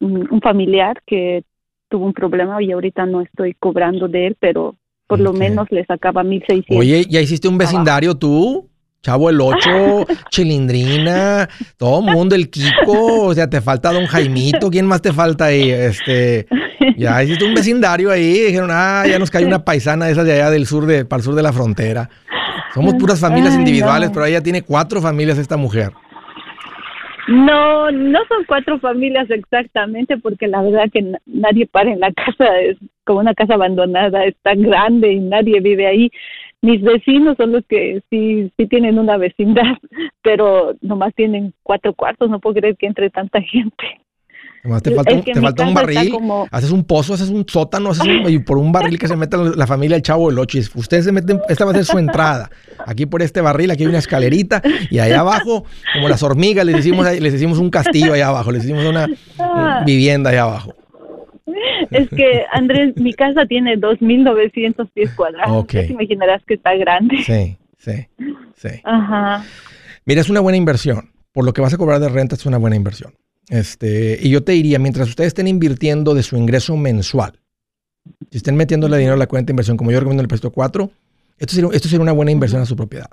un, 0.00 0.28
un 0.28 0.40
familiar 0.40 1.00
que 1.06 1.44
tuvo 1.88 2.06
un 2.06 2.12
problema 2.12 2.60
y 2.60 2.72
ahorita 2.72 3.06
no 3.06 3.20
estoy 3.20 3.54
cobrando 3.54 4.08
de 4.08 4.26
él, 4.26 4.36
pero 4.40 4.74
por 5.06 5.20
lo 5.20 5.32
menos 5.32 5.68
le 5.70 5.84
sacaba 5.86 6.24
1600. 6.24 6.76
Oye, 6.76 7.04
¿ya 7.08 7.20
hiciste 7.20 7.48
un 7.48 7.56
vecindario 7.56 8.16
tú? 8.16 8.68
Chavo 9.00 9.30
el 9.30 9.40
8, 9.40 10.06
Chilindrina, 10.30 11.48
todo 11.76 12.02
mundo, 12.02 12.34
el 12.34 12.50
Kiko, 12.50 13.26
o 13.26 13.34
sea, 13.34 13.48
te 13.48 13.60
falta 13.60 13.92
Don 13.92 14.06
Jaimito, 14.06 14.70
¿quién 14.70 14.86
más 14.86 15.00
te 15.00 15.12
falta 15.12 15.46
ahí? 15.46 15.70
Este, 15.70 16.48
ya 16.96 17.22
hiciste 17.22 17.44
un 17.44 17.54
vecindario 17.54 18.10
ahí, 18.10 18.40
dijeron, 18.46 18.70
ah, 18.72 19.04
ya 19.08 19.20
nos 19.20 19.30
cae 19.30 19.46
una 19.46 19.64
paisana 19.64 20.06
de 20.06 20.12
esas 20.12 20.26
de 20.26 20.32
allá 20.32 20.50
del 20.50 20.66
sur, 20.66 20.84
de, 20.84 21.04
para 21.04 21.20
el 21.20 21.24
sur 21.24 21.36
de 21.36 21.42
la 21.42 21.52
frontera. 21.52 22.10
Somos 22.74 22.94
puras 22.94 23.20
familias 23.20 23.54
Ay, 23.54 23.60
individuales, 23.60 24.08
no. 24.10 24.14
pero 24.14 24.26
ella 24.26 24.42
tiene 24.42 24.62
cuatro 24.62 25.00
familias 25.00 25.38
esta 25.38 25.56
mujer. 25.56 25.92
No, 27.28 27.90
no 27.90 28.20
son 28.26 28.44
cuatro 28.46 28.78
familias 28.78 29.28
exactamente, 29.30 30.16
porque 30.16 30.46
la 30.48 30.62
verdad 30.62 30.90
que 30.90 31.02
na- 31.02 31.20
nadie 31.26 31.66
para 31.66 31.90
en 31.90 32.00
la 32.00 32.10
casa, 32.12 32.58
es 32.60 32.78
como 33.04 33.20
una 33.20 33.34
casa 33.34 33.54
abandonada, 33.54 34.24
está 34.24 34.54
grande 34.54 35.12
y 35.12 35.20
nadie 35.20 35.60
vive 35.60 35.86
ahí. 35.86 36.10
Mis 36.62 36.80
vecinos 36.82 37.36
son 37.36 37.52
los 37.52 37.64
que 37.66 38.02
sí, 38.10 38.50
sí 38.56 38.66
tienen 38.66 38.98
una 38.98 39.16
vecindad, 39.18 39.76
pero 40.22 40.74
nomás 40.80 41.14
tienen 41.14 41.52
cuatro 41.62 41.92
cuartos, 41.92 42.30
no 42.30 42.40
puedo 42.40 42.54
creer 42.56 42.76
que 42.76 42.86
entre 42.86 43.10
tanta 43.10 43.40
gente. 43.42 44.00
Además, 44.64 44.82
te 44.82 44.90
falta, 44.94 45.14
un, 45.14 45.22
que 45.22 45.32
te 45.32 45.40
mi 45.40 45.46
falta 45.46 45.62
un 45.62 45.74
casa 45.74 45.80
está 45.86 45.94
barril, 46.00 46.12
como- 46.12 46.46
haces 46.50 46.70
un 46.72 46.84
pozo, 46.84 47.14
haces 47.14 47.28
un 47.28 47.44
sótano, 47.48 47.90
haces 47.90 48.04
un, 48.04 48.28
y 48.30 48.38
por 48.40 48.58
un 48.58 48.72
barril 48.72 48.98
que 48.98 49.06
se 49.08 49.16
meta 49.16 49.36
la 49.36 49.66
familia 49.66 49.94
del 49.96 50.02
Chavo 50.02 50.28
del 50.30 50.38
8. 50.38 50.58
Ustedes 50.74 51.04
se 51.04 51.12
meten, 51.12 51.40
esta 51.48 51.64
va 51.64 51.70
a 51.70 51.74
ser 51.74 51.84
su 51.84 51.98
entrada. 51.98 52.50
Aquí 52.86 53.06
por 53.06 53.22
este 53.22 53.40
barril, 53.40 53.70
aquí 53.70 53.84
hay 53.84 53.88
una 53.88 53.98
escalerita, 53.98 54.60
y 54.90 54.98
allá 54.98 55.20
abajo, 55.20 55.64
como 55.94 56.08
las 56.08 56.22
hormigas, 56.22 56.66
les 56.66 56.78
hicimos, 56.78 57.06
les 57.20 57.34
hicimos 57.34 57.58
un 57.58 57.70
castillo 57.70 58.12
allá 58.14 58.28
abajo, 58.28 58.50
les 58.52 58.64
hicimos 58.64 58.84
una 58.84 59.06
Ah. 59.38 59.82
vivienda 59.86 60.30
allá 60.30 60.42
abajo. 60.42 60.74
Es 61.90 62.08
que, 62.10 62.44
Andrés, 62.52 62.94
mi 62.96 63.14
casa 63.14 63.46
tiene 63.46 63.76
2.900 63.78 64.88
pies 64.92 65.10
cuadrados. 65.14 65.56
Ok. 65.64 65.72
Ya 65.72 65.86
te 65.86 65.92
imaginarás 65.92 66.42
que 66.46 66.54
está 66.54 66.74
grande. 66.74 67.16
Sí, 67.24 67.56
sí, 67.78 68.06
sí. 68.56 68.80
Ajá. 68.84 69.44
Mira, 70.04 70.20
es 70.20 70.28
una 70.28 70.40
buena 70.40 70.56
inversión. 70.58 71.10
Por 71.32 71.44
lo 71.44 71.52
que 71.52 71.60
vas 71.60 71.72
a 71.72 71.76
cobrar 71.78 72.00
de 72.00 72.08
renta 72.08 72.34
es 72.34 72.44
una 72.46 72.58
buena 72.58 72.76
inversión. 72.76 73.14
Este, 73.50 74.18
y 74.20 74.30
yo 74.30 74.44
te 74.44 74.52
diría, 74.52 74.78
mientras 74.78 75.08
ustedes 75.08 75.28
estén 75.28 75.48
invirtiendo 75.48 76.14
de 76.14 76.22
su 76.22 76.36
ingreso 76.36 76.76
mensual, 76.76 77.38
si 78.30 78.38
estén 78.38 78.56
metiéndole 78.56 78.98
dinero 78.98 79.14
a 79.14 79.18
la 79.18 79.26
cuenta 79.26 79.48
de 79.48 79.52
inversión, 79.52 79.76
como 79.76 79.90
yo 79.90 80.00
recomiendo 80.00 80.22
el 80.22 80.28
presto 80.28 80.50
4, 80.50 80.90
esto 81.38 81.54
sería, 81.54 81.70
esto 81.72 81.88
sería 81.88 82.02
una 82.02 82.12
buena 82.12 82.30
inversión 82.30 82.60
a 82.60 82.66
su 82.66 82.76
propiedad. 82.76 83.10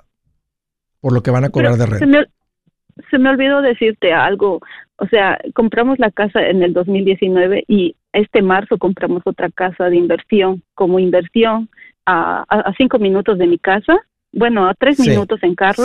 Por 1.00 1.12
lo 1.12 1.22
que 1.22 1.30
van 1.30 1.44
a 1.44 1.50
cobrar 1.50 1.72
Pero 1.72 1.84
de 1.84 1.98
se 1.98 2.04
renta. 2.04 2.18
me, 2.18 3.04
se 3.10 3.18
me 3.18 3.30
olvidó 3.30 3.62
decirte 3.62 4.12
algo. 4.12 4.60
O 4.96 5.06
sea, 5.08 5.38
compramos 5.54 5.98
la 5.98 6.10
casa 6.10 6.46
en 6.46 6.62
el 6.62 6.72
2019 6.72 7.64
y 7.68 7.96
este 8.12 8.42
marzo 8.42 8.78
compramos 8.78 9.22
otra 9.26 9.50
casa 9.50 9.84
de 9.84 9.96
inversión, 9.96 10.62
como 10.74 10.98
inversión 10.98 11.68
a, 12.06 12.44
a, 12.48 12.72
cinco 12.76 12.98
minutos 12.98 13.38
de 13.38 13.46
mi 13.46 13.58
casa, 13.58 13.96
bueno, 14.32 14.68
a 14.68 14.74
tres 14.74 14.98
minutos 15.00 15.42
en 15.42 15.54
carro. 15.54 15.84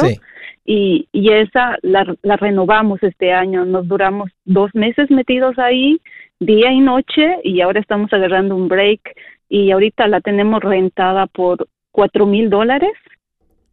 Y, 0.66 1.08
y 1.12 1.32
esa 1.32 1.78
la, 1.82 2.16
la 2.22 2.38
renovamos 2.38 3.02
este 3.04 3.34
año. 3.34 3.66
Nos 3.66 3.88
duramos 3.88 4.30
dos 4.46 4.70
meses 4.74 5.10
metidos 5.10 5.58
ahí, 5.58 6.00
día 6.40 6.72
y 6.72 6.80
noche, 6.80 7.38
y 7.44 7.62
ahora 7.62 7.80
estamos 7.80 8.12
agarrando 8.14 8.56
un 8.56 8.68
break. 8.68 9.02
Y 9.50 9.72
ahorita 9.72 10.08
la 10.08 10.22
tenemos 10.22 10.62
rentada 10.62 11.28
por 11.28 11.68
cuatro 11.92 12.26
mil 12.26 12.50
dólares 12.50 12.94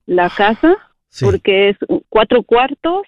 la 0.08 0.30
casa, 0.30 0.74
porque 1.20 1.68
es 1.68 1.76
cuatro 2.08 2.42
cuartos, 2.42 3.02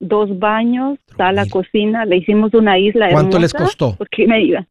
dos 0.00 0.38
baños, 0.38 0.98
sala, 1.16 1.46
cocina. 1.46 2.06
Le 2.06 2.16
hicimos 2.16 2.54
una 2.54 2.78
isla. 2.78 3.10
¿Cuánto 3.10 3.38
les 3.38 3.52
costó? 3.52 3.94
Porque 3.96 4.26
me 4.26 4.42
iba. 4.42 4.66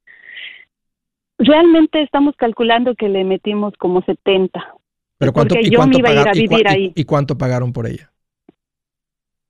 Realmente 1.38 2.02
estamos 2.02 2.36
calculando 2.36 2.96
que 2.96 3.10
le 3.10 3.24
metimos 3.24 3.74
como 3.78 4.02
70. 4.02 4.76
¿Pero 5.18 5.34
cuánto, 5.34 5.56
porque 5.56 5.70
yo 5.70 5.86
me 5.86 5.98
iba 5.98 6.10
a 6.10 6.14
ir 6.14 6.28
a 6.28 6.34
vivir 6.34 6.68
ahí. 6.68 6.92
¿Y 6.96 7.04
cuánto 7.04 7.38
pagaron 7.38 7.72
por 7.72 7.86
ella? 7.88 8.11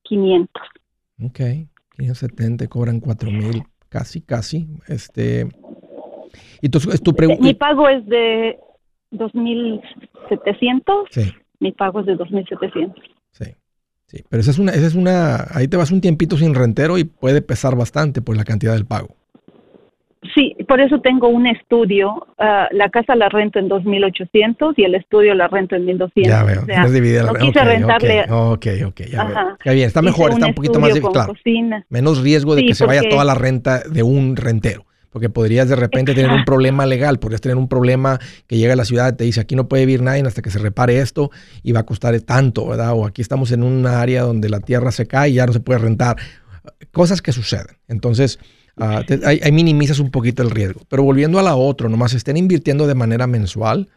500. 0.03 0.63
Ok, 1.23 1.39
570, 1.97 2.67
cobran 2.67 2.99
4 2.99 3.31
mil, 3.31 3.63
casi, 3.89 4.21
casi. 4.21 4.67
Este, 4.87 5.47
y 6.61 6.69
tu, 6.69 6.77
es 6.91 7.01
tu 7.01 7.13
pregunta. 7.13 7.43
Mi 7.43 7.53
pago 7.53 7.87
es 7.87 8.05
de 8.07 8.57
2.700. 9.11 11.07
Sí. 11.09 11.31
Mi 11.59 11.71
pago 11.71 11.99
es 11.99 12.05
de 12.07 12.17
2.700. 12.17 12.93
Sí. 13.31 13.45
Sí, 14.11 14.25
pero 14.27 14.41
esa 14.41 14.51
es 14.51 14.59
una, 14.59 14.73
esa 14.73 14.87
es 14.87 14.95
una, 14.95 15.47
ahí 15.51 15.69
te 15.69 15.77
vas 15.77 15.89
un 15.89 16.01
tiempito 16.01 16.35
sin 16.35 16.53
rentero 16.53 16.97
y 16.97 17.05
puede 17.05 17.41
pesar 17.41 17.77
bastante 17.77 18.21
por 18.21 18.35
la 18.35 18.43
cantidad 18.43 18.73
del 18.73 18.85
pago. 18.85 19.15
Sí, 20.35 20.55
por 20.67 20.79
eso 20.79 21.01
tengo 21.01 21.29
un 21.29 21.47
estudio. 21.47 22.27
Ah, 22.37 22.67
la 22.71 22.89
casa 22.89 23.15
la 23.15 23.27
rento 23.27 23.57
en 23.57 23.67
2.800 23.67 24.75
y 24.77 24.83
el 24.83 24.93
estudio 24.93 25.33
la 25.33 25.47
rento 25.47 25.75
en 25.75 25.87
1.200. 25.87 26.27
Ya 26.27 26.43
veo, 26.43 26.61
o 26.61 26.65
sea, 26.65 26.85
dividida 26.85 27.23
no 27.23 27.33
quise 27.33 27.63
rentarle. 27.63 28.25
Ok, 28.29 28.67
ok, 28.85 29.01
ya 29.11 29.23
veo. 29.23 29.49
Está 29.57 29.71
bien, 29.71 29.87
está 29.87 30.01
mejor, 30.03 30.31
está 30.31 30.45
un 30.45 30.53
poquito 30.53 30.79
más 30.79 30.93
de, 30.93 31.01
claro, 31.01 31.33
menos 31.89 32.21
riesgo 32.21 32.55
de 32.55 32.65
que 32.65 32.75
se 32.75 32.85
vaya 32.85 33.01
toda 33.09 33.25
la 33.25 33.33
renta 33.33 33.79
de 33.79 34.03
un 34.03 34.35
rentero. 34.35 34.85
Porque 35.09 35.29
podrías 35.29 35.67
de 35.67 35.75
repente 35.75 36.13
tener 36.13 36.31
un 36.31 36.45
problema 36.45 36.85
legal, 36.85 37.19
podrías 37.19 37.41
tener 37.41 37.57
un 37.57 37.67
problema 37.67 38.17
que 38.47 38.57
llega 38.57 38.73
a 38.73 38.75
la 38.77 38.85
ciudad 38.85 39.11
y 39.11 39.17
te 39.17 39.23
dice 39.25 39.41
aquí 39.41 39.57
no 39.57 39.67
puede 39.67 39.85
vivir 39.85 40.01
nadie 40.01 40.21
hasta 40.25 40.41
que 40.41 40.49
se 40.49 40.57
repare 40.57 40.99
esto 40.99 41.31
y 41.63 41.73
va 41.73 41.81
a 41.81 41.85
costar 41.85 42.17
tanto, 42.21 42.65
¿verdad? 42.67 42.93
O 42.93 43.05
aquí 43.05 43.21
estamos 43.21 43.51
en 43.51 43.63
un 43.63 43.85
área 43.87 44.21
donde 44.21 44.47
la 44.47 44.61
tierra 44.61 44.91
se 44.91 45.07
cae 45.07 45.31
y 45.31 45.33
ya 45.33 45.45
no 45.45 45.51
se 45.51 45.59
puede 45.59 45.79
rentar. 45.79 46.15
Cosas 46.93 47.21
que 47.21 47.33
suceden. 47.33 47.75
Entonces, 47.89 48.39
Ah, 48.83 49.05
ahí, 49.25 49.51
minimizas 49.51 49.99
un 49.99 50.09
poquito 50.09 50.41
el 50.41 50.49
riesgo. 50.49 50.81
Pero 50.89 51.03
volviendo 51.03 51.37
a 51.37 51.43
la 51.43 51.55
otra, 51.55 51.87
nomás 51.87 52.13
estén 52.13 52.35
invirtiendo 52.35 52.87
de 52.87 52.95
manera 52.95 53.27
mensual. 53.27 53.89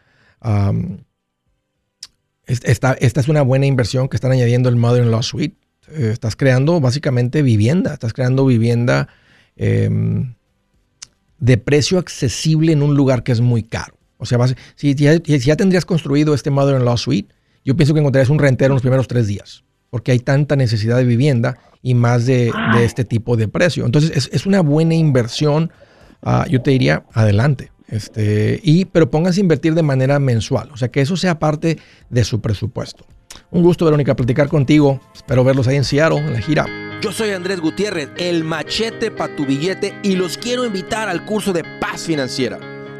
esta, 2.45 2.93
esta, 2.93 3.19
es 3.19 3.27
una 3.27 3.41
buena 3.41 3.65
inversión 3.65 4.07
que 4.07 4.15
están 4.15 4.31
añadiendo 4.31 4.69
el 4.69 4.75
Mother-in-Law 4.75 5.23
Suite. 5.23 5.57
Eh, 5.87 6.11
estás 6.13 6.35
creando 6.35 6.79
básicamente 6.79 7.41
vivienda. 7.41 7.93
Estás 7.93 8.13
creando 8.13 8.45
vivienda 8.45 9.07
em, 9.55 10.35
de 11.39 11.57
precio 11.57 11.97
accesible 11.97 12.71
en 12.71 12.83
un 12.83 12.95
lugar 12.95 13.23
que 13.23 13.31
es 13.31 13.41
muy 13.41 13.63
caro. 13.63 13.97
O 14.17 14.27
sea, 14.27 14.37
si, 14.75 14.93
ya, 14.93 15.17
si 15.17 15.39
ya 15.39 15.55
tendrías 15.55 15.85
construido 15.85 16.35
este 16.35 16.51
Mother-in-Law 16.51 16.97
Suite, 16.99 17.33
yo 17.63 17.75
pienso 17.75 17.95
que 17.95 18.01
encontrarías 18.01 18.29
un 18.29 18.37
rentero 18.37 18.73
en 18.73 18.75
los 18.75 18.83
primeros 18.83 19.07
tres 19.07 19.25
días 19.25 19.64
porque 19.89 20.11
hay 20.11 20.19
tanta 20.19 20.55
necesidad 20.55 20.97
de 20.97 21.05
vivienda 21.05 21.57
y 21.81 21.93
más 21.93 22.25
de, 22.25 22.51
este 22.79 23.05
tipo 23.05 23.37
de 23.37 23.47
precio. 23.47 23.85
Entonces 23.85 24.29
es, 24.31 24.45
una 24.45 24.61
buena 24.61 24.95
inversión, 24.95 25.71
ah, 26.21 26.45
yo 26.49 26.61
te 26.61 26.71
diría, 26.71 27.05
adelante. 27.13 27.71
Este, 27.87 28.59
y, 28.63 28.85
pero 28.85 29.11
pónganse 29.11 29.39
a 29.39 29.43
invertir 29.43 29.75
de 29.75 29.83
manera 29.83 30.17
mensual, 30.19 30.71
o 30.71 30.77
sea 30.77 30.87
que 30.87 31.01
eso 31.01 31.15
sea 31.15 31.37
parte 31.37 31.77
de 32.09 32.23
su 32.23 32.41
presupuesto. 32.41 33.05
Un 33.51 33.63
gusto, 33.63 33.85
Verónica, 33.85 34.15
platicar 34.15 34.47
contigo. 34.47 34.99
Espero 35.13 35.43
verlos 35.43 35.67
ahí 35.67 35.75
en 35.75 35.83
Seattle, 35.83 36.19
en 36.19 36.33
la 36.33 36.41
gira. 36.41 36.65
Yo 37.01 37.11
soy 37.11 37.31
Andrés 37.31 37.59
Gutiérrez, 37.59 38.09
el 38.17 38.43
machete 38.43 39.11
para 39.11 39.35
tu 39.35 39.45
billete, 39.45 39.93
y 40.03 40.15
los 40.15 40.37
quiero 40.37 40.65
invitar 40.65 41.09
al 41.09 41.25
curso 41.25 41.53
de 41.53 41.63
paz 41.79 42.03
financiera. 42.03 42.74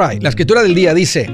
La 0.00 0.30
escritura 0.30 0.62
del 0.62 0.74
día 0.74 0.94
dice, 0.94 1.28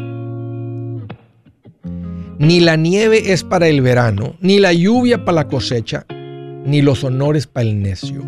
ni 2.39 2.59
la 2.59 2.75
nieve 2.75 3.33
es 3.33 3.45
para 3.45 3.69
el 3.69 3.81
verano, 3.81 4.37
ni 4.41 4.59
la 4.59 4.73
lluvia 4.73 5.25
para 5.25 5.37
la 5.37 5.49
cosecha, 5.49 6.05
ni 6.11 6.83
los 6.83 7.05
honores 7.05 7.47
para 7.47 7.65
el 7.69 7.81
necio. 7.81 8.25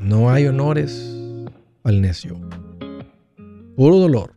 No 0.00 0.30
hay 0.30 0.46
honores 0.46 1.14
para 1.82 1.94
el 1.94 2.00
necio. 2.00 2.40
Puro 3.76 3.98
dolor. 3.98 4.34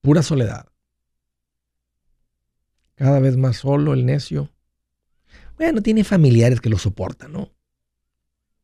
Pura 0.00 0.22
soledad. 0.22 0.66
Cada 2.94 3.20
vez 3.20 3.36
más 3.36 3.58
solo 3.58 3.92
el 3.92 4.06
necio. 4.06 4.50
Bueno, 5.58 5.82
tiene 5.82 6.02
familiares 6.02 6.62
que 6.62 6.70
lo 6.70 6.78
soportan, 6.78 7.32
¿no? 7.32 7.50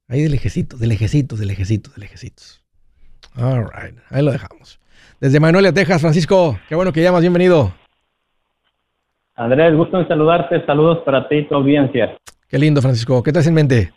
Ahí 0.08 0.22
de 0.22 0.28
lejecitos, 0.28 0.78
de 0.78 0.86
lejecitos, 0.86 1.40
de 1.40 1.46
lejecitos, 1.46 1.92
de 1.96 2.00
lejecitos. 2.00 2.62
All 3.36 3.64
right, 3.64 3.98
ahí 4.10 4.24
lo 4.24 4.30
dejamos. 4.30 4.78
Desde 5.20 5.40
Magnolia, 5.40 5.72
Texas, 5.72 6.00
Francisco, 6.00 6.56
qué 6.68 6.76
bueno 6.76 6.92
que 6.92 7.02
llamas, 7.02 7.22
bienvenido. 7.22 7.74
Andrés, 9.34 9.74
gusto 9.74 9.98
en 9.98 10.06
saludarte, 10.06 10.64
saludos 10.64 10.98
para 11.04 11.28
ti 11.28 11.38
y 11.38 11.48
tu 11.48 11.56
audiencia. 11.56 12.16
Qué 12.48 12.56
lindo, 12.56 12.80
Francisco, 12.80 13.20
¿qué 13.20 13.32
traes 13.32 13.48
en 13.48 13.54
mente? 13.54 13.92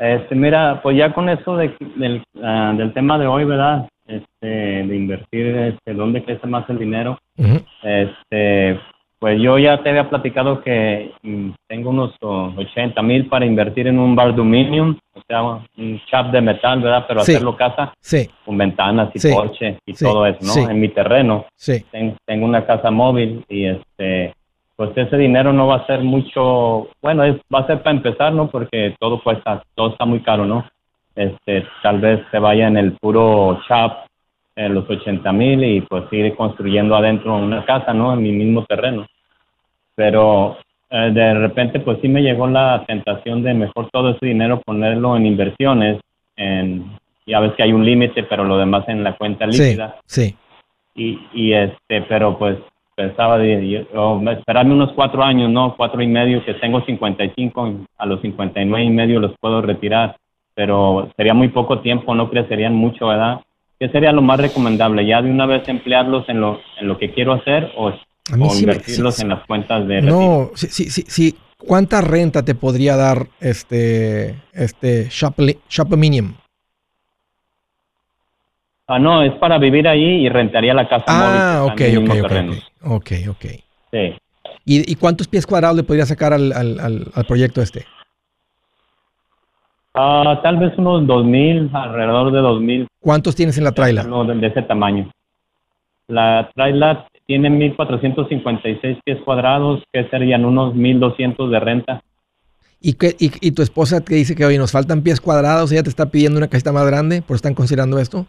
Este, 0.00 0.34
mira, 0.34 0.80
pues 0.82 0.96
ya 0.96 1.14
con 1.14 1.28
eso 1.28 1.56
de, 1.56 1.76
del, 1.94 2.24
ah, 2.42 2.74
del 2.76 2.92
tema 2.92 3.20
de 3.20 3.28
hoy, 3.28 3.44
¿verdad? 3.44 3.88
Este, 4.06 4.46
de 4.46 4.96
invertir, 4.96 5.46
este, 5.56 5.94
dónde 5.94 6.24
crece 6.24 6.48
más 6.48 6.68
el 6.68 6.80
dinero. 6.80 7.16
Este, 7.36 8.80
pues 9.22 9.40
yo 9.40 9.56
ya 9.56 9.80
te 9.80 9.90
había 9.90 10.10
platicado 10.10 10.64
que 10.64 11.12
mm, 11.22 11.50
tengo 11.68 11.90
unos 11.90 12.12
80 12.20 13.00
mil 13.02 13.28
para 13.28 13.46
invertir 13.46 13.86
en 13.86 14.00
un 14.00 14.16
bar 14.16 14.26
de 14.26 14.32
aluminium, 14.32 14.98
o 15.14 15.20
sea, 15.28 15.42
un 15.44 16.00
chap 16.10 16.32
de 16.32 16.40
metal, 16.40 16.80
¿verdad? 16.80 17.04
Pero 17.06 17.20
hacerlo 17.20 17.56
casa, 17.56 17.94
sí. 18.00 18.28
con 18.44 18.58
ventanas 18.58 19.10
y 19.14 19.32
porche 19.32 19.78
y 19.86 19.92
todo 19.92 20.26
eso, 20.26 20.40
¿no? 20.42 20.68
En 20.68 20.80
mi 20.80 20.88
terreno. 20.88 21.46
Sí. 21.54 21.84
Tengo, 22.26 22.46
una 22.46 22.66
casa 22.66 22.90
móvil 22.90 23.44
y 23.48 23.66
este, 23.66 24.34
pues 24.74 24.90
ese 24.96 25.16
dinero 25.16 25.52
no 25.52 25.68
va 25.68 25.76
a 25.76 25.86
ser 25.86 26.00
mucho, 26.00 26.88
bueno, 27.00 27.22
es, 27.22 27.36
va 27.42 27.60
a 27.60 27.66
ser 27.68 27.80
para 27.80 27.96
empezar, 27.96 28.32
¿no? 28.32 28.50
Porque 28.50 28.96
todo 28.98 29.22
cuesta, 29.22 29.62
todo 29.76 29.92
está 29.92 30.04
muy 30.04 30.18
caro, 30.22 30.46
¿no? 30.46 30.68
Este, 31.14 31.64
tal 31.84 32.00
vez 32.00 32.22
se 32.32 32.40
vaya 32.40 32.66
en 32.66 32.76
el 32.76 32.94
puro 32.94 33.60
chap 33.68 34.06
en 34.56 34.74
los 34.74 34.90
80 34.90 35.32
mil 35.32 35.62
y 35.62 35.80
pues 35.82 36.12
ir 36.12 36.34
construyendo 36.34 36.96
adentro 36.96 37.36
una 37.36 37.64
casa, 37.64 37.94
¿no? 37.94 38.14
En 38.14 38.22
mi 38.22 38.32
mismo 38.32 38.64
terreno. 38.64 39.06
Pero 39.94 40.58
eh, 40.90 41.10
de 41.12 41.34
repente 41.34 41.80
pues 41.80 41.98
sí 42.00 42.08
me 42.08 42.22
llegó 42.22 42.46
la 42.46 42.84
tentación 42.86 43.42
de 43.42 43.54
mejor 43.54 43.88
todo 43.90 44.10
ese 44.10 44.26
dinero 44.26 44.60
ponerlo 44.60 45.16
en 45.16 45.26
inversiones, 45.26 46.00
en, 46.36 46.98
ya 47.26 47.40
ves 47.40 47.52
que 47.54 47.62
hay 47.62 47.72
un 47.72 47.84
límite, 47.84 48.24
pero 48.24 48.44
lo 48.44 48.58
demás 48.58 48.88
en 48.88 49.02
la 49.02 49.16
cuenta 49.16 49.46
líquida. 49.46 49.96
Sí. 50.06 50.36
Y, 50.94 51.18
y 51.32 51.52
este, 51.52 52.02
pero 52.02 52.38
pues 52.38 52.58
pensaba 52.94 53.38
de, 53.38 53.86
esperarme 54.32 54.74
unos 54.74 54.92
cuatro 54.92 55.22
años, 55.22 55.50
¿no? 55.50 55.74
Cuatro 55.76 56.02
y 56.02 56.06
medio, 56.06 56.44
que 56.44 56.54
tengo 56.54 56.82
55, 56.82 57.86
a 57.98 58.06
los 58.06 58.20
59 58.20 58.84
y 58.84 58.90
medio 58.90 59.20
los 59.20 59.32
puedo 59.38 59.62
retirar, 59.62 60.16
pero 60.54 61.10
sería 61.16 61.34
muy 61.34 61.48
poco 61.48 61.80
tiempo, 61.80 62.14
no 62.14 62.28
crecerían 62.30 62.74
mucho, 62.74 63.08
¿verdad? 63.08 63.40
¿Qué 63.78 63.88
sería 63.88 64.12
lo 64.12 64.22
más 64.22 64.38
recomendable? 64.38 65.06
¿Ya 65.06 65.22
de 65.22 65.30
una 65.30 65.46
vez 65.46 65.66
emplearlos 65.68 66.28
en 66.28 66.40
lo, 66.40 66.60
en 66.78 66.86
lo 66.86 66.98
que 66.98 67.10
quiero 67.12 67.32
hacer 67.32 67.72
o 67.76 67.92
o 68.30 68.56
invertirlos 68.56 69.20
en 69.20 69.28
las 69.30 69.46
cuentas 69.46 69.86
de 69.86 70.02
No, 70.02 70.50
sí, 70.54 70.68
sí, 70.70 70.90
sí, 70.90 71.04
sí. 71.08 71.36
¿Cuánta 71.58 72.00
renta 72.00 72.42
te 72.44 72.54
podría 72.54 72.96
dar 72.96 73.28
este, 73.40 74.34
este 74.52 75.08
Shop, 75.10 75.34
Shopominium? 75.68 76.34
Ah, 78.88 78.98
no, 78.98 79.22
es 79.22 79.32
para 79.34 79.58
vivir 79.58 79.86
ahí 79.86 80.26
y 80.26 80.28
rentaría 80.28 80.74
la 80.74 80.88
casa 80.88 81.04
ah, 81.06 81.62
móvil. 81.68 81.80
Ah, 81.80 82.00
ok, 82.04 82.20
ok, 82.84 82.90
ok, 82.90 83.12
ok. 83.30 83.44
Sí. 83.92 84.16
¿Y, 84.64 84.94
cuántos 84.96 85.28
pies 85.28 85.46
cuadrados 85.46 85.76
le 85.76 85.82
podría 85.82 86.06
sacar 86.06 86.32
al, 86.32 86.52
al, 86.52 86.78
al, 87.14 87.24
proyecto 87.26 87.62
este? 87.62 87.84
Ah, 89.94 90.40
tal 90.42 90.58
vez 90.58 90.72
unos 90.78 91.02
2.000, 91.02 91.70
alrededor 91.74 92.32
de 92.32 92.40
2.000. 92.40 92.86
¿Cuántos 93.00 93.34
tienes 93.34 93.58
en 93.58 93.64
la 93.64 93.72
trailer? 93.72 94.06
No, 94.06 94.24
de, 94.24 94.34
de 94.34 94.46
ese 94.46 94.62
tamaño. 94.62 95.10
La 96.08 96.50
trailer 96.54 97.04
tiene 97.26 97.50
1.456 97.50 99.00
pies 99.04 99.18
cuadrados, 99.24 99.82
que 99.92 100.08
serían 100.08 100.44
unos 100.44 100.74
1.200 100.74 101.50
de 101.50 101.60
renta. 101.60 102.02
¿Y, 102.80 102.94
qué, 102.94 103.14
y, 103.18 103.52
tu 103.52 103.62
esposa 103.62 104.00
te 104.00 104.16
dice 104.16 104.34
que 104.34 104.44
hoy 104.44 104.58
nos 104.58 104.72
faltan 104.72 105.02
pies 105.02 105.20
cuadrados, 105.20 105.70
ella 105.70 105.84
te 105.84 105.88
está 105.88 106.10
pidiendo 106.10 106.38
una 106.38 106.48
casita 106.48 106.72
más 106.72 106.84
grande, 106.84 107.22
¿por 107.22 107.36
están 107.36 107.54
considerando 107.54 108.00
esto? 108.00 108.26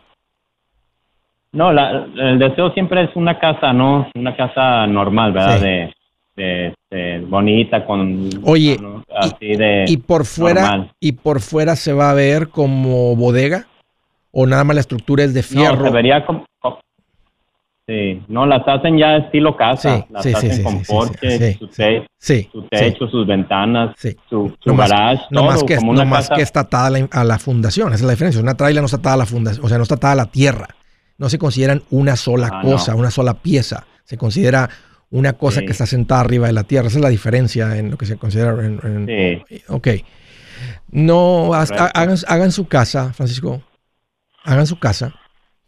No, 1.53 1.71
el 1.71 2.39
deseo 2.39 2.71
siempre 2.73 3.03
es 3.03 3.15
una 3.15 3.39
casa, 3.39 3.73
¿no? 3.73 4.07
Una 4.15 4.35
casa 4.35 4.85
normal, 4.85 5.33
¿verdad? 5.33 5.59
De, 6.35 6.73
de, 6.89 7.25
bonita, 7.27 7.85
con... 7.85 8.29
Oye, 8.43 8.77
así 9.15 9.55
de... 9.55 9.85
Y 9.87 9.97
por 9.97 10.25
fuera, 10.25 10.87
¿y 10.99 11.13
por 11.13 11.41
fuera 11.41 11.75
se 11.75 11.93
va 11.93 12.11
a 12.11 12.15
ver 12.15 12.49
como 12.49 13.15
bodega? 13.15 13.65
¿O 14.31 14.47
nada 14.47 14.63
más 14.63 14.75
la 14.75 14.81
estructura 14.81 15.23
es 15.23 15.33
de 15.33 15.43
fierro? 15.43 15.77
No, 15.77 15.85
se 15.85 15.91
vería 15.91 16.25
como, 16.25 16.45
Sí, 17.85 18.23
no, 18.29 18.45
las 18.45 18.65
hacen 18.65 18.97
ya 18.97 19.17
estilo 19.17 19.57
casa, 19.57 20.07
las 20.09 20.25
hacen 20.25 20.63
con 20.63 20.81
porche, 20.83 21.57
su, 21.59 21.67
techo, 22.69 23.07
sus 23.09 23.27
ventanas, 23.27 23.93
su, 24.29 24.55
su 24.57 24.75
garage, 24.75 25.23
no 25.31 25.43
más 25.43 25.61
que, 25.65 25.75
no 25.75 26.05
más 26.05 26.29
que 26.29 26.41
está 26.41 26.61
atada 26.61 27.05
a 27.11 27.23
la, 27.25 27.39
fundación, 27.39 27.89
esa 27.89 27.95
es 27.95 28.03
la 28.03 28.11
diferencia. 28.11 28.41
Una 28.41 28.55
trailer 28.55 28.81
no 28.81 28.85
está 28.85 28.99
atada 28.99 29.15
a 29.15 29.17
la 29.17 29.25
fundación, 29.25 29.65
o 29.65 29.67
sea, 29.67 29.77
no 29.77 29.83
está 29.83 29.95
atada 29.95 30.13
a 30.13 30.15
la 30.15 30.27
tierra. 30.27 30.69
No 31.17 31.27
se 31.27 31.37
consideran 31.37 31.83
una 31.89 32.15
sola 32.15 32.49
ah, 32.53 32.61
cosa, 32.61 32.95
una 32.95 33.11
sola 33.11 33.33
pieza. 33.33 33.85
Se 34.05 34.17
considera 34.17 34.69
una 35.09 35.33
cosa 35.33 35.59
que 35.61 35.71
está 35.71 35.85
sentada 35.85 36.21
arriba 36.21 36.47
de 36.47 36.53
la 36.53 36.63
tierra. 36.63 36.87
Esa 36.87 36.99
es 36.99 37.03
la 37.03 37.09
diferencia 37.09 37.77
en 37.77 37.91
lo 37.91 37.97
que 37.97 38.05
se 38.05 38.15
considera. 38.15 38.51
En, 38.63 39.43
Ok. 39.67 39.89
No, 40.89 41.53
hagan, 41.53 42.15
hagan 42.27 42.51
su 42.51 42.65
casa, 42.67 43.11
Francisco. 43.13 43.61
Hagan 44.45 44.67
su 44.67 44.79
casa 44.79 45.13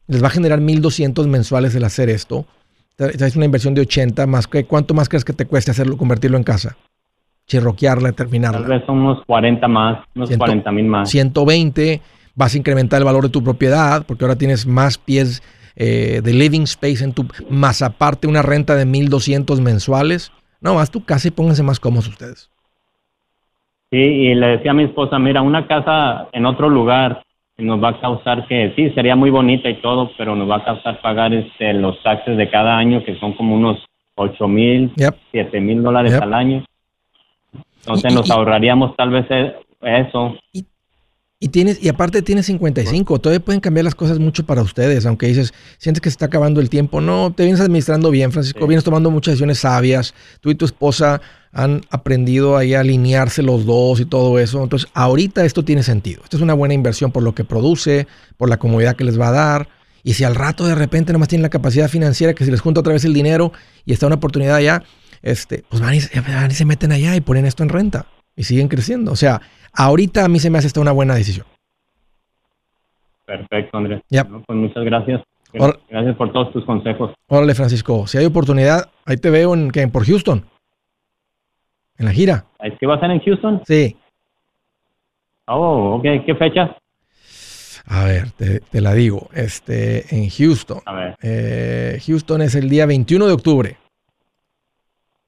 les 0.08 0.24
va 0.24 0.28
a 0.28 0.32
generar 0.32 0.60
1.200 0.60 1.28
mensuales 1.28 1.76
el 1.76 1.84
hacer 1.84 2.10
esto. 2.10 2.46
Es 2.98 3.36
una 3.36 3.46
inversión 3.46 3.74
de 3.74 3.82
80, 3.82 4.26
más 4.28 4.48
que, 4.48 4.66
¿cuánto 4.66 4.94
más 4.94 5.10
crees 5.10 5.26
que 5.26 5.34
te 5.34 5.46
cueste 5.46 5.72
hacerlo, 5.72 5.98
convertirlo 5.98 6.38
en 6.38 6.44
casa? 6.44 6.78
Chirroquearla, 7.48 8.14
terminarla. 8.14 8.62
Tal 8.62 8.70
vez 8.70 8.86
son 8.86 9.00
unos 9.00 9.26
40 9.26 9.68
más, 9.68 10.00
unos 10.16 10.30
40 10.36 10.72
mil 10.72 10.86
más. 10.86 11.10
120, 11.10 12.02
vas 12.36 12.54
a 12.54 12.58
incrementar 12.58 13.00
el 13.00 13.06
valor 13.06 13.24
de 13.24 13.30
tu 13.30 13.44
propiedad, 13.44 14.06
porque 14.06 14.24
ahora 14.24 14.38
tienes 14.38 14.66
más 14.66 14.98
pies 14.98 15.44
eh, 15.76 16.22
de 16.24 16.34
living 16.34 16.62
space 16.62 17.04
en 17.04 17.12
tu, 17.12 17.28
más 17.50 17.82
aparte 17.82 18.28
una 18.28 18.42
renta 18.42 18.76
de 18.76 18.86
1.200 18.86 19.60
mensuales. 19.62 20.32
No, 20.62 20.80
haz 20.80 20.90
tu 20.90 21.04
casa 21.04 21.28
y 21.28 21.32
pónganse 21.32 21.64
más 21.64 21.80
cómodos 21.80 22.08
ustedes. 22.08 22.50
Sí, 23.92 23.98
y 23.98 24.36
le 24.36 24.48
decía 24.48 24.72
a 24.72 24.74
mi 24.74 24.84
esposa, 24.84 25.20
mira, 25.20 25.42
una 25.42 25.68
casa 25.68 26.28
en 26.32 26.46
otro 26.46 26.70
lugar 26.70 27.25
nos 27.58 27.82
va 27.82 27.90
a 27.90 28.00
causar 28.00 28.48
que 28.48 28.74
sí, 28.76 28.90
sería 28.92 29.16
muy 29.16 29.30
bonita 29.30 29.70
y 29.70 29.82
todo, 29.82 30.12
pero 30.18 30.36
nos 30.36 30.50
va 30.50 30.58
a 30.58 30.66
causar 30.66 31.02
pagar 31.02 31.34
este, 31.34 31.74
los 31.74 32.02
taxes 32.04 32.38
de 32.38 32.50
cada 32.50 32.78
año, 32.78 33.04
que 33.04 33.18
son 33.20 33.34
como 33.34 33.56
unos 33.56 33.86
8 34.16 34.48
mil, 34.48 34.92
7 35.32 35.62
mil 35.62 35.82
dólares 35.82 36.14
al 36.16 36.34
año. 36.34 36.66
Entonces 37.78 38.14
nos 38.14 38.30
ahorraríamos 38.30 38.96
tal 38.96 39.12
vez 39.12 39.26
e, 39.30 39.56
eso. 39.82 40.36
Y, 40.52 40.66
tienes, 41.50 41.84
y 41.84 41.90
aparte 41.90 42.22
tienes 42.22 42.46
55, 42.48 43.20
todavía 43.20 43.44
pueden 43.44 43.62
cambiar 43.62 43.84
las 43.84 43.96
cosas 43.96 44.20
mucho 44.20 44.46
para 44.46 44.62
ustedes, 44.62 45.06
aunque 45.06 45.28
dices, 45.28 45.54
sientes 45.78 46.02
que 46.02 46.10
se 46.10 46.14
está 46.14 46.26
acabando 46.26 46.62
el 46.62 46.70
tiempo. 46.70 47.02
No, 47.02 47.34
te 47.36 47.44
vienes 47.44 47.62
administrando 47.62 48.10
bien, 48.12 48.32
Francisco, 48.32 48.66
vienes 48.68 48.84
tomando 48.84 49.12
muchas 49.12 49.34
decisiones 49.34 49.60
sabias. 49.60 50.14
Tú 50.42 50.50
y 50.50 50.56
tu 50.56 50.66
esposa 50.66 51.22
han 51.52 51.82
aprendido 51.90 52.58
ahí 52.58 52.74
a 52.74 52.82
alinearse 52.82 53.42
los 53.42 53.66
dos 53.66 54.00
y 54.02 54.06
todo 54.06 54.40
eso. 54.40 54.62
Entonces, 54.62 54.90
ahorita 54.94 55.46
esto 55.46 55.64
tiene 55.64 55.84
sentido. 55.84 56.22
Esto 56.24 56.36
es 56.38 56.44
una 56.44 56.54
buena 56.54 56.74
inversión 56.74 57.12
por 57.12 57.24
lo 57.24 57.34
que 57.34 57.46
produce, 57.46 58.08
por 58.38 58.50
la 58.50 58.58
comodidad 58.58 58.96
que 58.96 59.06
les 59.06 59.20
va 59.20 59.30
a 59.30 59.32
dar. 59.32 59.70
Y 60.04 60.14
si 60.14 60.24
al 60.24 60.36
rato 60.36 60.66
de 60.66 60.76
repente 60.76 61.14
nomás 61.14 61.30
tienen 61.30 61.44
la 61.44 61.50
capacidad 61.50 61.90
financiera 61.90 62.34
que 62.34 62.46
se 62.46 62.52
les 62.52 62.62
junta 62.62 62.82
otra 62.82 62.94
vez 62.94 63.06
el 63.06 63.14
dinero 63.14 63.54
y 63.86 63.94
está 63.94 64.06
una 64.06 64.18
oportunidad 64.18 64.56
allá, 64.56 64.84
este, 65.22 65.64
pues 65.70 65.82
van 65.82 65.96
y, 65.96 66.02
se 66.02 66.66
meten 66.66 66.92
allá 66.92 67.16
y 67.16 67.22
ponen 67.22 67.46
esto 67.46 67.64
en 67.64 67.70
renta 67.70 68.06
y 68.36 68.44
siguen 68.44 68.68
creciendo. 68.68 69.12
O 69.12 69.16
sea, 69.16 69.42
ahorita 69.76 70.26
a 70.26 70.28
mí 70.28 70.40
se 70.40 70.50
me 70.50 70.58
hace 70.58 70.68
esta 70.68 70.82
una 70.82 70.92
buena 70.92 71.16
decisión. 71.16 71.46
Perfecto, 73.26 73.78
Andrés. 73.78 74.02
pues 74.10 74.60
muchas 74.60 74.84
gracias. 74.84 75.22
Gracias 75.90 76.16
por 76.18 76.32
todos 76.34 76.52
tus 76.52 76.66
consejos. 76.66 77.14
Órale, 77.28 77.56
Francisco. 77.56 78.08
Si 78.08 78.18
hay 78.18 78.26
oportunidad, 78.26 78.90
ahí 79.06 79.18
te 79.18 79.30
veo 79.30 79.54
en, 79.54 79.72
en 79.74 79.92
por 79.92 80.06
Houston. 80.06 80.46
En 81.98 82.06
la 82.06 82.12
gira. 82.12 82.46
¿Es 82.60 82.78
que 82.78 82.86
va 82.86 82.96
a 82.96 83.00
ser 83.00 83.12
en 83.12 83.22
Houston? 83.22 83.62
Sí. 83.66 83.96
Oh, 85.48 85.96
ok. 85.96 86.26
¿Qué 86.26 86.36
fecha? 86.36 86.76
A 87.88 88.04
ver, 88.06 88.32
te, 88.32 88.82
la 88.82 88.94
digo. 88.94 89.30
Este, 89.34 90.16
en 90.16 90.30
Houston. 90.30 90.80
A 90.86 90.94
ver. 90.94 91.16
Eh, 91.22 92.00
Houston 92.06 92.42
es 92.42 92.56
el 92.56 92.70
día 92.70 92.86
21 92.86 93.28
de 93.28 93.34
octubre. 93.34 93.78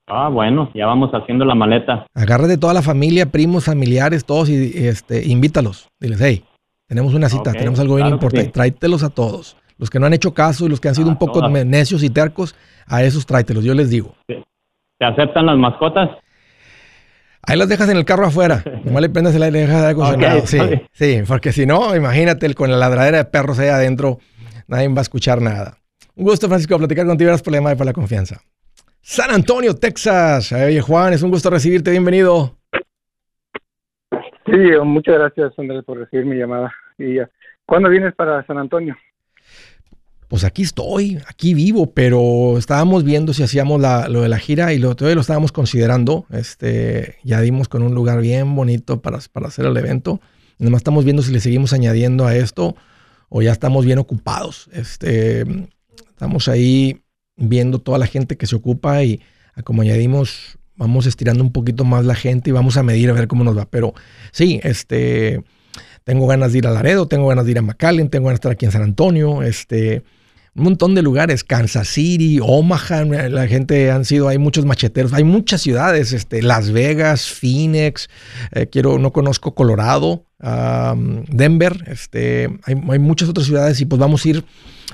Ah, 0.07 0.29
bueno, 0.29 0.71
ya 0.73 0.85
vamos 0.85 1.11
haciendo 1.11 1.43
la 1.43 1.53
maleta. 1.53 2.07
Agárrate 2.13 2.57
toda 2.57 2.73
la 2.73 2.81
familia, 2.81 3.25
primos, 3.25 3.65
familiares, 3.65 4.23
todos 4.23 4.49
y 4.49 4.87
este, 4.87 5.27
invítalos. 5.27 5.89
Diles, 5.99 6.19
hey, 6.21 6.45
tenemos 6.87 7.13
una 7.13 7.27
cita, 7.27 7.51
tenemos 7.51 7.77
algo 7.81 7.95
bien 7.95 8.07
importante. 8.07 8.49
Tráetelos 8.49 9.03
a 9.03 9.09
todos. 9.09 9.57
Los 9.77 9.89
que 9.89 9.99
no 9.99 10.05
han 10.05 10.13
hecho 10.13 10.33
caso 10.33 10.65
y 10.65 10.69
los 10.69 10.79
que 10.79 10.87
han 10.87 10.95
sido 10.95 11.09
un 11.09 11.17
poco 11.17 11.47
necios 11.49 12.03
y 12.03 12.09
tercos, 12.09 12.55
a 12.87 13.03
esos 13.03 13.25
tráetelos, 13.25 13.65
yo 13.65 13.73
les 13.73 13.89
digo. 13.89 14.15
¿Se 14.27 15.05
aceptan 15.05 15.45
las 15.45 15.57
mascotas? 15.57 16.09
Ahí 17.43 17.57
las 17.57 17.67
dejas 17.67 17.89
en 17.89 17.97
el 17.97 18.05
carro 18.05 18.25
afuera. 18.25 18.63
Nomás 18.85 19.01
le 19.01 19.09
prendes 19.09 19.35
el 19.35 19.43
aire 19.43 19.59
y 19.59 19.61
dejas 19.63 19.81
de 19.81 19.89
acondicionado. 19.89 20.47
sí, 20.47 20.59
sí, 20.93 21.21
porque 21.27 21.51
si 21.51 21.65
no, 21.65 21.93
imagínate 21.95 22.53
con 22.53 22.71
la 22.71 22.77
ladradera 22.77 23.17
de 23.17 23.25
perros 23.25 23.59
ahí 23.59 23.67
adentro, 23.67 24.19
nadie 24.67 24.87
va 24.87 24.99
a 24.99 25.01
escuchar 25.01 25.41
nada. 25.41 25.77
Un 26.15 26.23
gusto, 26.23 26.47
Francisco, 26.47 26.77
platicar 26.77 27.05
contigo. 27.05 27.27
Gracias 27.27 27.43
por 27.43 27.51
la 27.51 27.59
llamada 27.59 27.75
y 27.75 27.77
por 27.77 27.85
la 27.85 27.93
confianza. 27.93 28.41
San 29.09 29.31
Antonio, 29.31 29.73
Texas. 29.73 30.51
Oye, 30.51 30.81
Juan, 30.81 31.13
es 31.13 31.23
un 31.23 31.31
gusto 31.31 31.49
recibirte. 31.49 31.91
Bienvenido. 31.91 32.57
Sí, 34.45 34.57
muchas 34.83 35.15
gracias, 35.15 35.57
Andrés, 35.57 35.85
por 35.85 35.97
recibir 35.97 36.25
mi 36.25 36.35
llamada. 36.35 36.73
¿Y 36.97 37.15
cuándo 37.65 37.87
vienes 37.87 38.13
para 38.15 38.45
San 38.45 38.57
Antonio? 38.57 38.97
pues 40.27 40.43
aquí 40.43 40.63
estoy, 40.63 41.19
aquí 41.29 41.53
vivo, 41.53 41.93
pero 41.93 42.57
estábamos 42.57 43.05
viendo 43.05 43.31
si 43.31 43.43
hacíamos 43.43 43.81
lo 43.81 44.21
de 44.23 44.27
la 44.27 44.39
gira 44.39 44.73
y 44.73 44.77
lo, 44.77 44.93
todavía 44.93 45.15
lo 45.15 45.21
estábamos 45.21 45.53
considerando. 45.53 46.25
Este, 46.29 47.15
ya 47.23 47.39
dimos 47.39 47.69
con 47.69 47.83
un 47.83 47.95
lugar 47.95 48.19
bien 48.19 48.53
bonito 48.57 49.01
para, 49.01 49.19
para 49.31 49.47
hacer 49.47 49.65
el 49.65 49.77
evento. 49.77 50.19
Nomás 50.59 50.79
estamos 50.79 51.05
viendo 51.05 51.21
si 51.21 51.31
le 51.31 51.39
seguimos 51.39 51.71
añadiendo 51.71 52.27
a 52.27 52.35
esto 52.35 52.75
o 53.29 53.41
ya 53.41 53.53
estamos 53.53 53.85
bien 53.85 53.99
ocupados. 53.99 54.69
Este, 54.73 55.45
estamos 56.09 56.49
ahí 56.49 57.06
viendo 57.37 57.79
toda 57.79 57.97
la 57.97 58.07
gente 58.07 58.35
que 58.35 58.47
se 58.47 58.55
ocupa 58.55 59.03
y 59.03 59.21
como 59.63 59.81
añadimos, 59.81 60.57
vamos 60.75 61.05
estirando 61.05 61.43
un 61.43 61.51
poquito 61.51 61.83
más 61.83 62.05
la 62.05 62.15
gente 62.15 62.49
y 62.49 62.53
vamos 62.53 62.77
a 62.77 62.83
medir 62.83 63.09
a 63.09 63.13
ver 63.13 63.27
cómo 63.27 63.43
nos 63.43 63.57
va. 63.57 63.65
Pero 63.69 63.93
sí, 64.31 64.59
este, 64.63 65.43
tengo 66.03 66.27
ganas 66.27 66.51
de 66.51 66.59
ir 66.59 66.67
a 66.67 66.71
Laredo, 66.71 67.07
tengo 67.07 67.27
ganas 67.27 67.45
de 67.45 67.51
ir 67.51 67.59
a 67.59 67.61
McAllen, 67.61 68.09
tengo 68.09 68.25
ganas 68.25 68.35
de 68.35 68.41
estar 68.41 68.51
aquí 68.51 68.65
en 68.65 68.71
San 68.71 68.83
Antonio. 68.83 69.41
Este, 69.41 70.03
un 70.57 70.63
montón 70.63 70.95
de 70.95 71.03
lugares, 71.03 71.43
Kansas 71.43 71.87
City, 71.87 72.39
Omaha, 72.41 73.05
la 73.05 73.47
gente 73.47 73.91
han 73.91 74.05
sido, 74.05 74.27
hay 74.27 74.39
muchos 74.39 74.65
macheteros, 74.65 75.13
hay 75.13 75.23
muchas 75.23 75.61
ciudades, 75.61 76.13
este, 76.13 76.41
Las 76.41 76.71
Vegas, 76.71 77.27
Phoenix, 77.29 78.09
eh, 78.51 78.65
quiero, 78.67 78.97
no 78.97 79.13
conozco 79.13 79.53
Colorado, 79.53 80.25
Denver, 80.39 81.83
este, 81.87 82.49
hay, 82.63 82.99
muchas 82.99 83.29
otras 83.29 83.45
ciudades 83.45 83.79
y 83.81 83.85
pues 83.85 83.99
vamos 83.99 84.25
a 84.25 84.29
ir. 84.29 84.45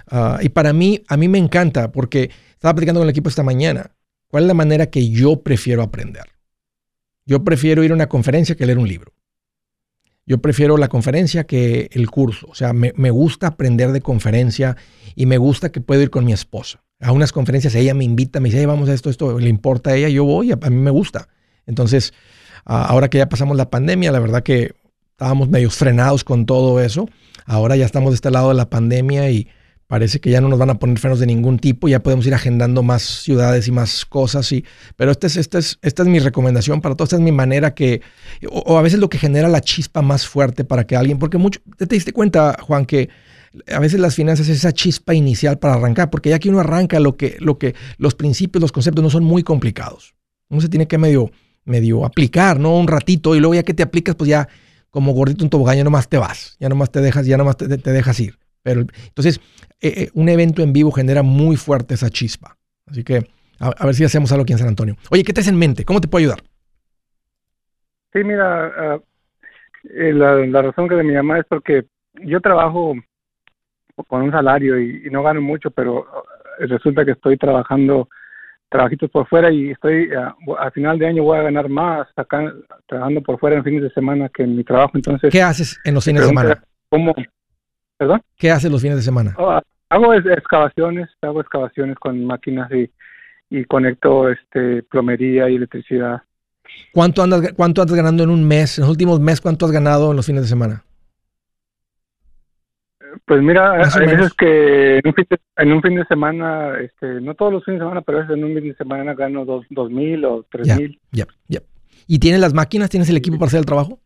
Ah, 0.08 0.40
y 0.42 0.50
para 0.50 0.74
mí, 0.74 1.04
a 1.08 1.18
mí 1.18 1.28
me 1.28 1.38
encanta 1.38 1.92
porque 1.92 2.30
estaba 2.54 2.76
platicando 2.76 3.00
con 3.00 3.08
el 3.08 3.12
equipo 3.12 3.30
esta 3.30 3.44
mañana, 3.44 3.92
¿cuál 4.28 4.44
es 4.44 4.48
la 4.48 4.54
manera 4.54 4.88
que 4.88 5.10
yo 5.10 5.42
prefiero 5.42 5.82
aprender? 5.84 6.26
Yo 7.26 7.44
prefiero 7.44 7.84
ir 7.84 7.92
a 7.92 7.96
una 7.96 8.10
conferencia 8.10 8.56
que 8.56 8.66
leer 8.66 8.78
un 8.78 8.88
libro. 8.88 9.14
Yo 10.26 10.38
prefiero 10.38 10.78
la 10.78 10.88
conferencia 10.88 11.46
que 11.46 11.90
el 11.92 12.10
curso. 12.10 12.48
O 12.50 12.56
sea, 12.56 12.72
me, 12.74 12.92
gusta 13.12 13.48
aprender 13.48 13.92
de 13.92 14.02
conferencia 14.02 14.78
y 15.16 15.26
me 15.26 15.38
gusta 15.38 15.72
que 15.72 15.82
puedo 15.82 16.02
ir 16.02 16.10
con 16.10 16.26
mi 16.26 16.32
esposa. 16.32 16.84
A 17.02 17.12
unas 17.12 17.34
conferencias 17.34 17.76
ella 17.76 17.94
me 17.94 18.06
invita, 18.06 18.40
me 18.40 18.50
dice, 18.50 18.66
vamos 18.66 18.88
a 18.88 18.94
esto, 18.94 19.10
esto, 19.10 19.38
le 19.38 19.50
importa 19.50 19.92
a 19.92 19.96
ella, 19.96 20.08
yo 20.08 20.24
voy, 20.24 20.54
a, 20.54 20.56
mí 20.56 20.78
me 20.78 20.92
gusta. 20.92 21.28
Entonces, 21.66 22.14
ahora 22.64 23.10
que 23.10 23.18
ya 23.18 23.28
pasamos 23.28 23.58
la 23.58 23.70
pandemia, 23.70 24.12
la 24.14 24.20
verdad 24.20 24.44
que 24.44 24.74
estábamos 25.12 25.50
medio 25.50 25.70
frenados 25.70 26.24
con 26.24 26.46
todo 26.46 26.80
eso. 26.80 27.10
Ahora 27.46 27.76
ya 27.76 27.86
estamos 27.86 28.12
de 28.12 28.16
este 28.16 28.32
lado 28.32 28.50
de 28.50 28.56
la 28.56 28.70
pandemia 28.70 29.30
y 29.30 29.50
Parece 29.94 30.20
que 30.20 30.32
ya 30.32 30.42
no 30.42 30.50
nos 30.50 30.58
van 30.58 30.72
a 30.72 30.80
poner 30.80 30.98
frenos 30.98 31.20
de 31.20 31.28
ningún 31.28 31.60
tipo, 31.60 31.88
ya 31.88 32.02
podemos 32.02 32.26
ir 32.26 32.34
agendando 32.34 32.82
más 32.82 33.04
ciudades 33.04 33.68
y 33.68 33.72
más 33.72 34.08
cosas. 34.08 34.52
Y, 34.52 34.66
pero 34.96 35.12
esta 35.12 35.28
es, 35.28 35.38
esta, 35.38 35.60
es, 35.60 35.78
esta 35.84 36.02
es 36.02 36.10
mi 36.10 36.18
recomendación 36.18 36.82
para 36.82 36.96
todos, 36.96 37.10
esta 37.10 37.18
es 37.18 37.22
mi 37.22 37.32
manera 37.32 37.76
que, 37.76 38.02
o, 38.50 38.80
a 38.80 38.82
veces 38.82 38.98
lo 38.98 39.08
que 39.08 39.20
genera 39.20 39.48
la 39.50 39.62
chispa 39.62 40.02
más 40.02 40.26
fuerte 40.26 40.64
para 40.64 40.88
que 40.88 40.96
alguien, 40.96 41.20
porque 41.20 41.38
mucho, 41.38 41.60
te, 41.78 41.86
diste 41.86 42.12
cuenta, 42.12 42.58
Juan, 42.64 42.88
que 42.88 43.10
a 43.72 43.78
veces 43.78 44.00
las 44.00 44.16
finanzas 44.16 44.50
es 44.50 44.58
esa 44.58 44.72
chispa 44.72 45.14
inicial 45.14 45.60
para 45.60 45.76
arrancar, 45.76 46.10
porque 46.10 46.32
ya 46.32 46.40
que 46.40 46.50
uno 46.50 46.60
arranca, 46.60 47.00
lo 47.00 47.16
que, 47.16 47.38
lo 47.38 47.60
que, 47.60 47.76
los 48.00 48.16
principios, 48.16 48.64
los 48.64 48.72
conceptos 48.72 49.04
no 49.04 49.12
son 49.12 49.24
muy 49.24 49.44
complicados. 49.44 50.16
Uno 50.50 50.60
se 50.60 50.70
tiene 50.70 50.88
que 50.88 50.98
medio, 50.98 51.30
medio 51.66 52.04
aplicar, 52.04 52.60
¿no? 52.60 52.80
Un 52.80 52.88
ratito, 52.88 53.36
y 53.36 53.40
luego 53.40 53.54
ya 53.54 53.62
que 53.62 53.76
te 53.76 53.84
aplicas, 53.84 54.16
pues 54.16 54.28
ya 54.28 54.48
como 54.90 55.12
gordito 55.14 55.44
un 55.44 55.52
tobogán, 55.52 55.78
ya 55.78 55.84
nomás 55.84 56.10
te 56.10 56.18
vas, 56.18 56.58
ya 56.60 56.68
nomás 56.68 56.92
te 56.92 57.00
dejas, 57.00 57.28
ya 57.28 57.38
nomás 57.38 57.58
te 57.58 57.68
dejas 57.68 58.20
ir. 58.20 58.40
Pero 58.64 58.82
entonces, 58.82 59.40
eh, 59.82 59.94
eh, 59.98 60.10
un 60.14 60.30
evento 60.30 60.64
en 60.64 60.74
vivo 60.74 60.92
genera 60.92 61.22
muy 61.22 61.58
fuerte 61.58 61.94
esa 61.94 62.10
chispa. 62.10 62.58
Así 62.88 63.04
que 63.04 63.28
a, 63.60 63.86
ver 63.86 63.94
si 63.94 64.04
hacemos 64.04 64.32
algo 64.32 64.44
aquí 64.44 64.54
en 64.54 64.60
San 64.60 64.70
Antonio. 64.70 64.96
Oye, 65.12 65.24
¿qué 65.24 65.34
te 65.34 65.42
hace 65.42 65.50
en 65.50 65.60
mente? 65.60 65.86
¿Cómo 65.86 66.02
te 66.02 66.08
puedo 66.08 66.22
ayudar? 66.22 66.40
Sí, 68.14 68.24
mira, 68.24 68.68
ah, 68.78 69.00
eh, 69.96 70.14
la, 70.14 70.62
razón 70.62 70.88
que 70.88 70.96
me 70.96 71.14
llama 71.14 71.40
es 71.40 71.46
porque 71.48 71.86
yo 72.24 72.40
trabajo 72.40 72.96
con 74.08 74.22
un 74.22 74.32
salario 74.32 74.80
y, 74.80 75.10
no 75.12 75.24
gano 75.24 75.42
mucho, 75.42 75.70
pero 75.72 76.06
resulta 76.60 77.06
que 77.06 77.12
estoy 77.12 77.38
trabajando 77.38 78.10
trabajitos 78.70 79.10
por 79.12 79.28
fuera 79.28 79.52
y 79.52 79.72
estoy 79.72 80.10
a, 80.14 80.36
a, 80.60 80.72
final 80.72 80.98
de 80.98 81.08
año 81.08 81.24
voy 81.24 81.38
a 81.38 81.44
ganar 81.44 81.70
más 81.70 82.08
acá 82.16 82.52
trabajando 82.88 83.22
por 83.22 83.40
fuera 83.40 83.58
en 83.58 83.64
fines 83.64 83.84
de 83.84 83.92
semana 83.92 84.30
que 84.30 84.44
en 84.44 84.56
mi 84.56 84.64
trabajo. 84.64 84.92
Entonces, 84.96 85.32
¿qué 85.32 85.44
haces 85.44 85.80
en 85.84 85.94
los 85.94 86.04
fines 86.04 86.24
de 86.24 86.30
semana? 86.30 86.64
¿Cómo? 86.90 87.14
¿Perdón? 87.98 88.22
¿Qué 88.38 88.52
haces 88.52 88.72
los 88.72 88.82
fines 88.82 88.98
de 88.98 89.04
semana? 89.04 89.36
Oh, 89.38 89.60
hago 89.90 90.14
excavaciones, 90.14 91.10
hago 91.22 91.42
excavaciones 91.42 91.98
con 91.98 92.26
máquinas 92.26 92.72
y, 92.72 92.90
y 93.50 93.66
conecto 93.66 94.30
este 94.30 94.84
plomería 94.84 95.50
y 95.50 95.56
electricidad. 95.56 96.22
¿Cuánto 96.92 97.22
andas, 97.22 97.54
¿Cuánto 97.56 97.82
andas 97.82 97.96
ganando 97.96 98.24
en 98.24 98.30
un 98.30 98.48
mes? 98.48 98.78
En 98.78 98.84
los 98.84 98.92
últimos 98.92 99.20
meses, 99.20 99.42
¿cuánto 99.42 99.66
has 99.66 99.72
ganado 99.72 100.12
en 100.12 100.18
los 100.18 100.26
fines 100.26 100.44
de 100.44 100.48
semana? 100.48 100.84
Pues 103.26 103.42
mira, 103.42 103.74
hay 103.74 104.08
veces 104.08 104.34
que 104.34 104.98
en 104.98 105.08
un, 105.08 105.14
fin 105.14 105.26
de, 105.30 105.40
en 105.58 105.72
un 105.72 105.82
fin 105.82 105.96
de 105.96 106.06
semana, 106.06 106.80
este, 106.80 107.22
no 107.22 107.36
todos 107.36 107.54
los 107.54 107.64
fines 107.64 107.80
de 107.80 107.86
semana, 107.86 108.02
pero 108.02 108.18
a 108.18 108.22
veces 108.22 108.38
en 108.38 108.44
un 108.44 108.54
fin 108.56 108.70
de 108.70 108.76
semana 108.76 109.14
gano 109.14 109.46
dos, 109.46 109.66
dos 109.70 109.92
mil 109.92 110.26
o 110.26 110.46
tres 110.50 110.76
mil. 110.78 111.00
Ya, 111.12 111.26
ya. 111.48 111.60
¿Y 112.08 112.20
tienes 112.20 112.42
las 112.42 112.54
máquinas? 112.54 112.90
¿Tienes 112.90 113.10
el 113.10 113.18
equipo 113.18 113.38
para 113.38 113.48
hacer 113.48 113.60
el 113.60 113.66
trabajo? 113.66 114.00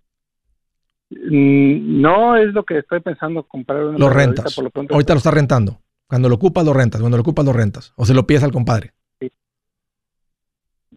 Mm, 1.10 2.02
no 2.02 2.36
es 2.36 2.54
lo 2.54 2.64
que 2.64 2.80
estoy 2.80 3.00
pensando 3.00 3.44
comprar. 3.44 3.84
Una 3.84 3.98
lo 3.98 4.10
rentas. 4.10 4.54
Por 4.56 4.66
lo 4.66 4.70
pronto 4.70 4.94
ahorita 4.94 5.14
lo 5.14 5.18
estás 5.18 5.34
rentando. 5.34 5.80
Cuando 6.08 6.30
lo 6.30 6.36
ocupas, 6.36 6.66
lo 6.66 6.74
rentas. 6.74 7.02
Cuando 7.02 7.18
lo 7.18 7.22
ocupas, 7.22 7.46
lo 7.46 7.54
rentas. 7.54 7.94
O 7.96 8.06
se 8.06 8.14
lo 8.14 8.26
pides 8.26 8.44
al 8.44 8.52
compadre. 8.52 8.94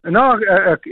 No, 0.02 0.32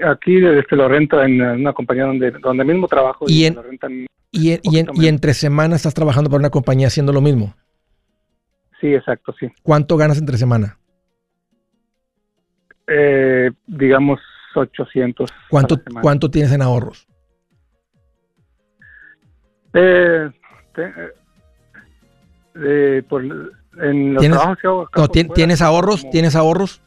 aquí 0.05 0.37
este, 0.37 0.77
lo 0.77 0.87
rento 0.87 1.23
en 1.23 1.41
una 1.41 1.73
compañía 1.73 2.05
donde, 2.05 2.31
donde 2.31 2.64
mismo 2.64 2.87
trabajo. 2.87 3.25
Y, 3.27 3.45
en, 3.47 3.55
lo 3.55 3.62
rentan 3.62 4.07
y, 4.31 4.59
y, 4.62 5.09
entre 5.09 5.33
semanas 5.33 5.77
estás 5.79 5.95
trabajando 5.95 6.29
para 6.29 6.41
una 6.41 6.51
compañía 6.51 6.89
haciendo 6.89 7.12
lo 7.12 7.23
mismo. 7.23 7.55
Sí, 8.81 8.93
exacto, 8.95 9.35
sí. 9.41 9.49
¿Cuánto 9.62 9.97
ganas 9.97 10.19
entre 10.19 10.37
semana? 10.37 10.79
Eh, 12.87 13.51
digamos 13.66 14.21
800. 14.55 15.31
¿Cuánto, 15.49 15.81
¿Cuánto 16.03 16.31
tienes 16.31 16.53
en 16.53 16.62
ahorros? 16.62 17.07
Eh, 19.75 20.31
eh, 22.55 23.03
por, 23.09 23.23
en 23.23 24.14
los 24.14 24.21
¿Tienes, 24.21 25.35
¿Tienes 25.35 25.62
ahorros? 25.62 26.09
¿Tienes 26.11 26.37
ahorros? 26.37 26.81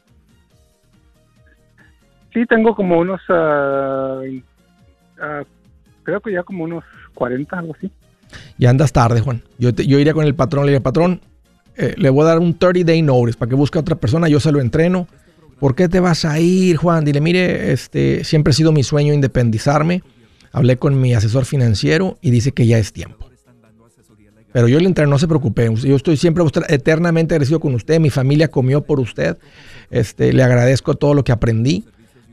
Sí, 2.32 2.46
tengo 2.46 2.74
como 2.74 2.98
unos, 2.98 3.20
uh, 3.28 4.24
uh, 4.24 5.44
creo 6.02 6.20
que 6.20 6.32
ya 6.32 6.42
como 6.42 6.64
unos 6.64 6.84
40, 7.14 7.58
algo 7.58 7.74
así. 7.76 7.90
Ya 8.56 8.70
andas 8.70 8.92
tarde, 8.92 9.20
Juan. 9.20 9.42
Yo, 9.58 9.70
yo 9.70 9.98
iría 9.98 10.14
con 10.14 10.24
el 10.24 10.34
patrón, 10.34 10.64
le 10.64 10.72
diría, 10.72 10.82
patrón, 10.82 11.20
eh, 11.76 11.94
le 11.96 12.10
voy 12.10 12.22
a 12.22 12.28
dar 12.28 12.38
un 12.38 12.58
30 12.58 12.86
day 12.86 13.02
notice 13.02 13.38
para 13.38 13.50
que 13.50 13.54
busque 13.54 13.78
a 13.78 13.82
otra 13.82 13.96
persona, 13.96 14.28
yo 14.28 14.40
se 14.40 14.50
lo 14.50 14.60
entreno. 14.60 15.06
¿Por 15.58 15.74
qué 15.74 15.88
te 15.88 16.00
vas 16.00 16.24
a 16.24 16.40
ir, 16.40 16.76
Juan? 16.76 17.04
Dile, 17.04 17.20
mire, 17.20 17.72
este, 17.72 18.24
siempre 18.24 18.50
ha 18.50 18.54
sido 18.54 18.72
mi 18.72 18.82
sueño 18.82 19.12
independizarme 19.12 20.02
Hablé 20.52 20.76
con 20.76 21.00
mi 21.00 21.14
asesor 21.14 21.44
financiero 21.44 22.18
y 22.20 22.30
dice 22.30 22.52
que 22.52 22.66
ya 22.66 22.78
es 22.78 22.92
tiempo. 22.92 23.28
Pero 24.52 24.68
yo 24.68 24.78
le 24.78 24.86
entreno, 24.86 25.10
no 25.10 25.18
se 25.18 25.26
preocupe. 25.26 25.68
Yo 25.76 25.96
estoy 25.96 26.18
siempre 26.18 26.44
eternamente 26.68 27.34
agradecido 27.34 27.58
con 27.58 27.74
usted. 27.74 27.98
Mi 28.00 28.10
familia 28.10 28.48
comió 28.48 28.82
por 28.82 29.00
usted. 29.00 29.38
Este, 29.90 30.32
le 30.32 30.42
agradezco 30.42 30.94
todo 30.94 31.14
lo 31.14 31.24
que 31.24 31.32
aprendí. 31.32 31.84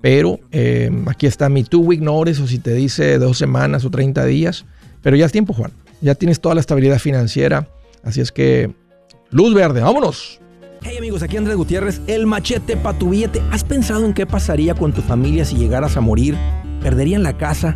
Pero 0.02 0.40
eh, 0.52 0.92
aquí 1.08 1.28
está 1.28 1.50
mi 1.50 1.64
two 1.64 1.80
week 1.80 2.02
notice, 2.02 2.42
o 2.42 2.48
si 2.48 2.60
te 2.60 2.74
dice 2.74 3.18
dos 3.20 3.38
semanas 3.38 3.86
o 3.86 3.90
30 3.90 4.26
días. 4.26 4.66
Pero 5.02 5.16
ya 5.16 5.26
es 5.26 5.32
tiempo, 5.32 5.54
Juan. 5.54 5.72
Ya 6.02 6.16
tienes 6.16 6.42
toda 6.42 6.56
la 6.56 6.62
estabilidad 6.62 7.00
financiera. 7.00 7.70
Así 8.04 8.22
es 8.22 8.32
que, 8.32 8.72
luz 9.30 9.54
verde, 9.54 9.82
vámonos. 9.82 10.40
Hey 10.82 10.98
amigos, 10.98 11.24
aquí 11.24 11.36
Andrés 11.36 11.58
Gutiérrez, 11.58 12.00
el 12.08 12.26
machete 12.26 12.78
para 12.78 12.98
tu 12.98 13.10
billete. 13.10 13.42
¿Has 13.52 13.66
pensado 13.66 14.06
en 14.06 14.14
qué 14.14 14.26
pasaría 14.26 14.76
con 14.76 14.94
tu 14.94 15.02
familia 15.02 15.44
si 15.44 15.58
llegaras 15.58 15.98
a 15.98 16.02
morir? 16.02 16.38
¿Perderían 16.82 17.24
la 17.24 17.38
casa? 17.38 17.76